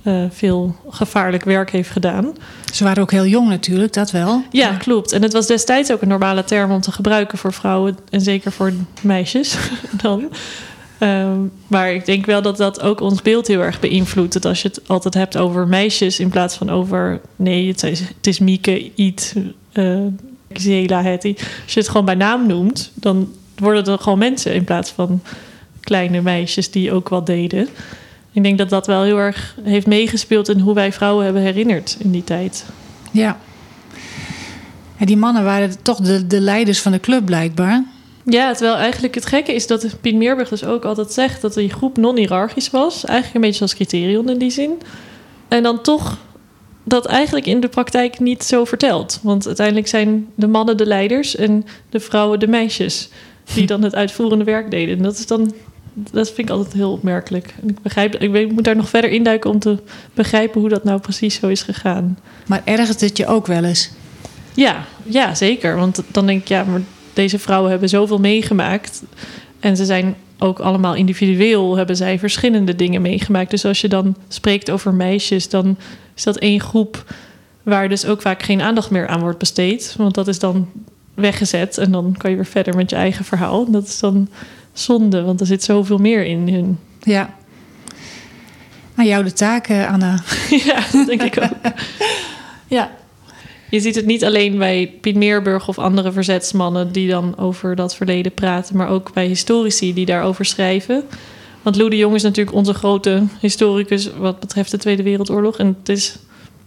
uh, 0.04 0.24
veel 0.30 0.76
gevaarlijk 0.90 1.44
werk 1.44 1.72
heeft 1.72 1.90
gedaan. 1.90 2.34
Ze 2.74 2.84
waren 2.84 3.02
ook 3.02 3.12
heel 3.12 3.26
jong 3.26 3.50
natuurlijk, 3.50 3.94
dat 3.94 4.12
wel. 4.12 4.44
Ja, 4.52 4.74
klopt. 4.74 5.12
En 5.12 5.22
het 5.22 5.34
was 5.34 5.48
destijds 5.48 5.92
ook 5.92 6.02
een 6.02 6.08
normale 6.08 6.44
term 6.44 6.72
om 6.72 6.82
te 6.82 6.92
gebruiken 6.92 7.38
voor 7.38 7.54
vrouwen 7.54 7.98
en 8.10 8.22
zeker 8.22 8.52
voor 8.52 8.74
meisjes 9.02 9.58
dan. 10.02 10.30
Um, 11.00 11.52
maar 11.68 11.94
ik 11.94 12.06
denk 12.06 12.26
wel 12.26 12.42
dat 12.42 12.58
dat 12.58 12.82
ook 12.82 13.02
ons 13.02 13.22
beeld 13.22 13.48
heel 13.48 13.62
erg 13.62 13.80
beïnvloedt. 13.80 14.34
Dat 14.34 14.46
als 14.46 14.62
je 14.62 14.68
het 14.68 14.82
altijd 14.88 15.14
hebt 15.14 15.38
over 15.38 15.68
meisjes 15.68 16.20
in 16.20 16.30
plaats 16.30 16.56
van 16.56 16.70
over... 16.70 17.22
nee, 17.36 17.68
het 17.68 17.84
is, 17.84 18.00
het 18.00 18.28
is 18.28 18.40
Mieke, 18.40 18.92
Iet, 18.96 19.36
uh, 19.74 20.00
Zela, 20.54 21.04
Hetty. 21.04 21.36
Als 21.64 21.74
je 21.74 21.80
het 21.80 21.90
gewoon 21.90 22.06
bij 22.06 22.16
naam 22.16 22.48
noemt, 22.48 22.92
dan 22.94 23.32
worden 23.56 23.86
er 23.86 24.00
gewoon 24.00 24.20
mensen... 24.20 24.54
in 24.54 24.64
plaats 24.64 24.92
van 24.92 25.22
kleine 25.80 26.22
meisjes 26.22 26.72
die 26.72 26.92
ook 26.92 27.10
wat 27.10 27.26
deden. 27.26 27.68
Ik 28.34 28.44
denk 28.44 28.58
dat 28.58 28.70
dat 28.70 28.88
wel 28.88 29.04
heel 29.04 29.18
erg 29.18 29.56
heeft 29.64 29.88
meegespeeld... 29.88 30.50
in 30.50 30.60
hoe 30.60 30.74
wij 30.74 30.94
vrouwen 30.94 31.24
hebben 31.24 31.42
herinnerd 31.42 31.96
in 32.00 32.12
die 32.12 32.24
tijd. 32.24 32.66
Ja. 33.12 33.38
En 34.98 35.06
die 35.06 35.18
mannen 35.18 35.44
waren 35.44 35.82
toch 35.82 36.00
de, 36.00 36.28
de 36.28 36.40
leiders 36.40 36.82
van 36.82 36.92
de 36.92 37.00
club 37.00 37.26
blijkbaar... 37.26 37.84
Ja, 38.26 38.54
terwijl 38.54 38.76
eigenlijk 38.76 39.16
het 39.16 39.26
gekke 39.26 39.54
is 39.54 39.68
dat 39.68 39.96
Piet 40.02 40.16
Meerburg 40.16 40.50
dus 40.50 40.64
ook 40.64 40.86
altijd 40.86 41.12
zegt 41.12 41.42
dat 41.42 41.54
die 41.54 41.70
groep 41.70 41.98
non-hierarchisch 41.98 42.70
was. 42.70 43.06
Eigenlijk 43.06 43.36
een 43.36 43.42
beetje 43.42 43.58
zoals 43.58 43.76
criterion 43.76 44.30
in 44.30 44.38
die 44.38 44.50
zin. 44.50 44.72
En 45.48 45.64
dan 45.64 45.82
toch 45.82 46.18
dat 46.84 47.06
eigenlijk 47.06 47.46
in 47.46 47.60
de 47.60 47.68
praktijk 47.68 48.20
niet 48.20 48.44
zo 48.44 48.66
vertelt. 48.66 49.20
Want 49.24 49.48
uiteindelijk 49.48 49.88
zijn 49.88 50.28
de 50.36 50.48
mannen 50.48 50.78
de 50.78 50.86
leiders 50.86 51.36
en 51.36 51.66
de 51.90 52.00
vrouwen 52.00 52.40
de 52.40 52.48
meisjes. 52.48 53.10
Die 53.54 53.66
dan 53.66 53.84
het 53.84 53.96
uitvoerende 53.96 54.44
werk 54.44 54.72
deden. 54.72 54.98
En 54.98 55.04
dat 55.04 55.18
is 55.18 55.28
dan. 55.28 55.54
Dat 55.94 56.28
vind 56.28 56.50
ik 56.50 56.56
altijd 56.56 56.74
heel 56.74 56.92
opmerkelijk. 56.92 57.54
En 57.62 57.70
ik 57.70 57.82
begrijp, 57.82 58.16
ik 58.16 58.52
moet 58.52 58.64
daar 58.64 58.76
nog 58.76 58.90
verder 58.90 59.10
induiken 59.10 59.50
om 59.50 59.60
te 59.60 59.78
begrijpen 60.14 60.62
hoe 60.62 60.70
dat 60.70 60.84
nou 60.84 61.00
precies 61.00 61.36
zo 61.36 61.48
is 61.48 61.62
gegaan. 61.62 62.20
Maar 62.48 62.62
ergert 62.66 63.02
het 63.02 63.18
je 63.18 63.28
ook 63.28 63.48
wel 63.48 63.64
eens? 63.64 63.92
Ja, 64.54 64.86
ja, 65.04 65.36
zeker. 65.36 65.76
Want 65.76 66.04
dan 66.12 66.26
denk 66.26 66.42
ik, 66.42 66.48
ja, 66.48 66.64
maar 66.64 66.82
deze 67.14 67.40
vrouwen 67.40 67.72
hebben 67.72 67.90
zoveel 67.90 68.20
meegemaakt. 68.20 69.04
En 69.60 69.78
ze 69.78 69.86
zijn 69.86 70.16
ook 70.40 70.60
allemaal 70.60 70.96
individueel, 70.96 71.78
hebben 71.78 71.96
zij 71.96 72.20
verschillende 72.20 72.76
dingen 72.76 73.02
meegemaakt. 73.02 73.50
Dus 73.50 73.66
als 73.66 73.82
je 73.82 73.88
dan 73.88 74.16
spreekt 74.28 74.72
over 74.72 74.94
meisjes, 74.94 75.50
dan 75.50 75.78
is 76.16 76.24
dat 76.24 76.38
één 76.38 76.60
groep 76.60 77.14
waar 77.64 77.90
dus 77.90 78.06
ook 78.06 78.22
vaak 78.22 78.44
geen 78.44 78.62
aandacht 78.62 78.90
meer 78.90 79.08
aan 79.08 79.20
wordt 79.20 79.38
besteed. 79.38 79.96
Want 79.98 80.14
dat 80.16 80.28
is 80.28 80.40
dan 80.40 80.70
weggezet 81.14 81.78
en 81.78 81.92
dan 81.92 82.16
kan 82.18 82.30
je 82.30 82.36
weer 82.36 82.46
verder 82.46 82.76
met 82.76 82.90
je 82.90 82.96
eigen 82.96 83.26
verhaal. 83.26 83.72
Dat 83.72 83.88
is 83.88 84.00
dan 84.00 84.28
zonde, 84.74 85.24
want 85.24 85.40
er 85.40 85.46
zit 85.46 85.64
zoveel 85.64 85.98
meer 85.98 86.26
in 86.26 86.50
hun. 86.54 86.80
Ja. 87.00 87.36
Aan 88.96 89.06
jou 89.06 89.24
de 89.24 89.34
taken, 89.34 89.88
Anna. 89.88 90.24
ja, 90.66 90.84
dat 90.92 91.08
denk 91.08 91.24
ik 91.24 91.44
ook. 91.44 91.74
Ja 92.68 92.92
je 93.74 93.80
ziet 93.80 93.96
het 93.96 94.06
niet 94.06 94.26
alleen 94.26 94.58
bij 94.58 94.94
Piet 95.02 95.16
Meerburg 95.16 95.68
of 95.68 95.80
andere 95.80 96.12
verzetsmannen 96.12 96.92
die 96.92 97.10
dan 97.10 97.38
over 97.38 97.76
dat 97.76 97.96
verleden 97.96 98.34
praten, 98.34 98.78
maar 98.78 98.90
ook 98.90 99.14
bij 99.14 99.26
historici 99.26 99.94
die 99.94 100.06
daarover 100.06 100.46
schrijven. 100.46 101.04
Want 101.62 101.76
Lou 101.76 101.90
de 101.90 101.98
Jong 101.98 102.16
is 102.16 102.24
natuurlijk 102.24 102.56
onze 102.56 102.74
grote 102.74 103.24
historicus 103.40 104.10
wat 104.18 104.40
betreft 104.40 104.72
de 104.72 104.78
Tweede 104.78 105.04
Wereldoorlog. 105.04 105.58
En 105.58 105.76
het 105.80 105.90
is 105.90 106.16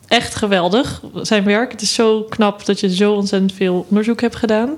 echt 0.07 0.35
geweldig, 0.35 1.03
zijn 1.23 1.45
werk. 1.45 1.73
Het 1.73 1.83
is 1.83 1.95
zo 1.95 2.23
knap 2.23 2.67
dat 2.67 2.81
je 2.81 2.95
zo 2.95 3.13
ontzettend 3.13 3.53
veel 3.53 3.87
onderzoek 3.89 4.21
hebt 4.21 4.37
gedaan. 4.37 4.77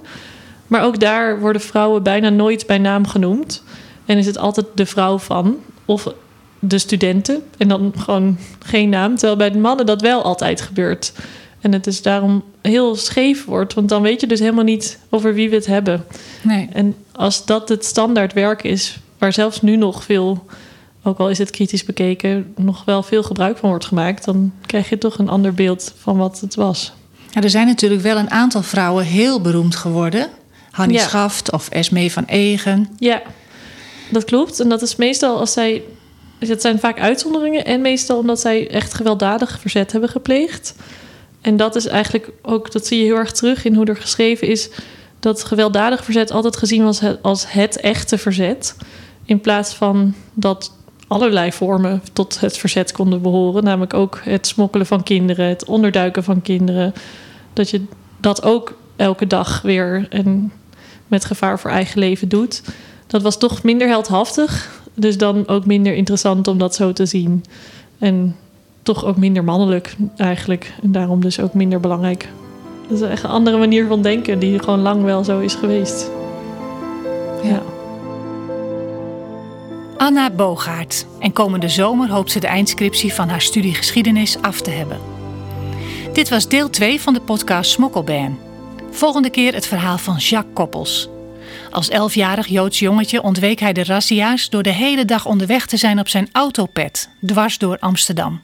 Maar 0.68 0.82
ook 0.82 1.00
daar 1.00 1.40
worden 1.40 1.62
vrouwen 1.62 2.02
bijna 2.02 2.28
nooit 2.28 2.66
bij 2.66 2.78
naam 2.78 3.06
genoemd. 3.06 3.62
En 4.06 4.18
is 4.18 4.26
het 4.26 4.38
altijd 4.38 4.66
de 4.74 4.86
vrouw 4.86 5.18
van 5.18 5.56
of 5.84 6.12
de 6.58 6.78
studenten. 6.78 7.42
En 7.56 7.68
dan 7.68 7.92
gewoon 7.96 8.38
geen 8.58 8.88
naam. 8.88 9.16
Terwijl 9.16 9.36
bij 9.36 9.50
de 9.50 9.58
mannen 9.58 9.86
dat 9.86 10.00
wel 10.00 10.22
altijd 10.22 10.60
gebeurt. 10.60 11.12
En 11.60 11.72
het 11.72 11.86
is 11.86 12.02
daarom 12.02 12.42
heel 12.62 12.96
scheef 12.96 13.44
wordt, 13.44 13.74
want 13.74 13.88
dan 13.88 14.02
weet 14.02 14.20
je 14.20 14.26
dus 14.26 14.40
helemaal 14.40 14.64
niet 14.64 14.98
over 15.10 15.34
wie 15.34 15.50
we 15.50 15.54
het 15.54 15.66
hebben. 15.66 16.04
Nee. 16.42 16.68
En 16.72 16.94
als 17.12 17.44
dat 17.44 17.68
het 17.68 17.84
standaard 17.84 18.32
werk 18.32 18.62
is, 18.62 18.98
waar 19.18 19.32
zelfs 19.32 19.62
nu 19.62 19.76
nog 19.76 20.04
veel, 20.04 20.46
ook 21.02 21.18
al 21.18 21.30
is 21.30 21.38
het 21.38 21.50
kritisch 21.50 21.84
bekeken, 21.84 22.52
nog 22.56 22.84
wel 22.84 23.02
veel 23.02 23.22
gebruik 23.22 23.56
van 23.56 23.68
wordt 23.68 23.84
gemaakt, 23.84 24.24
dan 24.24 24.52
krijg 24.66 24.88
je 24.88 24.98
toch 24.98 25.18
een 25.18 25.28
ander 25.28 25.54
beeld 25.54 25.94
van 25.98 26.16
wat 26.16 26.40
het 26.40 26.54
was. 26.54 26.92
Ja, 27.30 27.42
er 27.42 27.50
zijn 27.50 27.66
natuurlijk 27.66 28.02
wel 28.02 28.16
een 28.16 28.30
aantal 28.30 28.62
vrouwen 28.62 29.04
heel 29.04 29.40
beroemd 29.40 29.76
geworden. 29.76 30.28
Hannie 30.78 30.98
ja. 30.98 31.06
Schaft 31.06 31.52
of 31.52 31.68
Esmee 31.68 32.12
van 32.12 32.24
Egen. 32.24 32.88
Ja, 32.98 33.22
dat 34.10 34.24
klopt. 34.24 34.60
En 34.60 34.68
dat 34.68 34.82
is 34.82 34.96
meestal 34.96 35.38
als 35.38 35.52
zij. 35.52 35.82
Het 36.38 36.60
zijn 36.60 36.78
vaak 36.78 37.00
uitzonderingen 37.00 37.64
en 37.64 37.80
meestal 37.80 38.18
omdat 38.18 38.40
zij 38.40 38.70
echt 38.70 38.94
gewelddadig 38.94 39.58
verzet 39.60 39.92
hebben 39.92 40.10
gepleegd. 40.10 40.74
En 41.40 41.56
dat 41.56 41.76
is 41.76 41.86
eigenlijk 41.86 42.30
ook, 42.42 42.72
dat 42.72 42.86
zie 42.86 42.98
je 42.98 43.04
heel 43.04 43.16
erg 43.16 43.32
terug 43.32 43.64
in 43.64 43.74
hoe 43.74 43.86
er 43.86 43.96
geschreven 43.96 44.48
is, 44.48 44.68
dat 45.20 45.44
gewelddadig 45.44 46.04
verzet 46.04 46.30
altijd 46.30 46.56
gezien 46.56 46.84
was 46.84 47.00
als 47.22 47.52
het 47.52 47.80
echte 47.80 48.18
verzet. 48.18 48.76
In 49.24 49.40
plaats 49.40 49.74
van 49.74 50.14
dat 50.34 50.72
allerlei 51.08 51.52
vormen 51.52 52.02
tot 52.12 52.40
het 52.40 52.58
verzet 52.58 52.92
konden 52.92 53.22
behoren. 53.22 53.64
Namelijk 53.64 53.94
ook 53.94 54.20
het 54.22 54.46
smokkelen 54.46 54.86
van 54.86 55.02
kinderen, 55.02 55.48
het 55.48 55.64
onderduiken 55.64 56.24
van 56.24 56.42
kinderen. 56.42 56.94
Dat 57.52 57.70
je 57.70 57.84
dat 58.20 58.42
ook 58.42 58.76
elke 58.96 59.26
dag 59.26 59.62
weer 59.62 60.06
en 60.10 60.52
met 61.08 61.24
gevaar 61.24 61.58
voor 61.58 61.70
eigen 61.70 61.98
leven 61.98 62.28
doet. 62.28 62.62
Dat 63.06 63.22
was 63.22 63.38
toch 63.38 63.62
minder 63.62 63.88
heldhaftig. 63.88 64.80
Dus 64.94 65.18
dan 65.18 65.48
ook 65.48 65.66
minder 65.66 65.94
interessant 65.94 66.48
om 66.48 66.58
dat 66.58 66.74
zo 66.74 66.92
te 66.92 67.06
zien. 67.06 67.44
En 67.98 68.36
toch 68.82 69.04
ook 69.04 69.16
minder 69.16 69.44
mannelijk 69.44 69.96
eigenlijk. 70.16 70.72
En 70.82 70.92
daarom 70.92 71.20
dus 71.20 71.40
ook 71.40 71.54
minder 71.54 71.80
belangrijk. 71.80 72.28
Dat 72.88 73.00
is 73.00 73.08
echt 73.08 73.22
een 73.22 73.30
andere 73.30 73.58
manier 73.58 73.86
van 73.86 74.02
denken 74.02 74.38
die 74.38 74.58
gewoon 74.58 74.80
lang 74.80 75.02
wel 75.02 75.24
zo 75.24 75.40
is 75.40 75.54
geweest. 75.54 76.10
Ja. 77.42 77.62
Anna 79.96 80.30
Bogaert. 80.30 81.06
En 81.18 81.32
komende 81.32 81.68
zomer 81.68 82.10
hoopt 82.10 82.30
ze 82.30 82.40
de 82.40 82.46
eindscriptie 82.46 83.14
van 83.14 83.28
haar 83.28 83.40
studie 83.40 83.74
geschiedenis 83.74 84.36
af 84.40 84.60
te 84.60 84.70
hebben. 84.70 84.98
Dit 86.12 86.28
was 86.28 86.48
deel 86.48 86.70
2 86.70 87.00
van 87.00 87.14
de 87.14 87.20
podcast 87.20 87.70
Smokkelban. 87.70 88.47
Volgende 88.98 89.30
keer 89.30 89.54
het 89.54 89.66
verhaal 89.66 89.98
van 89.98 90.16
Jacques 90.16 90.54
Koppels. 90.54 91.08
Als 91.70 91.88
elfjarig 91.88 92.46
Joods 92.46 92.78
jongetje 92.78 93.22
ontweek 93.22 93.60
hij 93.60 93.72
de 93.72 93.84
razzia's 93.84 94.50
door 94.50 94.62
de 94.62 94.72
hele 94.72 95.04
dag 95.04 95.26
onderweg 95.26 95.66
te 95.66 95.76
zijn 95.76 95.98
op 95.98 96.08
zijn 96.08 96.28
autopet, 96.32 97.08
dwars 97.26 97.58
door 97.58 97.76
Amsterdam. 97.78 98.40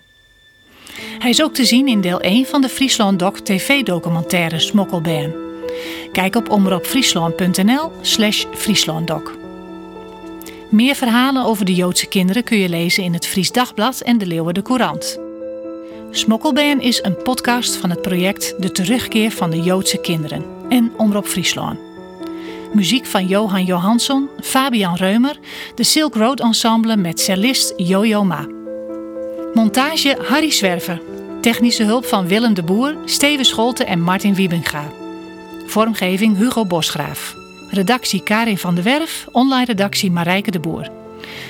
Hij 1.18 1.30
is 1.30 1.42
ook 1.42 1.55
te 1.55 1.64
zien 1.64 1.88
in 1.88 2.00
deel 2.00 2.20
1 2.20 2.46
van 2.46 2.61
de 2.61 2.68
Friesland 2.68 3.18
Doc 3.18 3.38
TV-documentaire 3.40 4.59
Smokkelbaan. 4.59 5.32
Kijk 6.12 6.36
op 6.36 6.50
omroepfriesland.nl 6.50 7.92
slash 8.00 8.44
frieslanddoc. 8.55 9.36
Meer 10.68 10.94
verhalen 10.94 11.44
over 11.44 11.64
de 11.64 11.74
Joodse 11.74 12.07
kinderen 12.07 12.44
kun 12.44 12.59
je 12.59 12.68
lezen 12.68 13.02
in 13.02 13.12
het 13.12 13.26
Fries 13.26 13.52
Dagblad 13.52 14.00
en 14.00 14.18
de 14.18 14.26
Leeuwen 14.26 14.55
de 14.55 14.62
Courant. 14.62 15.24
Smokkelbaan 16.16 16.80
is 16.80 17.02
een 17.02 17.22
podcast 17.22 17.76
van 17.76 17.90
het 17.90 18.02
project 18.02 18.54
De 18.58 18.72
Terugkeer 18.72 19.30
van 19.30 19.50
de 19.50 19.60
Joodse 19.62 20.00
Kinderen 20.00 20.44
en 20.68 20.92
Omroep 20.96 21.26
Friesland. 21.26 21.78
Muziek 22.72 23.06
van 23.06 23.26
Johan 23.26 23.64
Johansson, 23.64 24.28
Fabian 24.42 24.94
Reumer, 24.94 25.38
de 25.74 25.82
Silk 25.84 26.14
Road 26.14 26.40
Ensemble 26.40 26.96
met 26.96 27.20
cellist 27.20 27.72
Jojo 27.76 28.24
Ma. 28.24 28.46
Montage 29.54 30.18
Harry 30.28 30.50
Zwerver. 30.50 31.00
Technische 31.40 31.84
hulp 31.84 32.04
van 32.04 32.26
Willem 32.26 32.54
de 32.54 32.62
Boer, 32.62 32.96
Steven 33.04 33.44
Scholte 33.44 33.84
en 33.84 34.00
Martin 34.00 34.34
Wiebinga. 34.34 34.84
Vormgeving 35.66 36.36
Hugo 36.36 36.66
Bosgraaf. 36.66 37.34
Redactie 37.70 38.22
Karin 38.22 38.58
van 38.58 38.74
der 38.74 38.84
Werf, 38.84 39.26
online 39.32 39.64
redactie 39.64 40.10
Marijke 40.10 40.50
de 40.50 40.60
Boer. 40.60 40.90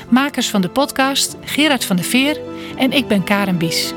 Makers 0.08 0.50
van 0.50 0.60
de 0.60 0.68
podcast 0.68 1.36
Gerard 1.44 1.84
van 1.84 1.96
der 1.96 2.04
Veer 2.04 2.40
en 2.76 2.92
ik 2.92 3.08
ben 3.08 3.24
Karen 3.24 3.58
Bies. 3.58 3.94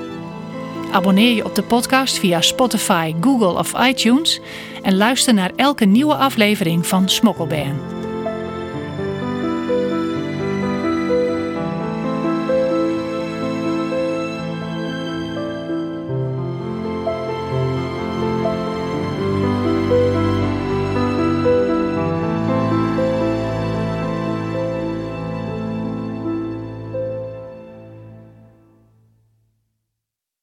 Abonneer 0.92 1.36
je 1.36 1.46
op 1.46 1.56
de 1.56 1.64
podcast 1.64 2.18
via 2.20 2.42
Spotify, 2.42 3.14
Google 3.22 3.60
of 3.60 3.88
iTunes 3.88 4.40
en 4.82 4.98
luister 4.98 5.34
naar 5.34 5.52
elke 5.56 5.86
nieuwe 5.86 6.16
aflevering 6.16 6.88
van 6.88 7.10
Smokkelband. 7.10 7.97